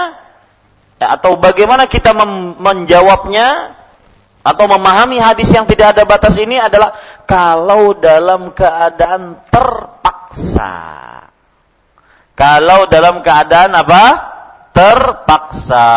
ya, 1.00 1.06
atau 1.16 1.40
bagaimana 1.40 1.88
kita 1.88 2.12
menjawabnya 2.60 3.80
atau 4.42 4.66
memahami 4.66 5.22
hadis 5.22 5.54
yang 5.54 5.64
tidak 5.70 5.94
ada 5.96 6.02
batas 6.02 6.34
ini 6.34 6.58
adalah 6.58 6.98
kalau 7.24 7.94
dalam 7.94 8.50
keadaan 8.50 9.38
terpaksa. 9.48 10.74
Kalau 12.34 12.90
dalam 12.90 13.22
keadaan 13.22 13.70
apa? 13.70 14.04
Terpaksa. 14.74 15.90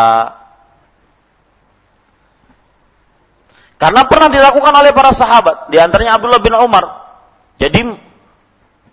Karena 3.76 4.08
pernah 4.08 4.32
dilakukan 4.32 4.72
oleh 4.72 4.94
para 4.96 5.12
sahabat, 5.12 5.68
di 5.68 5.76
antaranya 5.76 6.16
Abdullah 6.16 6.40
bin 6.40 6.56
Umar. 6.56 6.84
Jadi 7.60 7.82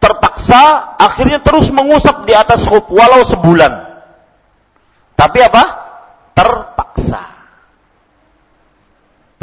terpaksa 0.02 0.96
akhirnya 1.00 1.40
terus 1.40 1.72
mengusap 1.72 2.28
di 2.28 2.36
atas 2.36 2.68
khuf 2.68 2.92
walau 2.92 3.24
sebulan. 3.24 3.72
Tapi 5.16 5.40
apa? 5.40 5.64
Terpaksa. 6.36 7.33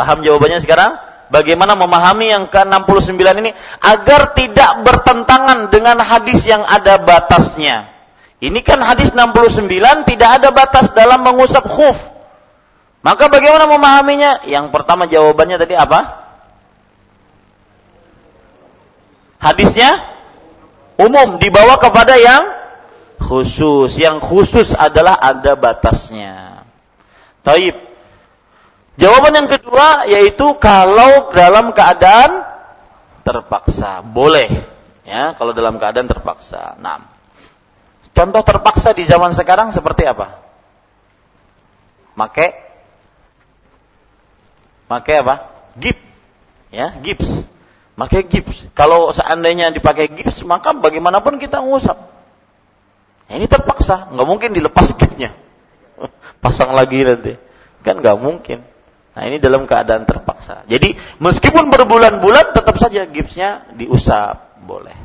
Paham 0.01 0.25
jawabannya 0.25 0.65
sekarang? 0.65 0.97
Bagaimana 1.29 1.77
memahami 1.77 2.33
yang 2.33 2.49
ke-69 2.49 3.21
ini 3.21 3.53
agar 3.85 4.33
tidak 4.33 4.81
bertentangan 4.81 5.69
dengan 5.69 6.01
hadis 6.01 6.41
yang 6.49 6.65
ada 6.65 6.97
batasnya. 7.05 7.93
Ini 8.41 8.65
kan 8.65 8.81
hadis 8.81 9.13
69 9.13 9.69
tidak 10.09 10.41
ada 10.41 10.49
batas 10.57 10.97
dalam 10.97 11.21
mengusap 11.21 11.69
khuf. 11.69 12.01
Maka 13.05 13.29
bagaimana 13.29 13.69
memahaminya? 13.69 14.49
Yang 14.49 14.73
pertama 14.73 15.05
jawabannya 15.05 15.61
tadi 15.61 15.77
apa? 15.77 16.01
Hadisnya 19.37 20.01
umum 20.97 21.37
dibawa 21.37 21.77
kepada 21.77 22.17
yang 22.17 22.49
khusus. 23.21 24.01
Yang 24.01 24.25
khusus 24.25 24.73
adalah 24.73 25.21
ada 25.21 25.53
batasnya. 25.61 26.65
Taib. 27.45 27.90
Jawaban 28.99 29.33
yang 29.37 29.49
kedua 29.49 30.09
yaitu 30.11 30.59
kalau 30.59 31.31
dalam 31.31 31.71
keadaan 31.71 32.43
terpaksa, 33.23 34.03
boleh. 34.03 34.67
Ya, 35.07 35.35
kalau 35.35 35.55
dalam 35.55 35.79
keadaan 35.79 36.07
terpaksa. 36.11 36.79
Nah, 36.79 37.11
contoh 38.15 38.43
terpaksa 38.43 38.95
di 38.95 39.07
zaman 39.07 39.35
sekarang 39.35 39.71
seperti 39.71 40.07
apa? 40.07 40.43
Make 42.19 42.71
pakai 44.91 45.23
apa? 45.23 45.35
Gips. 45.79 46.03
Ya, 46.71 46.95
gips. 46.99 47.47
Pakai 47.95 48.27
gips. 48.27 48.67
Kalau 48.75 49.11
seandainya 49.15 49.71
dipakai 49.75 50.11
gips, 50.11 50.43
maka 50.47 50.75
bagaimanapun 50.75 51.39
kita 51.39 51.63
ngusap. 51.63 51.99
Ya, 53.31 53.39
ini 53.39 53.47
terpaksa, 53.47 54.11
nggak 54.11 54.27
mungkin 54.27 54.51
dilepas 54.51 54.91
gipsnya. 54.99 55.35
Pasang 56.43 56.75
lagi 56.75 57.07
nanti. 57.07 57.39
Kan 57.87 58.03
nggak 58.03 58.19
mungkin. 58.19 58.67
Nah 59.21 59.29
ini 59.29 59.37
dalam 59.37 59.69
keadaan 59.69 60.09
terpaksa. 60.09 60.65
Jadi 60.65 60.97
meskipun 61.21 61.69
berbulan-bulan 61.69 62.57
tetap 62.57 62.81
saja 62.81 63.05
gipsnya 63.05 63.69
diusap 63.77 64.57
boleh. 64.65 64.97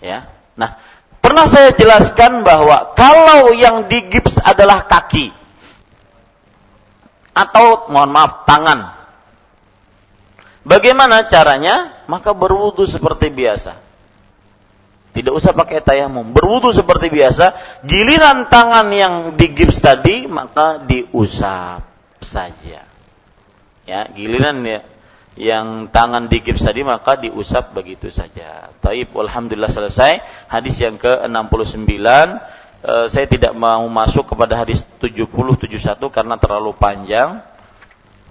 Ya. 0.00 0.32
Nah 0.56 0.80
pernah 1.20 1.44
saya 1.44 1.76
jelaskan 1.76 2.40
bahwa 2.40 2.96
kalau 2.96 3.52
yang 3.52 3.84
digips 3.92 4.40
adalah 4.40 4.88
kaki, 4.88 5.28
atau 7.38 7.86
mohon 7.92 8.10
maaf 8.10 8.48
tangan. 8.48 8.96
Bagaimana 10.66 11.28
caranya? 11.30 12.02
Maka 12.10 12.34
berwudu 12.34 12.88
seperti 12.88 13.30
biasa. 13.30 13.76
Tidak 15.12 15.32
usah 15.36 15.52
pakai 15.52 15.84
tayamum. 15.84 16.32
Berwudu 16.32 16.74
seperti 16.74 17.12
biasa. 17.12 17.52
Giliran 17.84 18.48
tangan 18.48 18.88
yang 18.88 19.14
digips 19.36 19.84
tadi 19.84 20.24
maka 20.24 20.82
diusap 20.82 21.84
saja. 22.24 22.97
Ya, 23.88 24.04
giliran 24.12 24.60
ya 24.68 24.84
yang 25.38 25.88
tangan 25.94 26.28
digips 26.28 26.66
tadi 26.66 26.84
maka 26.84 27.16
diusap 27.16 27.72
begitu 27.72 28.12
saja. 28.12 28.68
Taib 28.84 29.16
alhamdulillah 29.16 29.72
selesai. 29.72 30.20
Hadis 30.52 30.76
yang 30.76 31.00
ke-69 31.00 31.96
Eh, 32.78 33.06
saya 33.10 33.26
tidak 33.26 33.58
mau 33.58 33.82
masuk 33.90 34.30
kepada 34.30 34.54
hadis 34.54 34.86
70 35.02 35.26
71 35.26 35.98
karena 36.14 36.38
terlalu 36.38 36.70
panjang. 36.78 37.42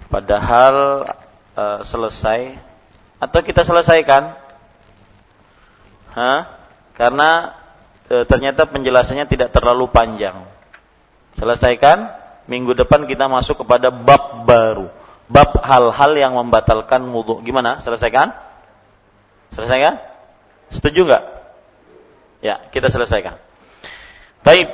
Padahal 0.08 1.04
e, 1.52 1.64
selesai 1.84 2.56
atau 3.20 3.44
kita 3.44 3.60
selesaikan? 3.60 4.40
Hah? 6.16 6.48
Karena 6.96 7.52
e, 8.08 8.24
ternyata 8.24 8.64
penjelasannya 8.64 9.28
tidak 9.28 9.52
terlalu 9.52 9.84
panjang. 9.92 10.48
Selesaikan? 11.36 12.08
Minggu 12.48 12.72
depan 12.72 13.04
kita 13.04 13.28
masuk 13.28 13.68
kepada 13.68 13.92
bab 13.92 14.48
baru. 14.48 14.88
Bab 15.28 15.60
hal-hal 15.60 16.12
yang 16.16 16.32
membatalkan 16.34 17.04
wudhu. 17.12 17.44
Gimana? 17.44 17.84
Selesaikan? 17.84 18.32
Selesaikan? 19.52 20.00
Setuju 20.72 21.04
nggak? 21.04 21.24
Ya, 22.40 22.64
kita 22.72 22.88
selesaikan. 22.88 23.36
Baik. 24.44 24.68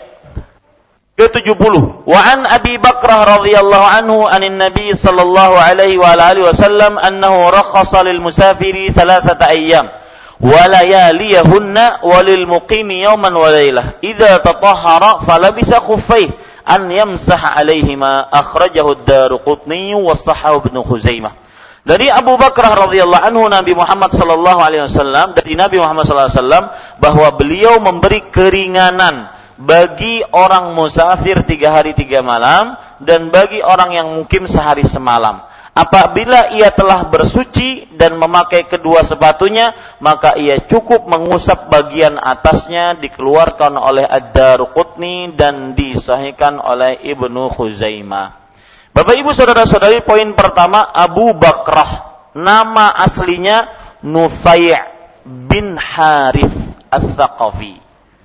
Ke-70. 1.15 1.75
Wa 2.07 2.21
an 2.35 2.43
Abi 2.43 2.75
Bakrah 2.79 3.39
radhiyallahu 3.39 3.87
anhu 3.87 4.27
anin 4.27 4.59
Nabi 4.59 4.91
sallallahu 4.95 5.55
alaihi 5.55 5.95
wa 5.95 6.11
alihi 6.11 6.43
wasallam 6.43 6.99
annahu 6.99 7.55
rakhasa 7.55 8.03
lil 8.03 8.19
musafiri 8.19 8.91
thalathata 8.91 9.47
ayyam 9.55 9.87
wa 10.43 10.63
layaliyahunna 10.67 12.03
wa 12.03 12.19
lil 12.27 12.51
muqimi 12.51 13.07
yawman 13.07 13.31
wa 13.31 13.47
laylah 13.47 14.03
idza 14.03 14.43
tatahhara 14.43 15.23
falabisa 15.23 15.79
khuffayh 15.79 16.35
an 16.65 16.89
yamsah 16.89 17.61
alaihima 17.61 18.29
akhrajahu 18.33 18.97
ad-Daruqutni 19.01 19.93
wa 19.95 20.17
Ibnu 20.17 20.81
Khuzaimah 20.85 21.45
dari 21.85 22.09
Abu 22.09 22.41
Bakar 22.41 22.73
radhiyallahu 22.89 23.25
anhu 23.29 23.45
Nabi 23.53 23.77
Muhammad 23.77 24.09
sallallahu 24.17 24.61
alaihi 24.65 24.89
wasallam 24.89 25.37
dari 25.37 25.53
Nabi 25.53 25.77
Muhammad 25.77 26.09
sallallahu 26.09 26.33
alaihi 26.33 26.41
wasallam 26.41 26.65
bahwa 26.97 27.29
beliau 27.37 27.75
memberi 27.77 28.25
keringanan 28.33 29.29
bagi 29.61 30.25
orang 30.33 30.73
musafir 30.73 31.45
tiga 31.45 31.77
hari 31.77 31.93
tiga 31.93 32.25
malam 32.25 32.75
dan 33.05 33.29
bagi 33.29 33.61
orang 33.61 33.95
yang 33.95 34.09
mungkin 34.17 34.49
sehari 34.49 34.83
semalam. 34.89 35.45
Apabila 35.75 36.55
ia 36.55 36.71
telah 36.71 37.11
bersuci 37.11 37.91
dan 37.99 38.15
memakai 38.15 38.63
kedua 38.71 39.03
sepatunya, 39.03 39.75
maka 39.99 40.39
ia 40.39 40.63
cukup 40.63 41.11
mengusap 41.11 41.67
bagian 41.67 42.15
atasnya 42.15 42.95
dikeluarkan 42.95 43.75
oleh 43.75 44.07
Ad-Daruqutni 44.07 45.35
dan 45.35 45.75
disahihkan 45.75 46.63
oleh 46.63 46.95
Ibnu 47.03 47.51
Khuzaimah. 47.51 48.39
Bapak 48.95 49.19
Ibu 49.19 49.35
saudara-saudari, 49.35 50.07
poin 50.07 50.31
pertama 50.39 50.87
Abu 50.95 51.35
Bakrah. 51.35 52.15
Nama 52.39 52.95
aslinya 52.95 53.67
Nufai' 54.07 54.79
bin 55.27 55.75
Harith 55.75 56.55
Al-Thaqafi 56.91 57.85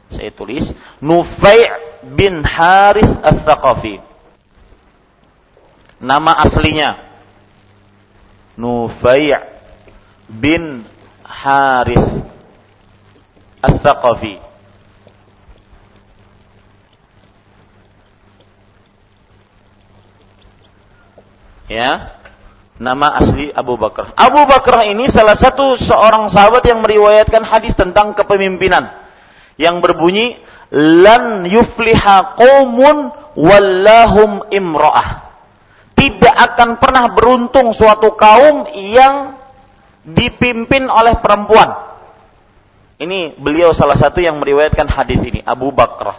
saya 0.10 0.34
tulis 0.34 0.74
Nufai' 1.00 1.70
bin 2.18 2.42
Harith 2.42 3.22
Al-Thaqafi. 3.22 4.02
Nama 6.02 6.32
aslinya 6.42 7.09
Nufai' 8.60 9.40
bin 10.28 10.84
Harith 11.24 12.28
Al-Thaqafi. 13.64 14.36
Ya, 21.70 22.18
nama 22.82 23.14
asli 23.14 23.54
Abu 23.54 23.78
Bakar. 23.78 24.12
Abu 24.18 24.42
Bakar 24.50 24.90
ini 24.90 25.06
salah 25.06 25.38
satu 25.38 25.78
seorang 25.78 26.28
sahabat 26.28 26.66
yang 26.66 26.82
meriwayatkan 26.82 27.46
hadis 27.46 27.78
tentang 27.78 28.18
kepemimpinan 28.18 28.90
yang 29.56 29.80
berbunyi 29.80 30.42
lan 30.74 31.46
yufliha 31.46 32.36
qaumun 32.36 33.14
wallahum 33.38 34.50
imra'ah. 34.50 35.29
Tidak 36.10 36.36
akan 36.36 36.82
pernah 36.82 37.06
beruntung 37.14 37.70
suatu 37.78 38.18
kaum 38.18 38.66
yang 38.74 39.38
dipimpin 40.02 40.90
oleh 40.90 41.22
perempuan. 41.22 41.70
Ini 42.98 43.38
beliau 43.38 43.72
salah 43.72 43.96
satu 43.96 44.18
yang 44.18 44.42
meriwayatkan 44.42 44.90
hadis 44.90 45.22
ini, 45.22 45.40
Abu 45.46 45.70
Bakar. 45.70 46.18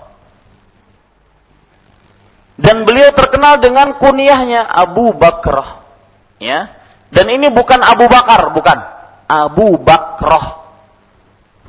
Dan 2.55 2.87
beliau 2.87 3.11
terkenal 3.11 3.59
dengan 3.59 3.99
kunyahnya 3.99 4.63
Abu 4.63 5.11
Bakar. 5.11 5.83
Ya. 6.39 6.71
Dan 7.11 7.27
ini 7.35 7.51
bukan 7.51 7.83
Abu 7.83 8.07
Bakar, 8.07 8.55
bukan. 8.55 8.79
Abu 9.27 9.75
Bakrah. 9.77 10.63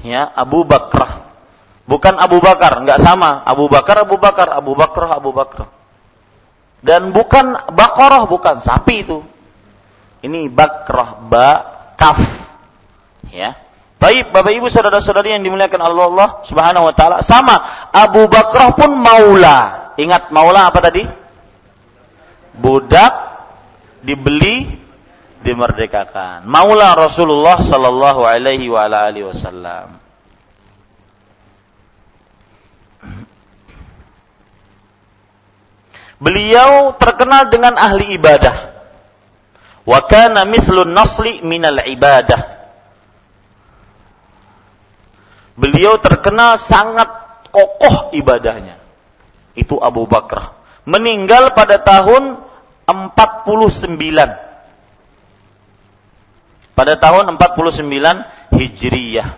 Ya, 0.05 0.29
Abu 0.29 0.61
Bakrah. 0.61 1.25
Bukan 1.89 2.15
Abu 2.21 2.37
Bakar, 2.39 2.79
nggak 2.85 3.01
sama. 3.01 3.41
Abu 3.43 3.67
Bakar, 3.67 4.05
Abu 4.05 4.15
Bakar, 4.21 4.47
Abu 4.53 4.77
Bakrah, 4.77 5.11
Abu 5.17 5.33
Bakrah. 5.33 5.80
Dan 6.81 7.13
bukan 7.13 7.73
Bakorah, 7.77 8.25
bukan 8.25 8.57
sapi 8.59 9.05
itu. 9.05 9.21
Ini 10.25 10.49
Bakrah, 10.49 11.21
ba 11.21 11.49
kaf. 11.93 12.17
Ya. 13.29 13.57
Baik, 14.01 14.33
Bapak 14.33 14.49
Ibu 14.49 14.65
saudara-saudari 14.73 15.37
yang 15.37 15.45
dimuliakan 15.45 15.77
Allah, 15.77 16.05
Allah 16.09 16.29
Subhanahu 16.49 16.89
wa 16.89 16.93
taala, 16.97 17.21
sama 17.21 17.53
Abu 17.93 18.25
Bakrah 18.25 18.73
pun 18.73 18.97
maula. 18.97 19.93
Ingat 20.01 20.33
maula 20.33 20.73
apa 20.73 20.81
tadi? 20.81 21.05
Budak 22.57 23.13
dibeli 24.01 24.65
dimerdekakan. 25.45 26.49
Maula 26.49 26.97
Rasulullah 26.97 27.61
sallallahu 27.61 28.25
alaihi 28.25 28.73
wasallam. 28.73 30.00
Beliau 36.21 36.93
terkenal 37.01 37.49
dengan 37.49 37.73
ahli 37.81 38.13
ibadah. 38.13 38.69
Wa 39.89 40.05
kana 40.05 40.45
mithlun 40.45 40.93
nasli 40.93 41.41
minal 41.41 41.81
ibadah. 41.81 42.61
Beliau 45.57 45.97
terkenal 45.97 46.61
sangat 46.61 47.09
kokoh 47.49 48.13
ibadahnya. 48.13 48.77
Itu 49.57 49.81
Abu 49.81 50.05
Bakar. 50.05 50.53
Meninggal 50.85 51.57
pada 51.57 51.81
tahun 51.81 52.37
49 52.85 54.51
pada 56.71 56.97
tahun 56.97 57.37
49 57.37 58.57
Hijriyah. 58.57 59.29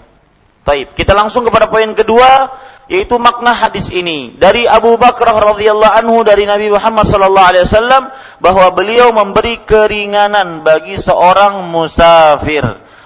Taib. 0.64 0.96
Kita 0.96 1.12
langsung 1.12 1.44
kepada 1.44 1.68
poin 1.68 1.92
kedua 1.92 2.56
yaitu 2.92 3.16
makna 3.16 3.56
hadis 3.56 3.88
ini 3.88 4.36
dari 4.36 4.68
Abu 4.68 5.00
Bakar 5.00 5.32
radhiyallahu 5.32 5.94
anhu 6.04 6.18
dari 6.28 6.44
Nabi 6.44 6.68
Muhammad 6.68 7.08
sallallahu 7.08 7.50
alaihi 7.56 7.64
wasallam 7.64 8.04
bahwa 8.44 8.68
beliau 8.76 9.16
memberi 9.16 9.64
keringanan 9.64 10.68
bagi 10.68 11.00
seorang 11.00 11.72
musafir. 11.72 12.64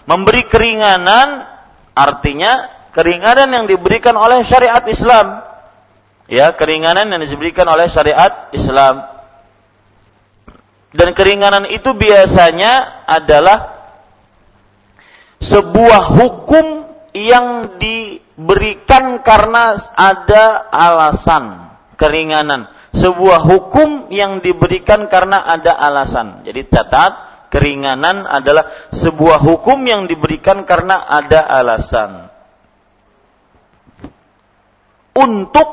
Memberi 0.08 0.48
keringanan 0.48 1.46
artinya 1.94 2.72
keringanan 2.96 3.54
yang 3.54 3.66
diberikan 3.70 4.18
oleh 4.18 4.42
syariat 4.42 4.82
Islam. 4.90 5.46
Ya, 6.28 6.52
keringanan 6.52 7.08
yang 7.08 7.22
diberikan 7.24 7.70
oleh 7.70 7.88
syariat 7.88 8.50
Islam. 8.52 9.06
Dan 10.92 11.14
keringanan 11.14 11.70
itu 11.70 11.94
biasanya 11.94 13.06
adalah 13.06 13.78
sebuah 15.38 16.18
hukum 16.18 16.66
yang 17.14 17.78
diberikan 18.38 19.26
karena 19.26 19.74
ada 19.98 20.70
alasan 20.70 21.74
keringanan. 21.98 22.70
Sebuah 22.94 23.44
hukum 23.44 24.14
yang 24.14 24.40
diberikan 24.40 25.10
karena 25.10 25.42
ada 25.44 25.74
alasan. 25.74 26.46
Jadi 26.46 26.70
catat 26.70 27.14
keringanan 27.50 28.30
adalah 28.30 28.90
sebuah 28.94 29.42
hukum 29.42 29.82
yang 29.86 30.06
diberikan 30.06 30.64
karena 30.64 31.02
ada 31.06 31.46
alasan. 31.46 32.30
Untuk 35.18 35.70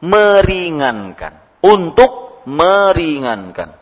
meringankan. 0.00 1.36
Untuk 1.60 2.44
meringankan. 2.48 3.76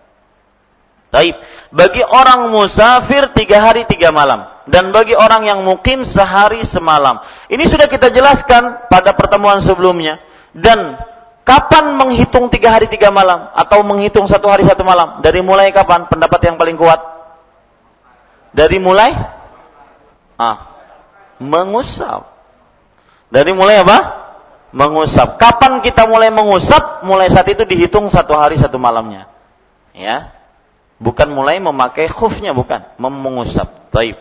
Taib. 1.14 1.35
Bagi 1.70 2.03
orang 2.03 2.51
musafir 2.51 3.30
tiga 3.35 3.62
hari 3.62 3.87
tiga 3.87 4.11
malam. 4.11 4.53
Dan 4.64 4.96
bagi 4.96 5.12
orang 5.12 5.44
yang 5.44 5.60
mukim 5.60 6.08
sehari 6.08 6.64
semalam. 6.64 7.20
Ini 7.52 7.64
sudah 7.68 7.84
kita 7.84 8.08
jelaskan 8.08 8.88
pada 8.88 9.12
pertemuan 9.12 9.60
sebelumnya. 9.60 10.20
Dan 10.56 10.96
kapan 11.44 12.00
menghitung 12.00 12.48
tiga 12.48 12.72
hari 12.72 12.88
tiga 12.88 13.12
malam? 13.12 13.52
Atau 13.52 13.84
menghitung 13.84 14.24
satu 14.24 14.48
hari 14.48 14.64
satu 14.64 14.80
malam? 14.80 15.20
Dari 15.20 15.44
mulai 15.44 15.68
kapan? 15.68 16.08
Pendapat 16.08 16.40
yang 16.48 16.56
paling 16.56 16.80
kuat? 16.80 17.00
Dari 18.56 18.80
mulai? 18.80 19.12
Ah, 20.40 20.56
mengusap. 21.36 22.32
Dari 23.28 23.52
mulai 23.52 23.84
apa? 23.84 23.98
Mengusap. 24.72 25.36
Kapan 25.36 25.84
kita 25.84 26.08
mulai 26.08 26.32
mengusap? 26.32 27.04
Mulai 27.04 27.28
saat 27.28 27.46
itu 27.52 27.68
dihitung 27.68 28.08
satu 28.08 28.32
hari 28.32 28.56
satu 28.56 28.80
malamnya. 28.80 29.28
Ya, 29.94 30.34
Bukan 31.02 31.34
mulai 31.34 31.58
memakai 31.58 32.06
khufnya, 32.06 32.54
bukan. 32.54 32.80
Mengusap. 32.96 33.90
Taib. 33.90 34.16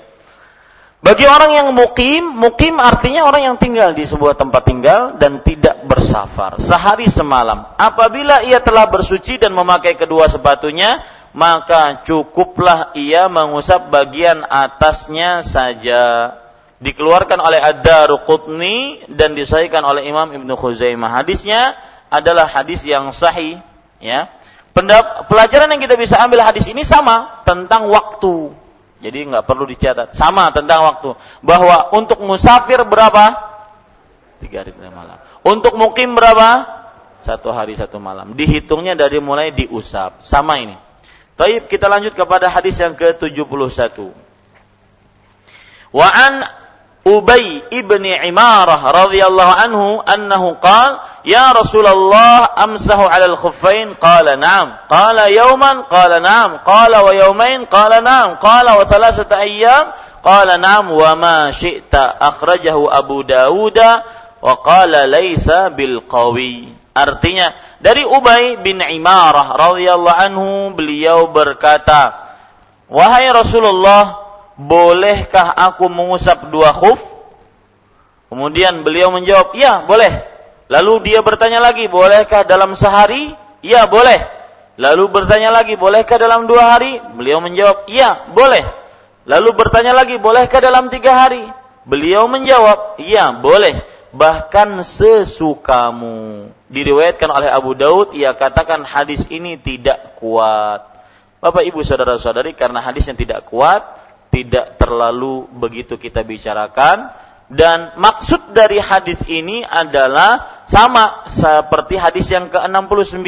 Bagi 1.03 1.27
orang 1.27 1.51
yang 1.51 1.67
mukim, 1.75 2.23
mukim 2.23 2.79
artinya 2.79 3.27
orang 3.27 3.43
yang 3.43 3.55
tinggal 3.59 3.91
di 3.91 4.07
sebuah 4.07 4.39
tempat 4.39 4.63
tinggal 4.63 5.01
dan 5.19 5.43
tidak 5.43 5.83
bersafar. 5.83 6.55
Sehari 6.63 7.11
semalam. 7.11 7.75
Apabila 7.75 8.39
ia 8.39 8.63
telah 8.63 8.87
bersuci 8.87 9.35
dan 9.35 9.51
memakai 9.51 9.99
kedua 9.99 10.31
sepatunya, 10.31 11.03
maka 11.35 12.07
cukuplah 12.07 12.95
ia 12.95 13.27
mengusap 13.27 13.91
bagian 13.91 14.47
atasnya 14.47 15.43
saja. 15.43 16.39
Dikeluarkan 16.79 17.39
oleh 17.39 17.59
Ad-Daruqutni 17.59 19.03
dan 19.11 19.35
disahihkan 19.35 19.83
oleh 19.83 20.07
Imam 20.07 20.31
Ibnu 20.31 20.55
Khuzaimah. 20.55 21.19
Hadisnya 21.19 21.75
adalah 22.07 22.47
hadis 22.47 22.79
yang 22.87 23.11
sahih, 23.11 23.59
ya 23.99 24.31
Pendap, 24.73 25.29
pelajaran 25.29 25.69
yang 25.69 25.81
kita 25.85 25.93
bisa 25.93 26.17
ambil 26.17 26.41
hadis 26.41 26.65
ini 26.65 26.81
sama 26.81 27.45
tentang 27.45 27.93
waktu. 27.93 28.62
Jadi 29.03 29.27
nggak 29.27 29.43
perlu 29.43 29.67
dicatat. 29.67 30.15
Sama 30.15 30.55
tentang 30.55 30.87
waktu. 30.87 31.11
Bahwa 31.43 31.91
untuk 31.91 32.23
musafir 32.23 32.79
berapa? 32.87 33.35
Tiga 34.39 34.63
hari 34.63 34.71
tiga 34.71 34.89
malam. 34.95 35.19
Untuk 35.43 35.75
mukim 35.75 36.15
berapa? 36.15 36.63
Satu 37.19 37.51
hari 37.51 37.75
satu 37.75 37.99
malam. 37.99 38.31
Dihitungnya 38.31 38.95
dari 38.95 39.19
mulai 39.19 39.51
diusap. 39.51 40.23
Sama 40.23 40.63
ini. 40.63 40.79
Taib 41.35 41.67
kita 41.67 41.91
lanjut 41.91 42.15
kepada 42.15 42.47
hadis 42.47 42.79
yang 42.79 42.95
ke-71. 42.95 44.15
Wa 45.91 46.07
an 46.09 46.62
Ubay 47.03 47.67
ibni 47.67 48.15
Imarah 48.15 48.79
radhiyallahu 48.79 49.53
anhu 49.59 49.99
annahu 50.07 50.55
qala 50.63 51.19
ya 51.27 51.51
Rasulullah 51.51 52.55
amsahu 52.55 53.11
'ala 53.11 53.27
al-khuffain 53.27 53.99
qala 53.99 54.39
na'am. 54.39 54.87
Qala 54.87 55.27
yawman? 55.27 55.91
Qala 55.91 56.23
na'am. 56.23 56.63
Qala 56.63 57.03
wa 57.03 57.11
yawmain 57.11 57.67
qala 57.67 57.99
na'am. 57.99 58.39
Qala 58.39 58.79
wa 58.79 58.87
thalathata 58.87 59.35
ayyam? 59.35 59.91
Qala 60.23 60.55
na'am. 60.55 60.95
Wa 60.95 61.19
ma 61.19 61.51
syi'ta 61.51 62.15
akhrajahu 62.23 62.87
Abu 62.87 63.27
Dawud. 63.27 63.75
Wa 64.39 64.53
qala 64.63 65.03
laisa 65.03 65.75
bil 65.75 66.07
qawi. 66.07 66.71
Artinya 66.95 67.51
dari 67.83 68.07
Ubay 68.07 68.63
bin 68.63 68.79
Imarah 68.79 69.59
radhiyallahu 69.59 70.19
anhu 70.23 70.47
beliau 70.71 71.27
berkata 71.35 72.15
wahai 72.87 73.27
Rasulullah 73.33 74.22
bolehkah 74.57 75.51
aku 75.53 75.89
mengusap 75.89 76.49
dua 76.53 76.73
khuf? 76.73 76.99
Kemudian 78.33 78.81
beliau 78.81 79.13
menjawab, 79.13 79.53
ya 79.53 79.85
boleh. 79.85 80.25
Lalu 80.65 81.13
dia 81.13 81.21
bertanya 81.21 81.61
lagi, 81.61 81.85
bolehkah 81.85 82.41
dalam 82.41 82.73
sehari? 82.73 83.37
Ya 83.61 83.85
boleh. 83.85 84.25
Lalu 84.73 85.05
bertanya 85.13 85.53
lagi, 85.53 85.77
bolehkah 85.77 86.17
dalam 86.17 86.49
dua 86.49 86.73
hari? 86.73 86.97
Beliau 87.13 87.37
menjawab, 87.45 87.85
ya 87.93 88.33
boleh. 88.33 88.65
Lalu 89.29 89.49
bertanya 89.53 89.93
lagi, 89.93 90.17
bolehkah 90.17 90.57
dalam 90.57 90.89
tiga 90.89 91.13
hari? 91.13 91.45
Beliau 91.85 92.25
menjawab, 92.25 92.97
ya 93.05 93.29
boleh. 93.37 93.85
Bahkan 94.17 94.81
sesukamu. 94.81 96.49
Diriwayatkan 96.73 97.29
oleh 97.29 97.53
Abu 97.53 97.77
Daud, 97.77 98.17
ia 98.17 98.33
katakan 98.33 98.81
hadis 98.81 99.29
ini 99.29 99.61
tidak 99.61 100.17
kuat. 100.17 100.89
Bapak 101.37 101.69
ibu 101.69 101.85
saudara 101.85 102.17
saudari, 102.17 102.57
karena 102.57 102.81
hadis 102.81 103.05
yang 103.05 103.19
tidak 103.19 103.45
kuat, 103.45 103.85
tidak 104.33 104.81
terlalu 104.81 105.45
begitu 105.53 106.01
kita 106.01 106.25
bicarakan 106.25 107.13
dan 107.53 107.93
maksud 108.01 108.49
dari 108.57 108.81
hadis 108.81 109.21
ini 109.29 109.61
adalah 109.61 110.65
sama 110.65 111.29
seperti 111.29 112.01
hadis 112.01 112.25
yang 112.33 112.49
ke-69 112.49 113.21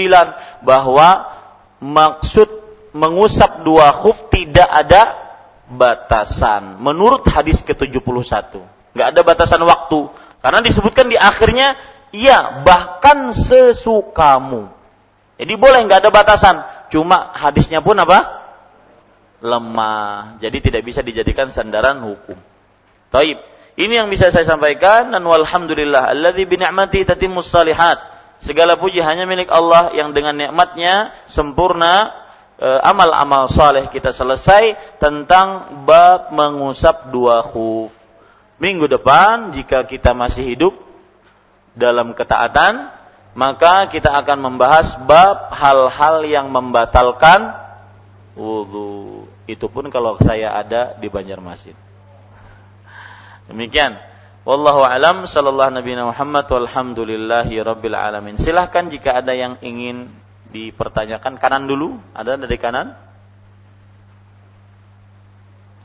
bahwa 0.65 1.29
maksud 1.77 2.49
mengusap 2.97 3.61
dua 3.61 3.93
khuf 4.01 4.25
tidak 4.33 4.65
ada 4.65 5.13
batasan 5.69 6.81
menurut 6.81 7.21
hadis 7.29 7.61
ke-71. 7.61 8.57
Nggak 8.97 9.07
ada 9.13 9.21
batasan 9.21 9.61
waktu 9.61 10.09
karena 10.41 10.59
disebutkan 10.65 11.05
di 11.05 11.21
akhirnya 11.21 11.77
iya 12.09 12.65
bahkan 12.65 13.29
sesukamu. 13.35 14.73
Jadi 15.35 15.53
boleh 15.59 15.83
nggak 15.83 16.07
ada 16.07 16.11
batasan, 16.15 16.55
cuma 16.87 17.35
hadisnya 17.35 17.83
pun 17.83 17.99
apa? 17.99 18.44
Lemah. 19.45 20.41
Jadi 20.41 20.57
tidak 20.65 20.81
bisa 20.81 21.05
dijadikan 21.05 21.53
sandaran 21.53 22.01
hukum. 22.01 22.37
Taib. 23.13 23.37
Ini 23.75 24.03
yang 24.03 24.07
bisa 24.07 24.31
saya 24.31 24.47
sampaikan 24.47 25.11
dan 25.11 25.21
walhamdulillah 25.21 26.15
alladzi 26.15 26.47
bi 26.47 26.55
ni'mati 26.57 27.03
tatimmus 27.05 27.51
salihat. 27.51 27.99
Segala 28.39 28.79
puji 28.79 29.03
hanya 29.03 29.27
milik 29.27 29.51
Allah 29.51 29.91
yang 29.91 30.15
dengan 30.15 30.35
nikmatnya 30.35 31.11
sempurna 31.27 32.11
eh, 32.59 32.79
amal-amal 32.83 33.51
saleh 33.51 33.91
kita 33.91 34.15
selesai 34.15 34.79
tentang 34.99 35.83
bab 35.83 36.31
mengusap 36.31 37.11
dua 37.11 37.43
khuf. 37.43 37.91
Minggu 38.63 38.87
depan 38.87 39.51
jika 39.51 39.83
kita 39.83 40.15
masih 40.15 40.47
hidup 40.47 40.73
dalam 41.75 42.15
ketaatan, 42.15 42.95
maka 43.35 43.91
kita 43.91 44.15
akan 44.15 44.39
membahas 44.39 44.95
bab 45.03 45.51
hal-hal 45.51 46.23
yang 46.23 46.47
membatalkan 46.47 47.51
wudhu. 48.39 49.04
Itu 49.45 49.69
pun 49.69 49.93
kalau 49.93 50.17
saya 50.21 50.57
ada 50.57 50.97
di 50.97 51.05
Banjarmasin. 51.09 51.77
Demikian. 53.45 53.97
Wallahu 54.45 54.85
alam 54.85 55.25
sallallahu 55.25 55.73
nabi 55.73 55.97
Muhammad 55.97 56.45
walhamdulillahi 56.45 57.61
rabbil 57.65 57.97
alamin. 57.97 58.37
Silahkan 58.37 58.85
jika 58.89 59.21
ada 59.21 59.33
yang 59.33 59.57
ingin 59.65 60.09
dipertanyakan 60.53 61.41
kanan 61.41 61.65
dulu. 61.65 61.97
Ada 62.13 62.37
dari 62.37 62.57
kanan? 62.61 62.93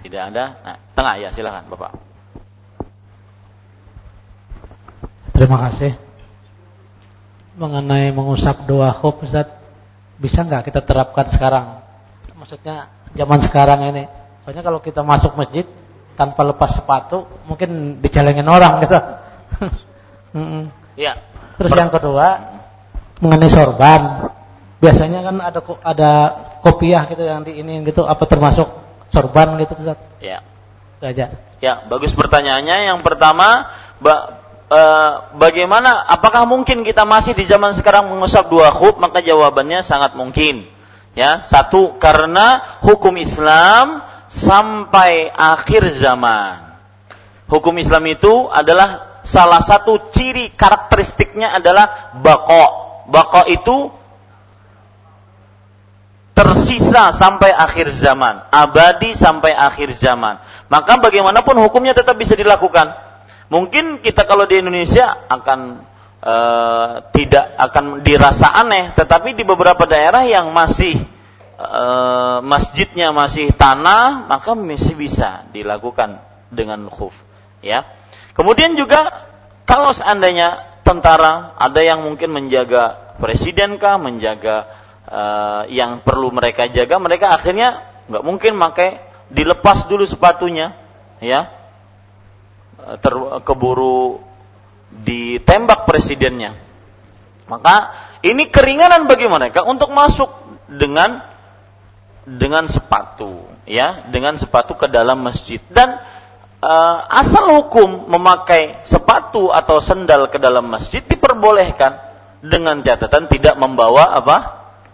Tidak 0.00 0.22
ada? 0.32 0.44
Nah, 0.64 0.76
tengah 0.96 1.14
ya 1.20 1.28
silahkan 1.32 1.68
Bapak. 1.68 1.92
Terima 5.36 5.56
kasih. 5.68 5.96
Mengenai 7.56 8.12
mengusap 8.12 8.64
dua 8.64 8.92
khuf 8.92 9.24
Ustaz, 9.24 9.48
bisa 10.20 10.44
nggak 10.44 10.68
kita 10.68 10.84
terapkan 10.84 11.28
sekarang? 11.32 11.80
Maksudnya 12.36 12.88
zaman 13.14 13.38
sekarang 13.42 13.86
ini. 13.90 14.04
Soalnya 14.44 14.62
kalau 14.64 14.80
kita 14.80 15.04
masuk 15.04 15.36
masjid 15.36 15.66
tanpa 16.14 16.44
lepas 16.44 16.76
sepatu 16.76 17.24
mungkin 17.48 18.02
dijalengin 18.02 18.46
orang 18.46 18.84
gitu. 18.84 18.98
Iya. 20.94 21.18
Terus 21.58 21.72
yang 21.74 21.90
kedua 21.90 22.38
mengenai 23.18 23.50
sorban. 23.50 24.30
Biasanya 24.78 25.26
kan 25.26 25.36
ada 25.42 25.60
ada 25.82 26.10
kopiah 26.62 27.04
gitu 27.10 27.26
yang 27.26 27.42
di 27.42 27.58
ini 27.58 27.82
gitu 27.82 28.06
apa 28.06 28.24
termasuk 28.30 28.68
sorban 29.10 29.58
gitu 29.58 29.74
Ustaz? 29.76 29.98
Iya. 30.22 30.40
Aja. 31.00 31.26
Ya, 31.60 31.84
bagus 31.88 32.12
pertanyaannya. 32.12 32.92
Yang 32.92 33.00
pertama, 33.04 33.72
ba, 34.00 34.40
e, 34.68 34.80
bagaimana 35.36 36.04
apakah 36.08 36.44
mungkin 36.44 36.84
kita 36.84 37.08
masih 37.08 37.32
di 37.32 37.48
zaman 37.48 37.72
sekarang 37.72 38.12
mengusap 38.12 38.52
dua 38.52 38.72
khuf? 38.72 38.96
Maka 39.00 39.24
jawabannya 39.24 39.80
sangat 39.80 40.16
mungkin. 40.16 40.68
Ya, 41.20 41.44
satu 41.44 42.00
karena 42.00 42.80
hukum 42.80 43.12
Islam 43.20 44.00
sampai 44.32 45.28
akhir 45.28 45.92
zaman. 46.00 46.80
Hukum 47.44 47.76
Islam 47.76 48.08
itu 48.08 48.48
adalah 48.48 49.20
salah 49.20 49.60
satu 49.60 50.08
ciri 50.16 50.56
karakteristiknya 50.56 51.52
adalah 51.52 52.16
bako. 52.24 52.64
Bako 53.12 53.52
itu 53.52 53.76
tersisa 56.32 57.12
sampai 57.12 57.52
akhir 57.52 57.92
zaman, 57.92 58.48
abadi 58.48 59.12
sampai 59.12 59.52
akhir 59.52 60.00
zaman. 60.00 60.40
Maka 60.72 61.04
bagaimanapun 61.04 61.52
hukumnya 61.60 61.92
tetap 61.92 62.16
bisa 62.16 62.32
dilakukan. 62.32 62.96
Mungkin 63.52 64.00
kita 64.00 64.24
kalau 64.24 64.48
di 64.48 64.64
Indonesia 64.64 65.20
akan 65.28 65.84
e, 66.20 66.36
tidak 67.16 67.46
akan 67.56 68.04
dirasa 68.04 68.52
aneh, 68.52 68.92
tetapi 68.94 69.32
di 69.32 69.42
beberapa 69.42 69.88
daerah 69.88 70.22
yang 70.28 70.52
masih 70.52 71.00
e, 71.56 71.82
masjidnya 72.44 73.10
masih 73.10 73.50
tanah, 73.56 74.28
maka 74.28 74.52
masih 74.52 74.94
bisa 74.94 75.48
dilakukan 75.50 76.20
dengan 76.52 76.86
khuf. 76.92 77.16
Ya. 77.64 77.84
Kemudian 78.36 78.76
juga 78.76 79.28
kalau 79.64 79.92
seandainya 79.92 80.80
tentara 80.84 81.56
ada 81.56 81.80
yang 81.80 82.04
mungkin 82.04 82.32
menjaga 82.32 83.16
presiden 83.20 83.80
kah, 83.80 83.96
menjaga 83.96 84.68
e, 85.08 85.22
yang 85.72 86.04
perlu 86.04 86.32
mereka 86.32 86.68
jaga, 86.68 87.00
mereka 87.00 87.32
akhirnya 87.32 87.88
nggak 88.10 88.24
mungkin 88.24 88.56
pakai 88.60 89.00
dilepas 89.30 89.86
dulu 89.86 90.04
sepatunya, 90.04 90.76
ya. 91.22 91.56
Ter, 92.80 93.12
keburu 93.44 94.29
ditembak 94.90 95.86
presidennya. 95.86 96.58
Maka 97.46 97.90
ini 98.22 98.46
keringanan 98.50 99.10
bagi 99.10 99.26
mereka 99.26 99.66
untuk 99.66 99.90
masuk 99.90 100.30
dengan 100.70 101.26
dengan 102.26 102.70
sepatu, 102.70 103.48
ya, 103.66 104.06
dengan 104.10 104.38
sepatu 104.38 104.78
ke 104.78 104.86
dalam 104.86 105.24
masjid. 105.24 105.58
Dan 105.66 105.98
uh, 106.62 106.96
asal 107.10 107.58
hukum 107.58 108.06
memakai 108.06 108.86
sepatu 108.86 109.50
atau 109.50 109.82
sendal 109.82 110.30
ke 110.30 110.38
dalam 110.38 110.68
masjid 110.70 111.02
diperbolehkan 111.02 111.98
dengan 112.44 112.84
catatan 112.84 113.26
tidak 113.26 113.58
membawa 113.58 114.14
apa? 114.14 114.38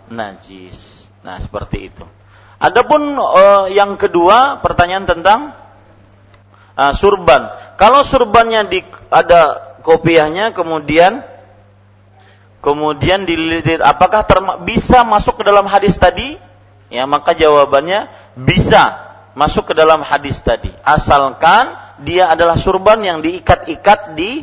najis. 0.06 1.10
Nah, 1.26 1.42
seperti 1.42 1.90
itu. 1.90 2.06
Adapun 2.62 3.18
uh, 3.18 3.66
yang 3.68 3.98
kedua, 3.98 4.62
pertanyaan 4.62 5.04
tentang 5.04 5.52
uh, 6.78 6.94
surban. 6.94 7.74
Kalau 7.76 8.06
surbannya 8.06 8.64
di 8.70 8.80
ada 9.12 9.74
kopiahnya 9.86 10.50
kemudian 10.50 11.22
kemudian 12.58 13.22
dililit 13.22 13.78
apakah 13.78 14.26
terma, 14.26 14.58
bisa 14.58 15.06
masuk 15.06 15.38
ke 15.38 15.44
dalam 15.46 15.70
hadis 15.70 15.94
tadi? 15.94 16.34
Ya, 16.90 17.06
maka 17.06 17.34
jawabannya 17.34 18.10
bisa 18.34 19.06
masuk 19.38 19.70
ke 19.70 19.74
dalam 19.78 20.02
hadis 20.02 20.42
tadi. 20.42 20.74
Asalkan 20.82 21.78
dia 22.02 22.26
adalah 22.26 22.58
surban 22.58 22.98
yang 23.02 23.22
diikat-ikat 23.22 24.18
di 24.18 24.42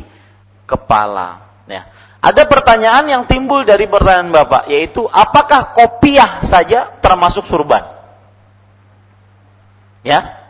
kepala. 0.64 1.44
Ya. 1.68 1.88
Ada 2.24 2.48
pertanyaan 2.48 3.04
yang 3.04 3.22
timbul 3.28 3.68
dari 3.68 3.84
pertanyaan 3.84 4.32
Bapak, 4.32 4.72
yaitu 4.72 5.04
apakah 5.12 5.76
kopiah 5.76 6.40
saja 6.40 6.88
termasuk 7.04 7.44
surban? 7.44 7.84
Ya, 10.00 10.40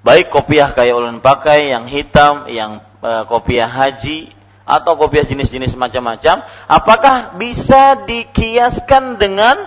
baik 0.00 0.32
kopiah 0.32 0.72
kayak 0.72 0.96
ulun 0.96 1.20
pakai, 1.20 1.72
yang 1.72 1.84
hitam, 1.84 2.48
yang 2.48 2.80
e, 3.04 3.10
kopiah 3.28 3.68
haji, 3.68 4.32
atau 4.68 5.00
kopiah 5.00 5.24
jenis-jenis 5.24 5.80
macam-macam, 5.80 6.44
apakah 6.68 7.40
bisa 7.40 7.96
dikiaskan 8.04 9.16
dengan 9.16 9.64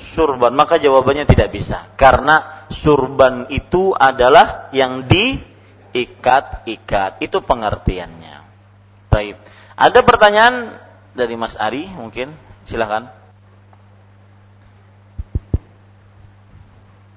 surban? 0.00 0.56
Maka 0.56 0.80
jawabannya 0.80 1.28
tidak 1.28 1.52
bisa. 1.52 1.92
Karena 2.00 2.64
surban 2.72 3.52
itu 3.52 3.92
adalah 3.92 4.72
yang 4.72 5.04
diikat-ikat. 5.04 7.20
Itu 7.20 7.44
pengertiannya. 7.44 8.48
Baik. 9.12 9.36
Ada 9.76 10.00
pertanyaan 10.00 10.80
dari 11.12 11.36
Mas 11.36 11.60
Ari 11.60 11.92
mungkin? 11.92 12.32
Silakan. 12.64 13.12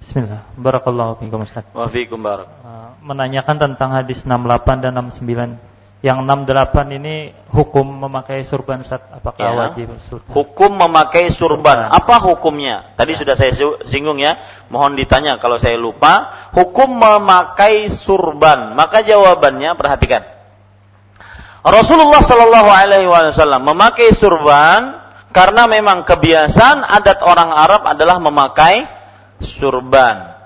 Bismillah. 0.03 0.43
Barakallahu 0.59 1.23
fiikum 1.23 1.39
Ustaz. 1.43 1.65
Wa 1.71 1.87
fiikum 1.87 2.23
barak. 2.23 2.47
Uh, 2.63 2.95
menanyakan 3.03 3.59
tentang 3.59 3.91
hadis 3.95 4.23
68 4.23 4.83
dan 4.83 4.95
69 4.95 5.66
yang 6.05 6.29
68 6.29 6.93
ini 7.01 7.33
hukum 7.49 8.05
memakai 8.05 8.45
surban 8.45 8.85
Ustaz 8.85 9.01
apakah 9.09 9.49
ya. 9.49 9.53
wajib 9.57 9.97
surban? 10.05 10.29
Hukum 10.29 10.71
memakai 10.77 11.33
surban. 11.33 11.89
Apa 11.89 12.21
hukumnya? 12.21 12.93
Tadi 12.93 13.17
ya. 13.17 13.25
sudah 13.25 13.33
saya 13.33 13.51
singgung 13.89 14.21
ya. 14.21 14.37
Mohon 14.69 14.93
ditanya 14.93 15.41
kalau 15.41 15.57
saya 15.57 15.73
lupa. 15.73 16.37
Hukum 16.53 17.01
memakai 17.01 17.89
surban. 17.89 18.77
Maka 18.77 19.01
jawabannya 19.01 19.73
perhatikan. 19.73 20.21
Rasulullah 21.65 22.21
Shallallahu 22.21 22.69
alaihi 22.69 23.09
wasallam 23.09 23.65
memakai 23.65 24.13
surban 24.13 25.01
karena 25.33 25.65
memang 25.65 26.05
kebiasaan 26.05 26.85
adat 26.85 27.25
orang 27.25 27.49
Arab 27.51 27.83
adalah 27.89 28.21
memakai 28.21 28.85
surban. 29.41 30.37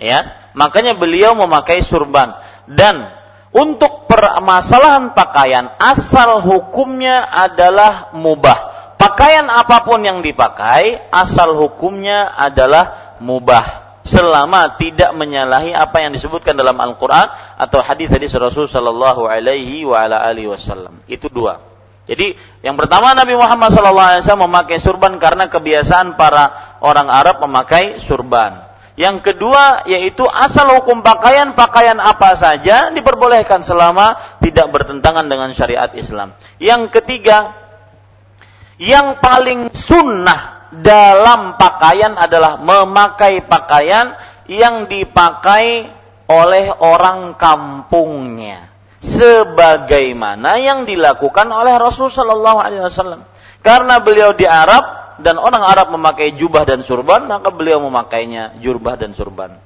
Ya, 0.00 0.50
makanya 0.56 0.96
beliau 0.96 1.36
memakai 1.36 1.84
surban 1.84 2.32
dan 2.64 3.19
untuk 3.50 4.06
permasalahan 4.06 5.10
pakaian 5.10 5.74
asal 5.82 6.38
hukumnya 6.42 7.26
adalah 7.26 8.14
mubah. 8.14 8.70
Pakaian 8.94 9.48
apa 9.48 9.82
pun 9.82 10.04
yang 10.04 10.22
dipakai 10.22 11.10
asal 11.10 11.56
hukumnya 11.58 12.30
adalah 12.36 13.16
mubah. 13.18 13.90
selama 14.00 14.80
tidak 14.80 15.12
menyalahi 15.12 15.76
apa 15.76 16.00
yang 16.00 16.16
disebutkan 16.16 16.56
dalam 16.56 16.72
Al-Qur'an 16.80 17.60
atau 17.60 17.84
hadis-hadis 17.84 18.32
Rasul 18.32 18.64
sallallahu 18.64 19.28
alaihi 19.28 19.84
wa 19.84 20.00
ala 20.00 20.24
alihi 20.24 20.48
wasallam. 20.48 21.04
Itu 21.04 21.28
dua. 21.28 21.60
Jadi 22.08 22.34
yang 22.64 22.80
pertama 22.80 23.12
Nabi 23.12 23.36
Muhammad 23.36 23.70
SAW 23.70 24.24
memakai 24.48 24.80
surban 24.82 25.14
karena 25.20 25.46
kebiasaan 25.52 26.16
para 26.16 26.78
orang 26.80 27.06
Arab 27.06 27.44
memakai 27.44 28.00
surban. 28.00 28.69
Yang 29.00 29.32
kedua 29.32 29.88
yaitu 29.88 30.28
asal 30.28 30.76
hukum 30.76 31.00
pakaian 31.00 31.56
pakaian 31.56 31.96
apa 31.96 32.36
saja 32.36 32.92
diperbolehkan 32.92 33.64
selama 33.64 34.12
tidak 34.44 34.68
bertentangan 34.68 35.24
dengan 35.24 35.56
syariat 35.56 35.88
Islam. 35.96 36.36
Yang 36.60 37.00
ketiga 37.00 37.56
yang 38.76 39.16
paling 39.24 39.72
sunnah 39.72 40.68
dalam 40.68 41.56
pakaian 41.56 42.12
adalah 42.20 42.60
memakai 42.60 43.40
pakaian 43.40 44.20
yang 44.52 44.84
dipakai 44.84 45.88
oleh 46.28 46.68
orang 46.68 47.40
kampungnya 47.40 48.68
sebagaimana 49.00 50.60
yang 50.60 50.84
dilakukan 50.84 51.48
oleh 51.48 51.80
Rasul 51.80 52.12
Shallallahu 52.12 52.58
Alaihi 52.60 52.84
Wasallam. 52.84 53.24
Karena 53.60 54.00
beliau 54.00 54.32
di 54.32 54.48
Arab 54.48 55.16
dan 55.20 55.36
orang 55.36 55.60
Arab 55.60 55.92
memakai 55.92 56.32
jubah 56.36 56.64
dan 56.64 56.80
surban, 56.80 57.28
maka 57.28 57.52
beliau 57.52 57.80
memakainya 57.84 58.56
jubah 58.64 58.96
dan 58.96 59.12
surban. 59.12 59.60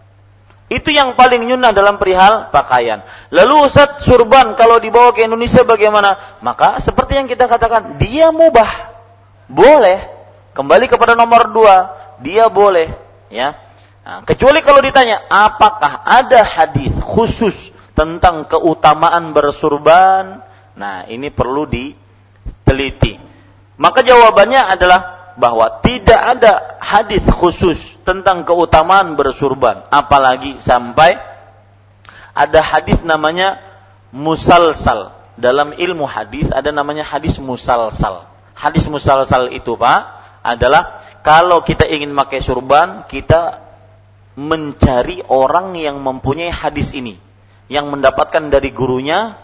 Itu 0.66 0.90
yang 0.90 1.14
paling 1.14 1.44
nyunah 1.46 1.70
dalam 1.76 2.00
perihal 2.00 2.50
pakaian. 2.50 3.04
Lalu 3.30 3.68
Ustaz 3.68 4.02
surban 4.02 4.58
kalau 4.58 4.80
dibawa 4.82 5.14
ke 5.14 5.22
Indonesia 5.22 5.62
bagaimana? 5.62 6.40
Maka 6.42 6.82
seperti 6.82 7.20
yang 7.20 7.28
kita 7.30 7.46
katakan, 7.46 8.00
dia 8.00 8.34
mubah. 8.34 8.96
Boleh. 9.46 10.10
Kembali 10.56 10.88
kepada 10.90 11.14
nomor 11.14 11.52
dua, 11.52 11.92
dia 12.18 12.48
boleh. 12.48 12.90
Ya. 13.28 13.60
Nah, 14.04 14.24
kecuali 14.24 14.64
kalau 14.64 14.80
ditanya, 14.80 15.20
apakah 15.28 16.00
ada 16.02 16.42
hadis 16.42 16.92
khusus 17.00 17.72
tentang 17.94 18.48
keutamaan 18.50 19.36
bersurban, 19.36 20.42
nah 20.74 21.06
ini 21.06 21.30
perlu 21.30 21.68
diteliti. 21.68 23.33
Maka 23.74 24.06
jawabannya 24.06 24.60
adalah 24.70 25.00
bahwa 25.34 25.82
tidak 25.82 26.38
ada 26.38 26.78
hadis 26.78 27.22
khusus 27.26 27.78
tentang 28.06 28.46
keutamaan 28.46 29.18
bersurban, 29.18 29.82
apalagi 29.90 30.62
sampai 30.62 31.18
ada 32.34 32.60
hadis 32.62 33.02
namanya 33.02 33.58
musalsal. 34.14 35.14
Dalam 35.34 35.74
ilmu 35.74 36.06
hadis 36.06 36.46
ada 36.54 36.70
namanya 36.70 37.02
hadis 37.02 37.42
musalsal. 37.42 38.30
Hadis 38.54 38.86
musalsal 38.86 39.50
itu 39.50 39.74
Pak 39.74 40.00
adalah 40.46 41.02
kalau 41.26 41.66
kita 41.66 41.90
ingin 41.90 42.14
pakai 42.14 42.38
surban, 42.38 43.02
kita 43.10 43.58
mencari 44.38 45.26
orang 45.26 45.74
yang 45.74 45.98
mempunyai 45.98 46.54
hadis 46.54 46.94
ini 46.94 47.18
yang 47.66 47.90
mendapatkan 47.90 48.52
dari 48.52 48.70
gurunya, 48.70 49.40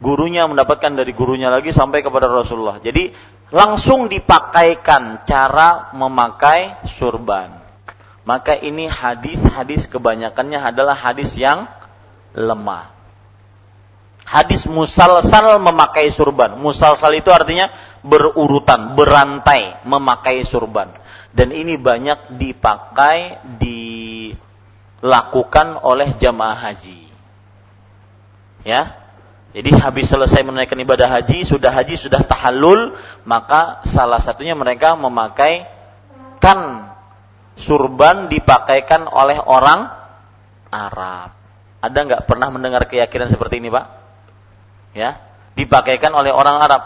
gurunya 0.00 0.48
mendapatkan 0.48 0.96
dari 0.96 1.12
gurunya 1.12 1.52
lagi 1.52 1.76
sampai 1.76 2.00
kepada 2.00 2.24
Rasulullah. 2.26 2.80
Jadi 2.80 3.12
langsung 3.52 4.08
dipakaikan 4.08 5.28
cara 5.28 5.92
memakai 5.92 6.88
surban. 6.88 7.60
Maka 8.24 8.56
ini 8.56 8.88
hadis-hadis 8.88 9.84
kebanyakannya 9.88 10.60
adalah 10.60 10.94
hadis 10.96 11.36
yang 11.36 11.68
lemah. 12.32 12.90
Hadis 14.24 14.66
musalsal 14.70 15.58
memakai 15.58 16.10
surban. 16.12 16.56
Musalsal 16.56 17.14
itu 17.18 17.32
artinya 17.34 17.68
berurutan, 18.06 18.94
berantai 18.94 19.74
memakai 19.84 20.44
surban. 20.46 20.94
Dan 21.34 21.50
ini 21.50 21.74
banyak 21.74 22.38
dipakai, 22.38 23.42
dilakukan 23.58 24.38
oleh 25.82 26.14
jamaah 26.18 26.58
haji 26.70 27.10
ya 28.64 28.99
jadi 29.50 29.70
habis 29.82 30.06
selesai 30.06 30.46
menunaikan 30.46 30.78
ibadah 30.78 31.10
haji, 31.10 31.42
sudah 31.42 31.74
haji, 31.74 31.98
sudah 31.98 32.22
tahallul, 32.22 32.94
maka 33.26 33.82
salah 33.82 34.22
satunya 34.22 34.54
mereka 34.54 34.94
memakai 34.94 35.66
kan 36.38 36.90
surban 37.58 38.30
dipakaikan 38.30 39.10
oleh 39.10 39.42
orang 39.42 39.90
Arab. 40.70 41.34
Ada 41.82 41.98
nggak 41.98 42.22
pernah 42.30 42.48
mendengar 42.54 42.86
keyakinan 42.86 43.26
seperti 43.26 43.58
ini, 43.58 43.74
Pak? 43.74 43.86
Ya, 44.94 45.18
dipakaikan 45.58 46.14
oleh 46.14 46.30
orang 46.30 46.62
Arab 46.62 46.82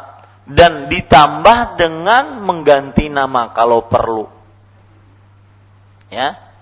dan 0.48 0.88
ditambah 0.88 1.76
dengan 1.76 2.40
mengganti 2.40 3.12
nama 3.12 3.52
kalau 3.52 3.92
perlu. 3.92 4.24
Ya, 6.08 6.53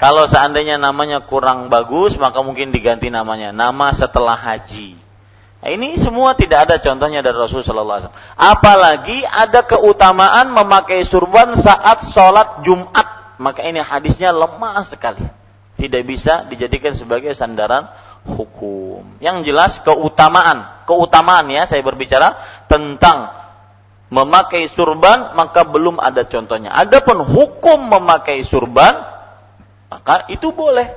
kalau 0.00 0.24
seandainya 0.24 0.80
namanya 0.80 1.28
kurang 1.28 1.68
bagus, 1.68 2.16
maka 2.16 2.40
mungkin 2.40 2.72
diganti 2.72 3.12
namanya. 3.12 3.52
Nama 3.52 3.92
setelah 3.92 4.32
haji. 4.32 4.96
Nah, 5.60 5.68
ini 5.68 6.00
semua 6.00 6.32
tidak 6.32 6.72
ada 6.72 6.80
contohnya 6.80 7.20
dari 7.20 7.36
Rasulullah 7.36 8.00
SAW. 8.00 8.16
Apalagi 8.32 9.20
ada 9.28 9.60
keutamaan 9.60 10.56
memakai 10.56 11.04
surban 11.04 11.52
saat 11.52 12.00
sholat 12.08 12.64
Jumat. 12.64 13.36
Maka 13.36 13.60
ini 13.60 13.84
hadisnya 13.84 14.32
lemah 14.32 14.80
sekali. 14.88 15.20
Tidak 15.76 16.00
bisa 16.08 16.48
dijadikan 16.48 16.96
sebagai 16.96 17.36
sandaran 17.36 17.92
hukum. 18.24 19.04
Yang 19.20 19.52
jelas 19.52 19.84
keutamaan. 19.84 20.88
Keutamaan 20.88 21.44
ya 21.52 21.68
saya 21.68 21.84
berbicara 21.84 22.40
tentang 22.72 23.36
memakai 24.08 24.64
surban 24.64 25.36
maka 25.36 25.68
belum 25.68 26.00
ada 26.00 26.24
contohnya. 26.24 26.72
Adapun 26.72 27.20
hukum 27.20 27.84
memakai 27.84 28.40
surban 28.48 29.09
maka 29.90 30.30
itu 30.30 30.54
boleh. 30.54 30.94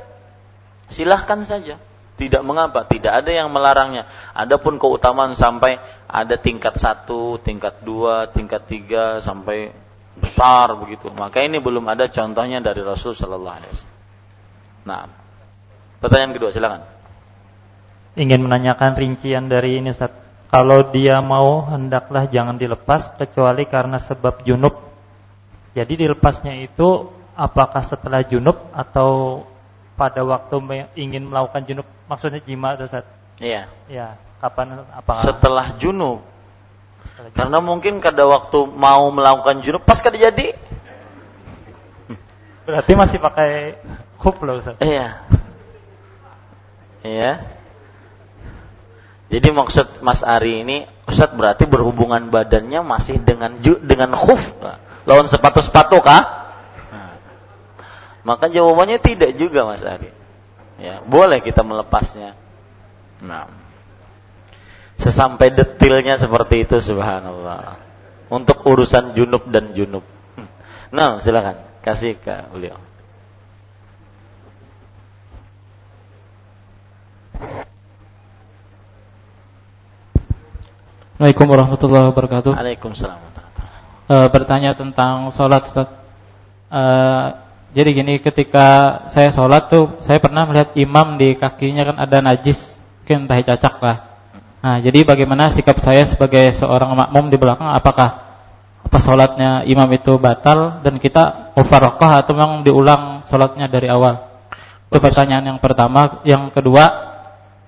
Silahkan 0.87 1.41
saja. 1.43 1.81
Tidak 2.13 2.45
mengapa, 2.45 2.85
tidak 2.85 3.25
ada 3.25 3.31
yang 3.33 3.49
melarangnya. 3.49 4.05
Adapun 4.37 4.77
keutamaan 4.77 5.33
sampai 5.33 5.81
ada 6.05 6.37
tingkat 6.37 6.77
satu, 6.77 7.41
tingkat 7.41 7.81
dua, 7.81 8.29
tingkat 8.29 8.69
tiga, 8.69 9.17
sampai 9.17 9.73
besar 10.13 10.77
begitu. 10.77 11.09
Maka 11.09 11.41
ini 11.41 11.57
belum 11.57 11.89
ada 11.89 12.05
contohnya 12.05 12.61
dari 12.61 12.85
Rasul 12.85 13.17
Shallallahu 13.17 13.57
Alaihi 13.57 13.71
Wasallam. 13.73 13.97
Nah, 14.85 15.01
pertanyaan 15.97 16.33
kedua, 16.37 16.53
silakan. 16.53 16.85
Ingin 18.13 18.45
menanyakan 18.45 18.93
rincian 18.93 19.49
dari 19.49 19.81
ini, 19.81 19.89
Ustaz. 19.89 20.13
Kalau 20.53 20.93
dia 20.93 21.17
mau 21.25 21.65
hendaklah 21.65 22.29
jangan 22.29 22.61
dilepas 22.61 23.17
kecuali 23.17 23.65
karena 23.65 23.97
sebab 23.97 24.45
junub. 24.45 24.85
Jadi 25.73 26.05
dilepasnya 26.05 26.61
itu 26.61 27.09
apakah 27.33 27.81
setelah 27.81 28.21
junub 28.25 28.57
atau 28.73 29.43
pada 29.93 30.25
waktu 30.25 30.57
ingin 30.97 31.29
melakukan 31.29 31.65
junub 31.65 31.87
maksudnya 32.09 32.41
jima 32.41 32.77
itu 32.77 32.89
Ustaz? 32.89 33.05
Iya. 33.41 33.69
Iya, 33.89 34.17
kapan 34.41 34.85
apa? 34.89 35.25
Setelah 35.25 35.77
junub. 35.77 36.21
Setelah 37.05 37.29
junub. 37.29 37.37
Karena 37.37 37.57
mungkin 37.61 37.93
pada 38.01 38.23
waktu 38.25 38.59
mau 38.69 39.09
melakukan 39.13 39.61
junub 39.61 39.81
pas 39.85 40.01
kada 40.01 40.17
jadi. 40.17 40.57
Berarti 42.63 42.91
masih 42.95 43.17
pakai 43.19 43.77
hub 44.21 44.37
loh 44.41 44.61
Ustaz. 44.61 44.77
Iya. 44.79 45.25
Iya. 47.03 47.31
Jadi 49.33 49.49
maksud 49.49 50.05
Mas 50.05 50.21
Ari 50.21 50.61
ini 50.61 50.85
Ustaz 51.09 51.33
berarti 51.33 51.65
berhubungan 51.65 52.29
badannya 52.29 52.85
masih 52.85 53.19
dengan 53.19 53.57
dengan 53.59 54.13
khuf. 54.13 54.39
Lawan 55.03 55.27
sepatu-sepatu 55.27 55.99
kah? 55.99 56.42
Maka 58.23 58.47
jawabannya 58.47 59.03
tidak 59.03 59.35
juga 59.35 59.67
Mas 59.67 59.83
Ari. 59.83 60.11
Ya, 60.79 61.03
boleh 61.03 61.43
kita 61.43 61.61
melepasnya. 61.61 62.39
Nah. 63.19 63.51
Sesampai 64.95 65.51
detilnya 65.51 66.15
seperti 66.15 66.63
itu 66.63 66.79
subhanallah. 66.79 67.79
Untuk 68.31 68.63
urusan 68.63 69.13
junub 69.13 69.51
dan 69.51 69.75
junub. 69.75 70.07
Nah, 70.93 71.19
silakan 71.19 71.59
kasih 71.83 72.15
ke 72.21 72.53
beliau. 72.53 72.79
Assalamualaikum 81.13 81.45
warahmatullahi 81.55 82.05
wabarakatuh. 82.11 82.51
Waalaikumsalam. 82.51 83.19
E, 84.11 84.15
bertanya 84.27 84.75
tentang 84.75 85.31
sholat 85.31 85.63
Ustaz. 85.63 85.87
E, 86.67 86.81
jadi 87.73 87.89
gini 87.89 88.13
ketika 88.21 89.01
saya 89.09 89.33
sholat 89.33 89.65
tuh 89.65 89.97
saya 90.05 90.21
pernah 90.21 90.45
melihat 90.45 90.77
imam 90.77 91.17
di 91.17 91.33
kakinya 91.33 91.89
kan 91.89 91.97
ada 92.05 92.21
najis 92.21 92.77
mungkin 93.01 93.25
tahi 93.25 93.41
cacak 93.41 93.75
lah. 93.81 93.97
Nah 94.61 94.77
jadi 94.77 95.01
bagaimana 95.01 95.49
sikap 95.49 95.81
saya 95.81 96.05
sebagai 96.05 96.53
seorang 96.53 96.93
makmum 96.93 97.33
di 97.33 97.37
belakang 97.41 97.73
apakah 97.73 98.29
apa 98.85 98.97
sholatnya 99.01 99.65
imam 99.65 99.89
itu 99.89 100.21
batal 100.21 100.85
dan 100.85 101.01
kita 101.01 101.51
mufarokoh 101.57 102.13
atau 102.13 102.37
memang 102.37 102.61
diulang 102.61 103.25
sholatnya 103.25 103.65
dari 103.65 103.89
awal? 103.89 104.21
Itu 104.93 105.01
pertanyaan 105.01 105.57
yang 105.57 105.59
pertama. 105.59 106.21
Yang 106.21 106.53
kedua 106.53 106.85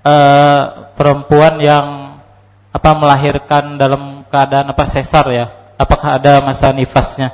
eh, 0.06 0.62
perempuan 0.94 1.58
yang 1.66 2.22
apa 2.70 2.90
melahirkan 2.94 3.82
dalam 3.82 4.22
keadaan 4.30 4.70
apa 4.70 4.86
sesar 4.86 5.26
ya? 5.34 5.46
Apakah 5.82 6.22
ada 6.22 6.46
masa 6.46 6.70
nifasnya? 6.70 7.34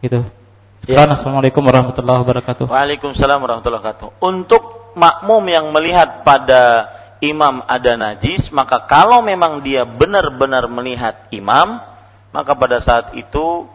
Gitu. 0.00 0.37
Sekarang 0.78 1.10
Assalamualaikum 1.10 1.62
warahmatullahi 1.66 2.20
wabarakatuh. 2.22 2.64
Waalaikumsalam 2.70 3.42
warahmatullahi 3.42 3.82
wabarakatuh. 3.82 4.08
Untuk 4.22 4.94
makmum 4.94 5.42
yang 5.50 5.66
melihat 5.74 6.22
pada 6.22 6.86
imam 7.18 7.66
ada 7.66 7.98
najis, 7.98 8.54
maka 8.54 8.86
kalau 8.86 9.18
memang 9.26 9.66
dia 9.66 9.82
benar-benar 9.82 10.70
melihat 10.70 11.26
imam, 11.34 11.82
maka 12.30 12.54
pada 12.54 12.78
saat 12.78 13.18
itu 13.18 13.66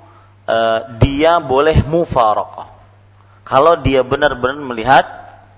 uh, 0.47 0.79
dia 1.03 1.43
boleh 1.43 1.83
mufarakah. 1.83 2.71
Kalau 3.43 3.75
dia 3.83 4.07
benar-benar 4.07 4.63
melihat 4.63 5.05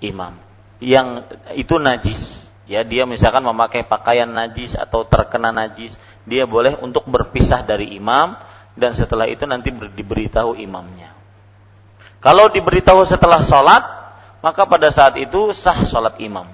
imam 0.02 0.42
yang 0.82 1.30
itu 1.54 1.78
najis, 1.78 2.42
ya 2.66 2.82
dia 2.82 3.06
misalkan 3.06 3.46
memakai 3.46 3.86
pakaian 3.86 4.28
najis 4.28 4.74
atau 4.74 5.06
terkena 5.06 5.54
najis, 5.54 5.94
dia 6.26 6.50
boleh 6.50 6.74
untuk 6.82 7.06
berpisah 7.06 7.62
dari 7.62 7.94
imam 7.94 8.34
dan 8.74 8.98
setelah 8.98 9.30
itu 9.30 9.46
nanti 9.46 9.72
diberitahu 9.72 10.58
imamnya. 10.58 11.15
Kalau 12.26 12.50
diberitahu 12.50 13.06
setelah 13.06 13.46
sholat, 13.46 13.86
maka 14.42 14.66
pada 14.66 14.90
saat 14.90 15.14
itu 15.22 15.54
sah 15.54 15.86
sholat 15.86 16.18
imam. 16.18 16.50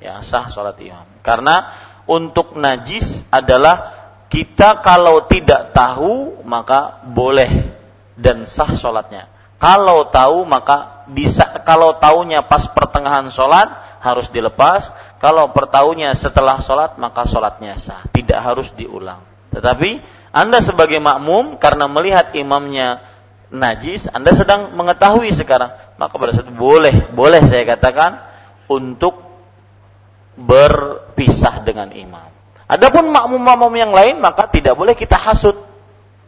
Ya 0.00 0.24
sah 0.24 0.48
sholat 0.48 0.80
imam. 0.80 1.04
Karena 1.20 1.76
untuk 2.08 2.56
najis 2.56 3.20
adalah 3.28 4.00
kita 4.32 4.80
kalau 4.80 5.28
tidak 5.28 5.76
tahu 5.76 6.40
maka 6.48 7.04
boleh 7.04 7.76
dan 8.16 8.48
sah 8.48 8.72
sholatnya. 8.72 9.28
Kalau 9.60 10.08
tahu 10.08 10.48
maka 10.48 11.04
bisa 11.04 11.60
kalau 11.68 12.00
tahunya 12.00 12.48
pas 12.48 12.64
pertengahan 12.72 13.28
sholat 13.28 13.68
harus 14.00 14.32
dilepas. 14.32 14.88
Kalau 15.20 15.52
pertahunya 15.52 16.16
setelah 16.16 16.64
sholat 16.64 16.96
maka 16.96 17.28
sholatnya 17.28 17.76
sah. 17.76 18.08
Tidak 18.08 18.40
harus 18.40 18.72
diulang. 18.72 19.20
Tetapi 19.52 20.00
anda 20.32 20.64
sebagai 20.64 20.96
makmum 20.96 21.60
karena 21.60 21.84
melihat 21.92 22.32
imamnya 22.32 23.11
najis, 23.52 24.08
Anda 24.08 24.32
sedang 24.32 24.72
mengetahui 24.74 25.30
sekarang, 25.36 25.70
maka 26.00 26.16
pada 26.16 26.32
saat 26.32 26.48
boleh, 26.50 27.12
boleh 27.12 27.44
saya 27.46 27.68
katakan 27.68 28.18
untuk 28.66 29.20
berpisah 30.34 31.60
dengan 31.60 31.92
imam. 31.92 32.32
Adapun 32.64 33.12
makmum-makmum 33.12 33.72
yang 33.76 33.92
lain 33.92 34.16
maka 34.24 34.48
tidak 34.48 34.72
boleh 34.72 34.96
kita 34.96 35.20
hasut. 35.20 35.60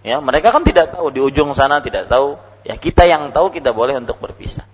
Ya, 0.04 0.20
mereka 0.20 0.52
kan 0.52 0.60
tidak 0.60 0.92
tahu 0.92 1.08
di 1.08 1.24
ujung 1.24 1.56
sana 1.56 1.80
tidak 1.80 2.12
tahu. 2.12 2.36
Ya, 2.68 2.76
kita 2.76 3.08
yang 3.08 3.32
tahu 3.32 3.48
kita 3.48 3.72
boleh 3.72 3.96
untuk 3.96 4.20
berpisah. 4.20 4.68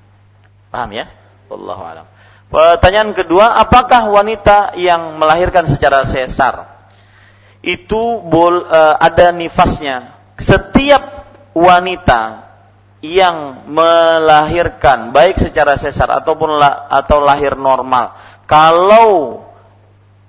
Paham 0.74 0.90
ya? 0.90 1.06
Wallahu 1.47 1.82
alam. 1.86 2.06
Pertanyaan 2.51 3.14
kedua, 3.14 3.55
apakah 3.62 4.10
wanita 4.10 4.74
yang 4.74 5.22
melahirkan 5.22 5.70
secara 5.70 6.02
sesar 6.02 6.66
itu 7.62 8.18
bol, 8.27 8.66
uh, 8.66 8.98
ada 8.98 9.31
nifasnya? 9.31 10.18
Setiap 10.35 11.20
wanita 11.56 12.51
yang 13.01 13.64
melahirkan 13.68 15.09
baik 15.10 15.40
secara 15.40 15.81
sesar 15.81 16.12
ataupun 16.20 16.60
la, 16.60 16.86
atau 16.93 17.24
lahir 17.24 17.56
normal, 17.56 18.12
kalau 18.44 19.40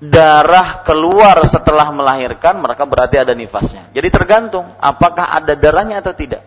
darah 0.02 0.82
keluar 0.82 1.38
setelah 1.46 1.94
melahirkan, 1.94 2.58
maka 2.58 2.88
berarti 2.88 3.22
ada 3.22 3.38
nifasnya. 3.38 3.94
Jadi 3.94 4.08
tergantung 4.10 4.72
apakah 4.82 5.30
ada 5.30 5.54
darahnya 5.54 6.02
atau 6.02 6.16
tidak. 6.18 6.42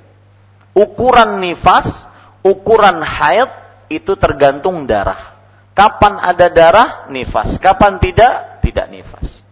Ukuran 0.74 1.38
nifas, 1.38 2.10
ukuran 2.42 2.98
haid 3.04 3.46
itu 3.92 4.18
tergantung 4.18 4.90
darah. 4.90 5.38
Kapan 5.74 6.18
ada 6.18 6.46
darah, 6.50 6.88
nifas. 7.10 7.58
Kapan 7.62 8.02
tidak, 8.02 8.62
tidak 8.62 8.86
nifas. 8.90 9.42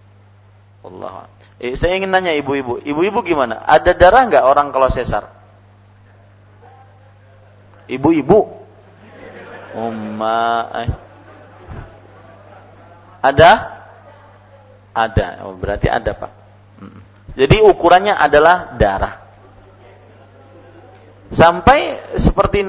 Allah. 0.82 1.30
Eh, 1.62 1.78
saya 1.78 1.94
ingin 1.94 2.10
nanya 2.10 2.34
ibu-ibu, 2.34 2.82
ibu-ibu 2.82 3.22
gimana? 3.22 3.62
Ada 3.62 3.94
darah 3.94 4.26
nggak 4.26 4.44
orang 4.44 4.74
kalau 4.74 4.90
sesar? 4.90 5.30
Ibu-ibu? 7.86 8.38
Umma. 9.78 10.68
Eh. 10.82 10.90
Ada? 13.22 13.50
Ada, 14.92 15.48
oh, 15.48 15.56
berarti 15.56 15.88
ada 15.88 16.12
pak. 16.12 16.32
Jadi 17.32 17.64
ukurannya 17.64 18.12
adalah 18.12 18.76
darah. 18.76 19.14
Sampai 21.32 21.96
seperti 22.20 22.60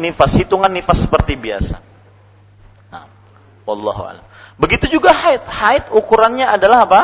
nifas, 0.00 0.32
hitungan 0.32 0.72
nifas 0.72 1.04
seperti 1.04 1.36
biasa. 1.36 1.76
Nah, 2.88 3.04
wallahu 3.68 4.16
Begitu 4.56 4.98
juga 5.00 5.12
haid. 5.12 5.44
Haid 5.44 5.84
ukurannya 5.92 6.48
adalah 6.48 6.88
apa? 6.88 7.00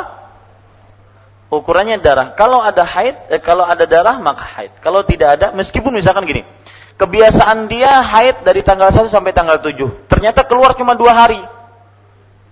Ukurannya 1.53 2.01
darah. 2.01 2.33
Kalau 2.33 2.65
ada 2.65 2.81
haid, 2.81 3.29
eh, 3.29 3.41
kalau 3.41 3.69
ada 3.69 3.85
darah 3.85 4.17
maka 4.21 4.45
haid. 4.57 4.73
Kalau 4.81 5.05
tidak 5.05 5.37
ada, 5.37 5.47
meskipun 5.53 5.93
misalkan 5.93 6.25
gini, 6.25 6.49
kebiasaan 6.97 7.69
dia 7.69 8.01
haid 8.01 8.41
dari 8.41 8.65
tanggal 8.65 8.89
1 8.89 9.13
sampai 9.13 9.37
tanggal 9.37 9.61
7. 9.61 10.09
Ternyata 10.09 10.49
keluar 10.49 10.73
cuma 10.73 10.97
dua 10.97 11.13
hari 11.13 11.45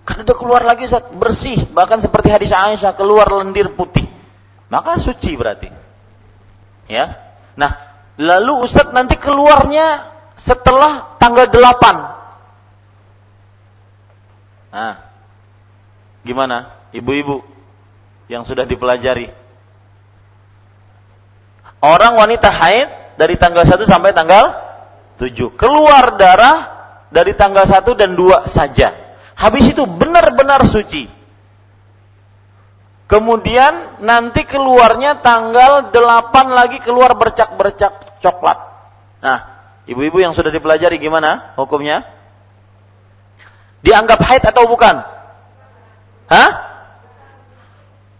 karena 0.01 0.25
udah 0.25 0.37
keluar 0.37 0.61
lagi 0.65 0.89
saat 0.89 1.13
bersih, 1.13 1.69
bahkan 1.77 2.01
seperti 2.01 2.33
hadis 2.33 2.49
Aisyah 2.49 2.97
keluar 2.97 3.29
lendir 3.29 3.69
putih. 3.77 4.09
Maka 4.71 4.97
suci 4.97 5.37
berarti. 5.37 5.69
Ya. 6.89 7.21
Nah, 7.53 7.71
lalu 8.17 8.65
Ustaz 8.65 8.89
nanti 8.95 9.19
keluarnya 9.19 10.09
setelah 10.39 11.15
tanggal 11.21 11.47
8. 11.47 12.20
Nah, 14.71 15.03
gimana? 16.23 16.79
Ibu-ibu 16.95 17.43
yang 18.31 18.47
sudah 18.47 18.63
dipelajari. 18.63 19.27
Orang 21.83 22.15
wanita 22.15 22.47
haid 22.47 23.19
dari 23.19 23.35
tanggal 23.35 23.67
1 23.67 23.83
sampai 23.83 24.15
tanggal 24.15 24.55
7. 25.19 25.51
Keluar 25.59 26.15
darah 26.15 26.57
dari 27.11 27.35
tanggal 27.35 27.67
1 27.67 27.83
dan 27.99 28.15
2 28.15 28.47
saja. 28.47 28.95
Habis 29.35 29.75
itu 29.75 29.83
benar-benar 29.83 30.63
suci. 30.69 31.09
Kemudian 33.11 33.99
nanti 33.99 34.47
keluarnya 34.47 35.19
tanggal 35.19 35.91
8 35.91 36.47
lagi 36.47 36.79
keluar 36.79 37.11
bercak-bercak 37.19 38.23
coklat. 38.23 38.55
Nah, 39.19 39.39
ibu-ibu 39.83 40.23
yang 40.23 40.31
sudah 40.31 40.47
dipelajari 40.47 40.95
gimana 40.95 41.51
hukumnya? 41.59 42.07
Dianggap 43.81 44.19
haid 44.21 44.43
atau 44.45 44.69
bukan? 44.69 45.01
Hah? 46.29 46.51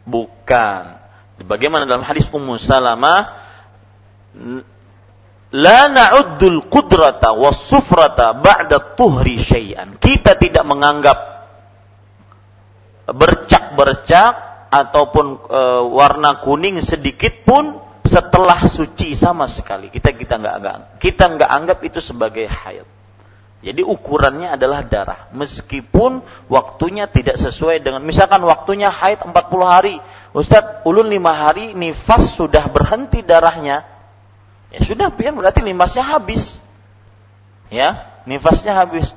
Bukan. 0.05 0.83
Bagaimana 1.45 1.89
dalam 1.89 2.05
hadis 2.05 2.25
Ummu 2.29 2.57
Salamah 2.57 3.41
La 5.51 5.91
na'uddul 5.91 6.71
qudrata 6.71 7.35
was 7.35 7.59
sufrata 7.67 8.31
ba'da 8.39 8.95
tuhri 8.95 9.35
syai'an. 9.35 9.99
Kita 9.99 10.39
tidak 10.39 10.63
menganggap 10.63 11.17
bercak-bercak 13.11 14.31
ataupun 14.71 15.25
e, 15.51 15.61
warna 15.91 16.39
kuning 16.39 16.79
sedikit 16.79 17.43
pun 17.43 17.83
setelah 18.07 18.63
suci 18.63 19.11
sama 19.11 19.43
sekali. 19.51 19.91
Kita 19.91 20.15
kita 20.15 20.39
nggak 20.39 20.55
kita 21.03 21.23
nggak 21.35 21.51
anggap 21.51 21.83
itu 21.83 21.99
sebagai 21.99 22.47
haid. 22.47 22.87
Jadi 23.61 23.85
ukurannya 23.85 24.49
adalah 24.57 24.81
darah. 24.81 25.29
Meskipun 25.37 26.25
waktunya 26.49 27.05
tidak 27.05 27.37
sesuai 27.37 27.85
dengan 27.85 28.01
misalkan 28.01 28.41
waktunya 28.41 28.89
haid 28.89 29.21
40 29.21 29.33
hari. 29.61 29.95
Ustadz, 30.33 30.81
ulun 30.89 31.05
5 31.05 31.21
hari 31.29 31.65
nifas 31.77 32.33
sudah 32.33 32.65
berhenti 32.73 33.21
darahnya 33.21 33.91
Ya 34.71 34.79
sudah, 34.87 35.11
pian 35.11 35.35
berarti 35.35 35.59
nifasnya 35.59 35.99
habis. 35.99 36.63
Ya, 37.67 38.07
nifasnya 38.23 38.71
habis. 38.71 39.11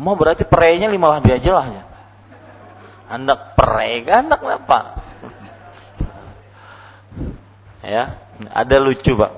Mau 0.00 0.16
berarti 0.16 0.48
perainya 0.48 0.88
lima 0.88 1.20
hari 1.20 1.36
aja 1.36 1.52
lah 1.52 1.66
ya. 1.68 1.84
Anak 3.12 3.60
perai 3.60 4.00
kan 4.08 4.32
anak 4.32 4.40
apa? 4.40 4.80
Ya, 7.84 8.16
ada 8.48 8.76
lucu 8.80 9.12
pak. 9.12 9.36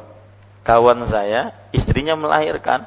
Kawan 0.62 1.02
saya, 1.10 1.50
istrinya 1.74 2.14
melahirkan. 2.14 2.86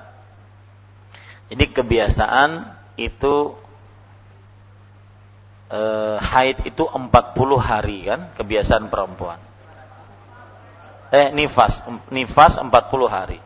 Jadi 1.52 1.66
kebiasaan 1.70 2.50
itu 2.98 3.54
eh, 5.70 6.18
haid 6.18 6.66
itu 6.66 6.84
40 6.86 7.10
hari 7.62 7.98
kan, 8.06 8.34
kebiasaan 8.34 8.90
perempuan. 8.90 9.38
Eh 11.14 11.30
nifas. 11.32 11.86
Nifas 12.10 12.58
40 12.58 12.72
hari. 13.10 13.40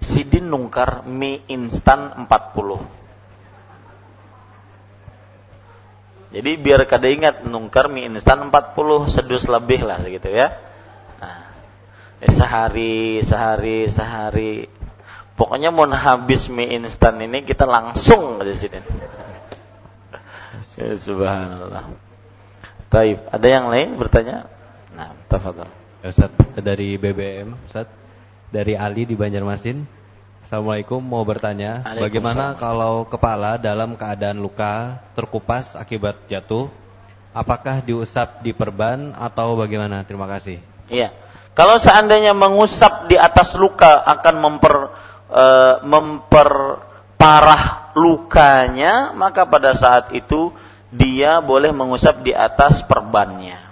Sidin 0.00 0.48
nungkar 0.48 1.04
mie 1.04 1.44
instan 1.48 2.24
40 2.24 3.00
jadi 6.30 6.50
biar 6.62 6.86
kada 6.86 7.10
ingat 7.10 7.42
nungkar 7.42 7.90
mie 7.90 8.06
instan 8.06 8.38
40 8.54 9.10
sedus 9.10 9.50
lebih 9.50 9.82
lah 9.82 9.98
segitu 9.98 10.30
ya. 10.30 10.54
Nah, 11.18 11.50
eh, 12.22 12.30
sehari 12.30 13.18
sehari 13.26 13.90
sehari 13.90 14.70
pokoknya 15.40 15.72
mau 15.72 15.88
habis 15.88 16.52
mie 16.52 16.76
instan 16.76 17.16
ini 17.24 17.40
kita 17.48 17.64
langsung 17.64 18.44
aja 18.44 18.52
sini 18.52 18.84
ya, 20.76 20.92
subhanallah 21.00 22.10
Taib, 22.90 23.22
ada 23.30 23.46
yang 23.46 23.70
lain 23.70 23.94
bertanya? 24.02 24.50
Nah, 24.98 25.14
tafadhol. 25.30 25.70
Ustaz 26.02 26.34
dari 26.58 26.98
BBM 26.98 27.54
Ustaz 27.62 27.86
dari 28.50 28.74
Ali 28.74 29.06
di 29.06 29.14
Banjarmasin. 29.14 29.86
Assalamualaikum, 30.42 30.98
mau 30.98 31.22
bertanya, 31.22 31.86
bagaimana 31.86 32.58
kalau 32.58 33.06
kepala 33.06 33.54
dalam 33.62 33.94
keadaan 33.94 34.42
luka 34.42 34.98
terkupas 35.14 35.78
akibat 35.78 36.18
jatuh? 36.26 36.66
Apakah 37.30 37.78
diusap 37.78 38.42
di 38.42 38.50
perban 38.50 39.14
atau 39.14 39.54
bagaimana? 39.54 40.02
Terima 40.02 40.26
kasih. 40.26 40.58
Iya. 40.90 41.14
Kalau 41.54 41.78
seandainya 41.78 42.34
mengusap 42.34 43.06
di 43.06 43.14
atas 43.14 43.54
luka 43.54 44.02
akan 44.02 44.34
memper 44.42 44.90
eh, 45.30 45.74
memperparah 45.86 47.80
lukanya, 47.94 49.14
maka 49.14 49.46
pada 49.46 49.74
saat 49.74 50.14
itu 50.14 50.54
dia 50.90 51.38
boleh 51.38 51.70
mengusap 51.70 52.26
di 52.26 52.34
atas 52.34 52.82
perbannya. 52.82 53.70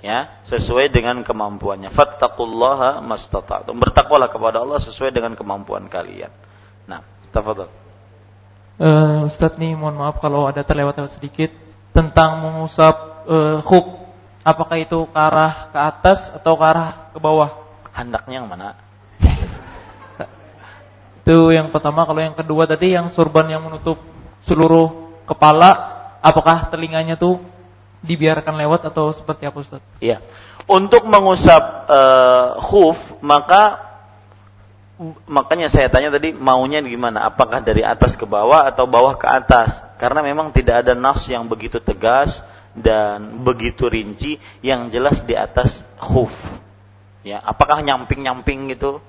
Ya, 0.00 0.32
sesuai 0.48 0.88
dengan 0.88 1.20
kemampuannya. 1.20 1.92
Fattaqullaha 1.92 3.04
mastata'tum. 3.04 3.76
Bertakwalah 3.76 4.32
kepada 4.32 4.64
Allah 4.64 4.80
sesuai 4.80 5.12
dengan 5.12 5.36
kemampuan 5.36 5.92
kalian. 5.92 6.32
Nah, 6.88 7.04
tafadhol. 7.28 7.68
Eh, 8.80 9.28
Ustadz 9.28 9.60
nih 9.60 9.76
mohon 9.76 10.00
maaf 10.00 10.24
kalau 10.24 10.48
ada 10.48 10.64
terlewat-lewat 10.64 11.12
sedikit 11.12 11.52
tentang 11.92 12.40
mengusap 12.40 13.28
eh, 13.28 13.58
khuf. 13.60 14.08
Apakah 14.40 14.80
itu 14.80 15.04
ke 15.04 15.18
arah 15.20 15.68
ke 15.68 15.76
atas 15.76 16.32
atau 16.32 16.56
ke 16.56 16.64
arah 16.64 17.12
ke 17.12 17.20
bawah? 17.20 17.60
Hendaknya 17.92 18.40
yang 18.40 18.48
mana? 18.48 18.80
Itu 21.20 21.52
yang 21.52 21.68
pertama. 21.68 22.08
Kalau 22.08 22.20
yang 22.20 22.36
kedua 22.36 22.64
tadi 22.64 22.96
yang 22.96 23.12
surban 23.12 23.46
yang 23.48 23.62
menutup 23.64 24.00
seluruh 24.44 25.12
kepala, 25.28 26.00
apakah 26.24 26.72
telinganya 26.72 27.20
tuh 27.20 27.40
dibiarkan 28.00 28.56
lewat 28.56 28.88
atau 28.88 29.12
seperti 29.12 29.44
apa 29.44 29.58
Ustaz? 29.60 29.82
Iya. 30.00 30.24
Untuk 30.64 31.04
mengusap 31.04 31.62
eh, 31.88 32.48
khuf, 32.64 32.98
maka 33.20 33.90
makanya 35.24 35.72
saya 35.72 35.88
tanya 35.88 36.12
tadi 36.12 36.36
maunya 36.36 36.84
gimana? 36.84 37.28
Apakah 37.28 37.64
dari 37.64 37.80
atas 37.80 38.16
ke 38.16 38.28
bawah 38.28 38.68
atau 38.68 38.84
bawah 38.84 39.16
ke 39.16 39.28
atas? 39.28 39.80
Karena 39.96 40.24
memang 40.24 40.52
tidak 40.52 40.84
ada 40.84 40.92
nas 40.96 41.24
yang 41.28 41.48
begitu 41.48 41.80
tegas 41.80 42.40
dan 42.72 43.42
begitu 43.42 43.90
rinci 43.90 44.40
yang 44.64 44.88
jelas 44.88 45.24
di 45.24 45.36
atas 45.36 45.84
khuf. 46.00 46.32
Ya, 47.20 47.36
apakah 47.44 47.84
nyamping-nyamping 47.84 48.72
gitu? 48.72 49.04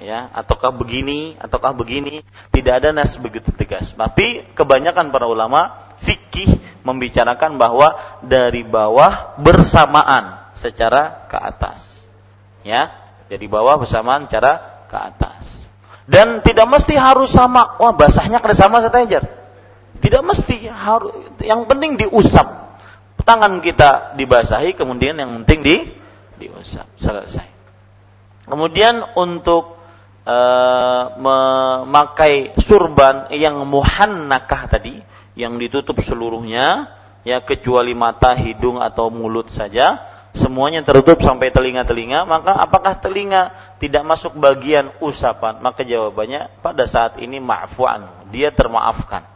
Ya, 0.00 0.32
ataukah 0.32 0.72
begini, 0.72 1.36
ataukah 1.36 1.76
begini? 1.76 2.24
Tidak 2.54 2.72
ada 2.72 2.94
nas 2.94 3.18
begitu 3.20 3.52
tegas. 3.52 3.92
Tapi 3.92 4.48
kebanyakan 4.56 5.12
para 5.12 5.28
ulama 5.28 5.92
fikih 6.00 6.58
membicarakan 6.82 7.60
bahwa 7.60 7.94
dari 8.24 8.64
bawah 8.64 9.36
bersamaan 9.38 10.54
secara 10.58 11.28
ke 11.28 11.36
atas. 11.38 11.82
Ya, 12.62 12.94
dari 13.26 13.46
bawah 13.50 13.76
bersamaan 13.82 14.30
secara 14.30 14.86
ke 14.86 14.96
atas. 14.96 15.66
Dan 16.06 16.42
tidak 16.42 16.66
mesti 16.66 16.98
harus 16.98 17.30
sama. 17.30 17.78
Wah, 17.78 17.94
basahnya 17.94 18.42
kada 18.42 18.58
sama. 18.58 18.82
Tidak 20.02 20.22
mesti 20.26 20.66
harus 20.66 21.30
yang 21.42 21.66
penting 21.70 21.94
diusap. 21.94 22.74
Tangan 23.22 23.62
kita 23.62 24.18
dibasahi 24.18 24.74
kemudian 24.74 25.14
yang 25.14 25.30
penting 25.46 25.62
di 25.62 25.76
diusap. 26.42 26.90
Selesai. 26.98 27.46
Kemudian 28.50 29.14
untuk 29.14 29.81
eh, 30.26 31.04
memakai 31.18 32.54
surban 32.58 33.30
yang 33.34 33.62
muhannakah 33.66 34.70
tadi 34.70 35.02
yang 35.38 35.56
ditutup 35.56 35.98
seluruhnya 36.04 36.92
ya 37.22 37.40
kecuali 37.42 37.94
mata, 37.94 38.34
hidung 38.34 38.82
atau 38.82 39.08
mulut 39.08 39.48
saja 39.48 40.12
semuanya 40.32 40.80
tertutup 40.80 41.20
sampai 41.20 41.52
telinga-telinga 41.52 42.24
maka 42.24 42.56
apakah 42.56 42.96
telinga 42.98 43.52
tidak 43.76 44.02
masuk 44.02 44.32
bagian 44.40 44.88
usapan? 45.04 45.60
Maka 45.60 45.84
jawabannya 45.84 46.48
pada 46.64 46.88
saat 46.88 47.20
ini 47.20 47.36
ma'fuan 47.38 48.32
dia 48.32 48.48
termaafkan. 48.48 49.28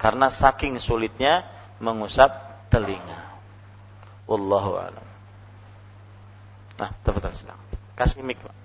Karena 0.00 0.32
saking 0.32 0.80
sulitnya 0.80 1.44
mengusap 1.82 2.30
telinga. 2.72 3.36
Wallahu 4.24 4.78
alam. 4.78 5.06
Nah 6.78 6.90
tafadhal 7.04 7.36
silakan 7.36 7.68
kasih 7.98 8.24
mic 8.24 8.40
Pak 8.40 8.59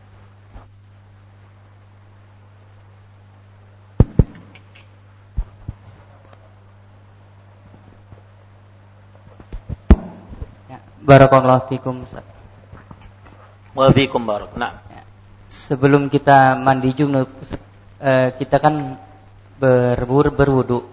Barakallahu 11.05 11.69
fikum 11.69 12.01
Ustaz. 12.01 12.25
wa 13.75 13.91
fiikum 13.91 14.25
barak 14.25 14.57
nah 14.57 14.81
Ya. 14.89 15.03
Sebelum 15.45 16.09
kita 16.09 16.57
mandi 16.57 16.89
junub, 16.97 17.29
eh, 18.01 18.33
kita 18.41 18.57
kan 18.57 18.97
berwur 19.61 20.33
berwudu. 20.33 20.89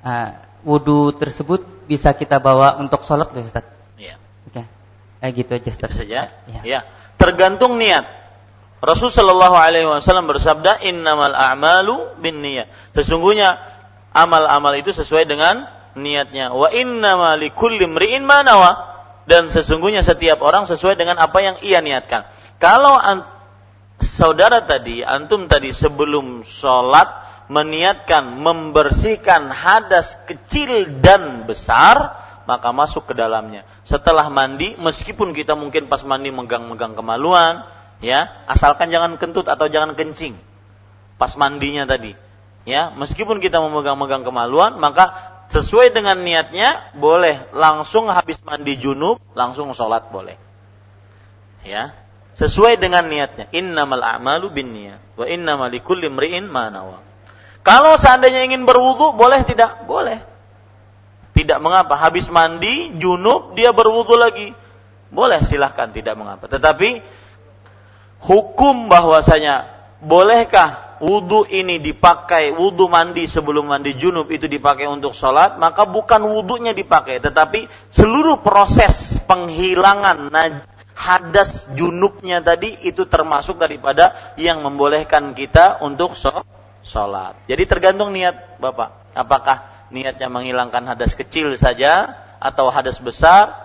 Ah, 0.00 0.48
wudu 0.64 1.12
tersebut 1.20 1.84
bisa 1.84 2.16
kita 2.16 2.40
bawa 2.40 2.80
untuk 2.80 3.04
sholat 3.04 3.28
loh 3.36 3.44
Ustaz. 3.44 3.68
ya 4.00 4.16
Oke. 4.48 4.64
Eh, 5.20 5.30
gitu 5.36 5.52
aja 5.52 5.68
Ustaz. 5.68 5.92
Itu 5.92 6.08
saja. 6.08 6.32
Ya. 6.48 6.60
Ya. 6.64 6.80
Tergantung 7.20 7.76
niat. 7.76 8.08
Rasul 8.80 9.12
Shallallahu 9.12 9.56
Alaihi 9.60 9.84
Wasallam 9.84 10.24
bersabda, 10.24 10.80
Innamal 10.88 11.36
a'malu 11.36 12.16
bin 12.24 12.40
niat. 12.40 12.72
Sesungguhnya 12.96 13.60
amal-amal 14.16 14.72
itu 14.80 14.90
sesuai 14.96 15.28
dengan 15.28 15.68
niatnya. 15.94 16.56
Wa 16.56 16.72
innama 16.72 17.36
likulli 17.36 17.84
imri'in 17.84 18.24
ma 18.24 18.40
nawa. 18.40 18.89
Dan 19.30 19.46
sesungguhnya 19.54 20.02
setiap 20.02 20.42
orang 20.42 20.66
sesuai 20.66 20.98
dengan 20.98 21.14
apa 21.22 21.38
yang 21.38 21.56
ia 21.62 21.78
niatkan. 21.78 22.26
Kalau 22.58 22.98
saudara 24.02 24.66
tadi, 24.66 25.06
antum 25.06 25.46
tadi 25.46 25.70
sebelum 25.70 26.42
sholat 26.42 27.06
meniatkan 27.46 28.42
membersihkan 28.42 29.54
hadas 29.54 30.18
kecil 30.26 30.98
dan 30.98 31.46
besar, 31.46 32.18
maka 32.50 32.74
masuk 32.74 33.06
ke 33.06 33.14
dalamnya. 33.14 33.62
Setelah 33.86 34.26
mandi, 34.34 34.74
meskipun 34.74 35.30
kita 35.30 35.54
mungkin 35.54 35.86
pas 35.86 36.02
mandi 36.02 36.34
megang-megang 36.34 36.98
kemaluan, 36.98 37.62
ya, 38.02 38.26
asalkan 38.50 38.90
jangan 38.90 39.14
kentut 39.14 39.46
atau 39.46 39.70
jangan 39.70 39.94
kencing. 39.94 40.34
Pas 41.22 41.30
mandinya 41.38 41.86
tadi, 41.86 42.18
ya, 42.66 42.90
meskipun 42.98 43.38
kita 43.38 43.62
memegang-megang 43.62 44.26
kemaluan, 44.26 44.74
maka 44.82 45.38
sesuai 45.50 45.90
dengan 45.90 46.22
niatnya 46.22 46.94
boleh 46.94 47.50
langsung 47.52 48.06
habis 48.06 48.38
mandi 48.46 48.78
junub, 48.78 49.18
langsung 49.34 49.74
sholat 49.74 50.08
boleh. 50.14 50.38
Ya, 51.66 51.92
sesuai 52.38 52.80
dengan 52.80 53.04
niatnya. 53.10 53.50
Innamal 53.52 54.00
a'malu 54.00 54.48
bin 54.54 54.72
niat 54.72 55.02
wa 55.18 55.26
innamal 55.28 55.68
likulli 55.68 56.08
imri'in 56.08 56.48
ma 56.48 56.72
nawa. 56.72 57.04
Kalau 57.60 58.00
seandainya 58.00 58.48
ingin 58.48 58.64
berwudu, 58.64 59.12
boleh 59.12 59.44
tidak? 59.44 59.84
Boleh. 59.84 60.24
Tidak 61.36 61.60
mengapa. 61.60 61.92
Habis 62.00 62.32
mandi, 62.32 62.96
junub, 62.96 63.52
dia 63.52 63.76
berwudu 63.76 64.16
lagi. 64.16 64.56
Boleh, 65.12 65.44
silahkan, 65.44 65.92
tidak 65.92 66.16
mengapa. 66.16 66.48
Tetapi, 66.48 67.04
hukum 68.24 68.88
bahwasanya, 68.88 69.68
bolehkah 70.00 70.89
wudu 71.00 71.48
ini 71.48 71.80
dipakai, 71.80 72.52
wudu 72.52 72.86
mandi 72.86 73.24
sebelum 73.24 73.72
mandi 73.72 73.96
junub 73.96 74.28
itu 74.28 74.46
dipakai 74.46 74.84
untuk 74.86 75.16
sholat, 75.16 75.56
maka 75.56 75.88
bukan 75.88 76.20
wudunya 76.28 76.76
dipakai, 76.76 77.18
tetapi 77.24 77.66
seluruh 77.88 78.44
proses 78.44 79.16
penghilangan 79.24 80.28
hadas 80.92 81.64
junubnya 81.72 82.44
tadi 82.44 82.76
itu 82.84 83.08
termasuk 83.08 83.56
daripada 83.56 84.36
yang 84.36 84.60
membolehkan 84.60 85.32
kita 85.32 85.80
untuk 85.80 86.12
sho- 86.12 86.44
sholat. 86.84 87.40
Jadi 87.48 87.64
tergantung 87.64 88.12
niat 88.12 88.60
Bapak. 88.60 89.16
Apakah 89.16 89.88
niatnya 89.88 90.28
menghilangkan 90.28 90.84
hadas 90.84 91.16
kecil 91.16 91.56
saja 91.56 92.20
atau 92.36 92.68
hadas 92.68 93.00
besar 93.00 93.56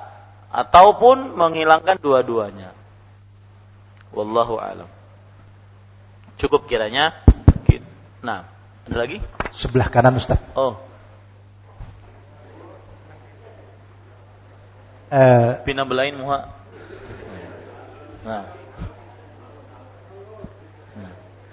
ataupun 0.55 1.35
menghilangkan 1.35 1.99
dua-duanya. 1.99 2.71
Wallahu 4.15 4.55
alam. 4.55 4.87
Cukup 6.39 6.71
kiranya. 6.71 7.24
Nah, 8.23 8.47
ada 8.85 8.95
lagi? 8.95 9.17
Sebelah 9.51 9.87
kanan 9.89 10.19
Ustaz. 10.19 10.39
Oh, 10.55 10.79
Eh, 15.15 15.49
pina 15.63 15.85
belain 15.85 16.17
muha. 16.17 16.49
Nah, 18.25 18.43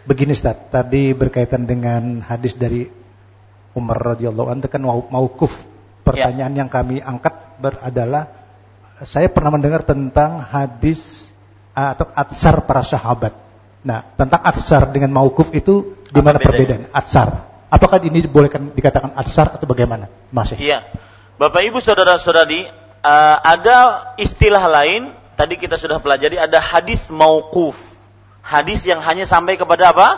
begini 0.09 0.33
Ustaz, 0.33 0.57
tadi 0.73 1.13
berkaitan 1.13 1.69
dengan 1.69 2.25
hadis 2.25 2.57
dari 2.57 2.89
Umar 3.77 4.17
radhiyallahu 4.17 4.49
anhu 4.51 4.67
kan 4.67 4.83
mau 4.83 5.05
maukuf. 5.07 5.53
Pertanyaan 6.03 6.65
yang 6.65 6.71
kami 6.73 6.99
angkat 6.99 7.61
ber- 7.63 7.79
adalah 7.79 8.27
saya 9.07 9.31
pernah 9.31 9.55
mendengar 9.55 9.87
tentang 9.87 10.43
hadis 10.43 11.31
atau 11.71 12.11
atsar 12.19 12.67
para 12.67 12.83
sahabat. 12.83 13.37
Nah, 13.87 14.11
tentang 14.19 14.43
atsar 14.43 14.91
dengan 14.91 15.15
maukuf 15.15 15.55
itu 15.55 15.95
di 16.13 16.21
mana 16.21 16.37
perbedaan? 16.37 16.93
Atsar. 16.93 17.49
Apakah 17.73 18.05
ini 18.05 18.29
boleh 18.29 18.53
kan 18.53 18.69
dikatakan 18.69 19.17
atsar 19.17 19.57
atau 19.57 19.65
bagaimana? 19.65 20.13
Masih. 20.29 20.61
Iya. 20.61 20.85
Bapak 21.41 21.65
Ibu 21.65 21.81
saudara-saudari, 21.81 22.69
uh, 23.01 23.37
ada 23.41 23.77
istilah 24.21 24.61
lain 24.69 25.17
tadi 25.41 25.57
kita 25.57 25.81
sudah 25.81 25.99
pelajari 26.05 26.37
ada 26.37 26.61
hadis 26.61 27.09
mauquf. 27.09 27.75
Hadis 28.45 28.85
yang 28.85 29.01
hanya 29.01 29.25
sampai 29.25 29.57
kepada 29.57 29.97
apa? 29.97 30.09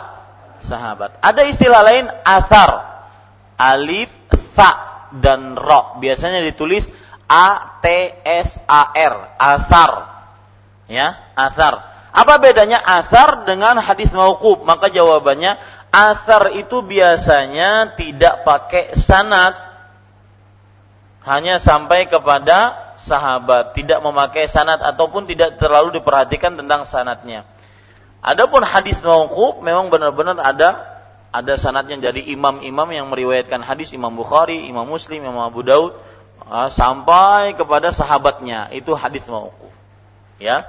Sahabat. 0.59 1.15
Ada 1.23 1.47
istilah 1.47 1.81
lain 1.85 2.11
athar. 2.27 2.93
Alif, 3.55 4.11
tha, 4.51 4.71
dan 5.15 5.55
ro. 5.55 6.01
Biasanya 6.03 6.43
ditulis 6.43 6.91
A 7.31 7.79
T 7.79 7.87
S 8.27 8.59
A 8.67 8.91
R. 8.91 9.15
Athar. 9.39 9.91
Ya, 10.91 11.31
athar. 11.33 11.95
Apa 12.15 12.39
bedanya 12.39 12.79
athar 12.79 13.43
dengan 13.43 13.75
hadis 13.83 14.07
mauquf? 14.15 14.63
Maka 14.63 14.87
jawabannya 14.87 15.59
athar 15.95 16.51
itu 16.59 16.83
biasanya 16.83 17.95
tidak 17.95 18.43
pakai 18.43 18.91
sanad. 18.99 19.55
Hanya 21.23 21.57
sampai 21.57 22.05
kepada 22.05 22.93
sahabat, 23.01 23.73
tidak 23.73 24.03
memakai 24.03 24.45
sanad 24.45 24.77
ataupun 24.77 25.25
tidak 25.25 25.57
terlalu 25.57 25.97
diperhatikan 25.97 26.53
tentang 26.59 26.85
sanatnya. 26.85 27.47
Adapun 28.21 28.61
hadis 28.61 29.01
mauquf 29.01 29.61
memang 29.61 29.89
benar-benar 29.89 30.37
ada 30.41 30.95
ada 31.33 31.53
sanatnya 31.59 32.09
dari 32.09 32.31
imam-imam 32.31 32.87
yang 32.89 33.07
meriwayatkan 33.11 33.59
hadis 33.61 33.91
Imam 33.91 34.15
Bukhari, 34.15 34.65
Imam 34.65 34.87
Muslim, 34.87 35.19
Imam 35.19 35.43
Abu 35.43 35.61
Daud 35.65 35.97
ah, 36.47 36.71
sampai 36.71 37.57
kepada 37.59 37.91
sahabatnya 37.91 38.71
itu 38.71 38.95
hadis 38.95 39.25
mauquf. 39.27 39.73
Ya. 40.39 40.63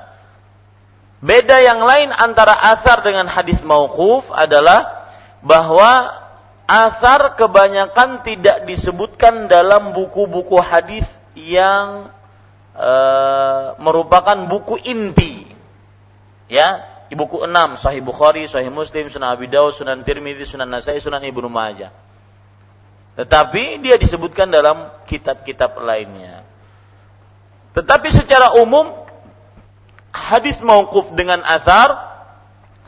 Beda 1.22 1.62
yang 1.64 1.80
lain 1.80 2.12
antara 2.12 2.52
asar 2.74 3.00
dengan 3.06 3.30
hadis 3.30 3.62
mauquf 3.64 4.28
adalah 4.34 5.05
bahwa 5.44 6.12
asar 6.66 7.38
kebanyakan 7.38 8.26
tidak 8.26 8.66
disebutkan 8.66 9.46
dalam 9.46 9.94
buku-buku 9.94 10.58
hadis 10.58 11.06
yang 11.38 12.10
e, 12.74 12.92
merupakan 13.78 14.36
buku 14.50 14.80
inti. 14.82 15.46
Ya, 16.46 16.82
buku 17.14 17.42
enam 17.42 17.78
Sahih 17.78 18.02
Bukhari, 18.02 18.50
Sahih 18.50 18.70
Muslim, 18.70 19.10
Sunan 19.10 19.34
Abi 19.34 19.46
Dawud, 19.50 19.74
Sunan 19.74 20.02
Tirmidzi, 20.02 20.46
Sunan 20.46 20.70
Nasai, 20.70 20.98
Sunan 20.98 21.22
Ibnu 21.22 21.46
Majah. 21.46 21.90
Tetapi 23.16 23.80
dia 23.80 23.96
disebutkan 23.96 24.52
dalam 24.52 24.92
kitab-kitab 25.08 25.80
lainnya. 25.80 26.44
Tetapi 27.72 28.08
secara 28.12 28.56
umum 28.60 28.92
hadis 30.12 30.60
mauquf 30.64 31.12
dengan 31.12 31.44
asar 31.44 31.92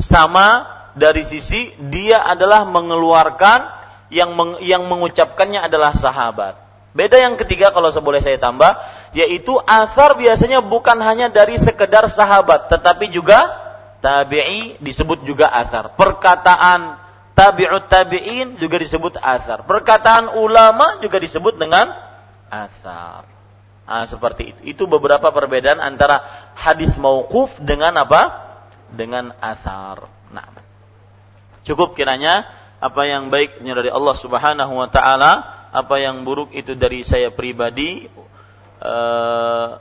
sama 0.01 0.78
dari 0.99 1.23
sisi 1.23 1.73
dia 1.89 2.27
adalah 2.27 2.67
mengeluarkan 2.67 3.79
yang 4.11 4.35
meng, 4.35 4.59
yang 4.61 4.85
mengucapkannya 4.91 5.63
adalah 5.63 5.95
sahabat. 5.95 6.69
Beda 6.97 7.21
yang 7.21 7.39
ketiga 7.39 7.71
kalau 7.71 7.95
boleh 8.03 8.19
saya 8.19 8.41
tambah, 8.41 8.75
yaitu 9.15 9.55
asar 9.63 10.19
biasanya 10.19 10.65
bukan 10.65 10.99
hanya 10.99 11.31
dari 11.31 11.55
sekedar 11.61 12.11
sahabat, 12.11 12.73
tetapi 12.73 13.15
juga 13.15 13.39
tabi'i 14.03 14.81
disebut 14.83 15.23
juga 15.23 15.53
asar. 15.53 15.95
Perkataan 15.95 16.99
tabi'ut 17.39 17.87
tabi'in 17.87 18.59
juga 18.59 18.83
disebut 18.83 19.15
asar. 19.21 19.63
Perkataan 19.63 20.35
ulama 20.43 20.99
juga 20.99 21.23
disebut 21.23 21.55
dengan 21.55 21.93
asar. 22.51 23.29
Nah, 23.89 24.05
seperti 24.05 24.43
itu. 24.53 24.61
Itu 24.77 24.83
beberapa 24.85 25.33
perbedaan 25.33 25.81
antara 25.81 26.21
hadis 26.59 26.93
mauquf 27.01 27.57
dengan 27.63 27.95
apa? 27.97 28.53
Dengan 28.93 29.33
asar. 29.41 30.05
Nah, 30.29 30.68
cukup 31.69 31.93
kiranya 31.93 32.49
apa 32.81 33.05
yang 33.05 33.29
baik 33.29 33.61
dari 33.61 33.93
Allah 33.93 34.17
Subhanahu 34.17 34.73
wa 34.73 34.89
taala 34.89 35.59
apa 35.69 36.01
yang 36.01 36.25
buruk 36.25 36.53
itu 36.57 36.73
dari 36.73 37.05
saya 37.05 37.29
pribadi. 37.29 38.09
Uh, 38.79 39.77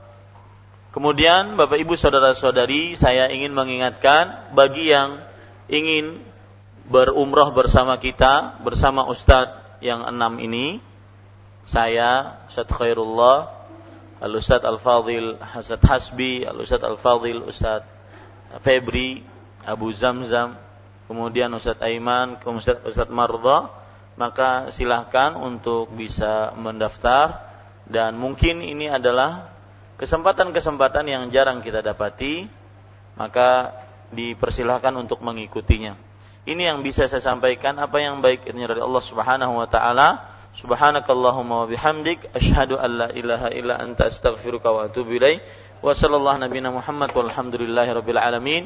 kemudian 0.92 1.56
Bapak 1.56 1.80
Ibu 1.80 1.96
saudara-saudari, 1.96 2.98
saya 3.00 3.32
ingin 3.32 3.56
mengingatkan 3.56 4.52
bagi 4.58 4.92
yang 4.92 5.24
ingin 5.72 6.20
berumrah 6.88 7.52
bersama 7.56 8.00
kita, 8.00 8.60
bersama 8.64 9.08
Ustadz 9.08 9.80
yang 9.84 10.04
enam 10.08 10.40
ini, 10.42 10.82
saya 11.68 12.42
Ustadz 12.48 12.74
Khairullah, 12.74 13.54
Al-Ustadz 14.18 14.66
Al-Fadhil 14.66 15.38
Hasan 15.38 15.84
Hasbi, 15.84 16.42
Al-Ustadz 16.48 16.84
Al-Fadhil 16.84 17.46
Ustadz 17.46 17.86
Febri, 18.66 19.22
Abu 19.68 19.92
Zamzam, 19.94 20.58
kemudian 21.08 21.50
Ustadz 21.56 21.82
Aiman, 21.82 22.38
kemudian 22.44 22.84
Ustadz 22.84 23.12
Marza, 23.12 23.72
maka 24.20 24.70
silahkan 24.70 25.40
untuk 25.40 25.90
bisa 25.96 26.54
mendaftar. 26.54 27.48
Dan 27.88 28.20
mungkin 28.20 28.60
ini 28.60 28.92
adalah 28.92 29.56
kesempatan-kesempatan 29.96 31.08
yang 31.08 31.24
jarang 31.32 31.64
kita 31.64 31.80
dapati 31.80 32.52
maka 33.18 33.74
dipersilahkan 34.14 34.94
untuk 34.96 35.20
mengikutinya. 35.26 35.98
Ini 36.48 36.72
yang 36.72 36.80
bisa 36.80 37.12
saya 37.12 37.20
sampaikan 37.20 37.76
apa 37.76 38.00
yang 38.00 38.24
baik 38.24 38.48
ini 38.48 38.64
dari 38.64 38.80
Allah 38.80 39.04
Subhanahu 39.04 39.60
wa 39.60 39.68
taala. 39.68 40.38
Subhanakallahumma 40.56 41.66
wa 41.66 41.68
bihamdik 41.68 42.34
asyhadu 42.34 42.80
an 42.80 42.90
la 42.98 43.08
ilaha 43.12 43.52
illa 43.52 43.78
anta 43.78 44.08
astaghfiruka 44.08 44.72
wa 44.72 44.88
atubu 44.88 45.20
ilaik 45.20 45.44
wa 45.86 45.94
sallallahu 45.94 46.42
nabiyana 46.42 46.74
Muhammad 46.74 47.14
walhamdulillahi 47.14 47.94
rabbil 47.94 48.18
alamin 48.18 48.66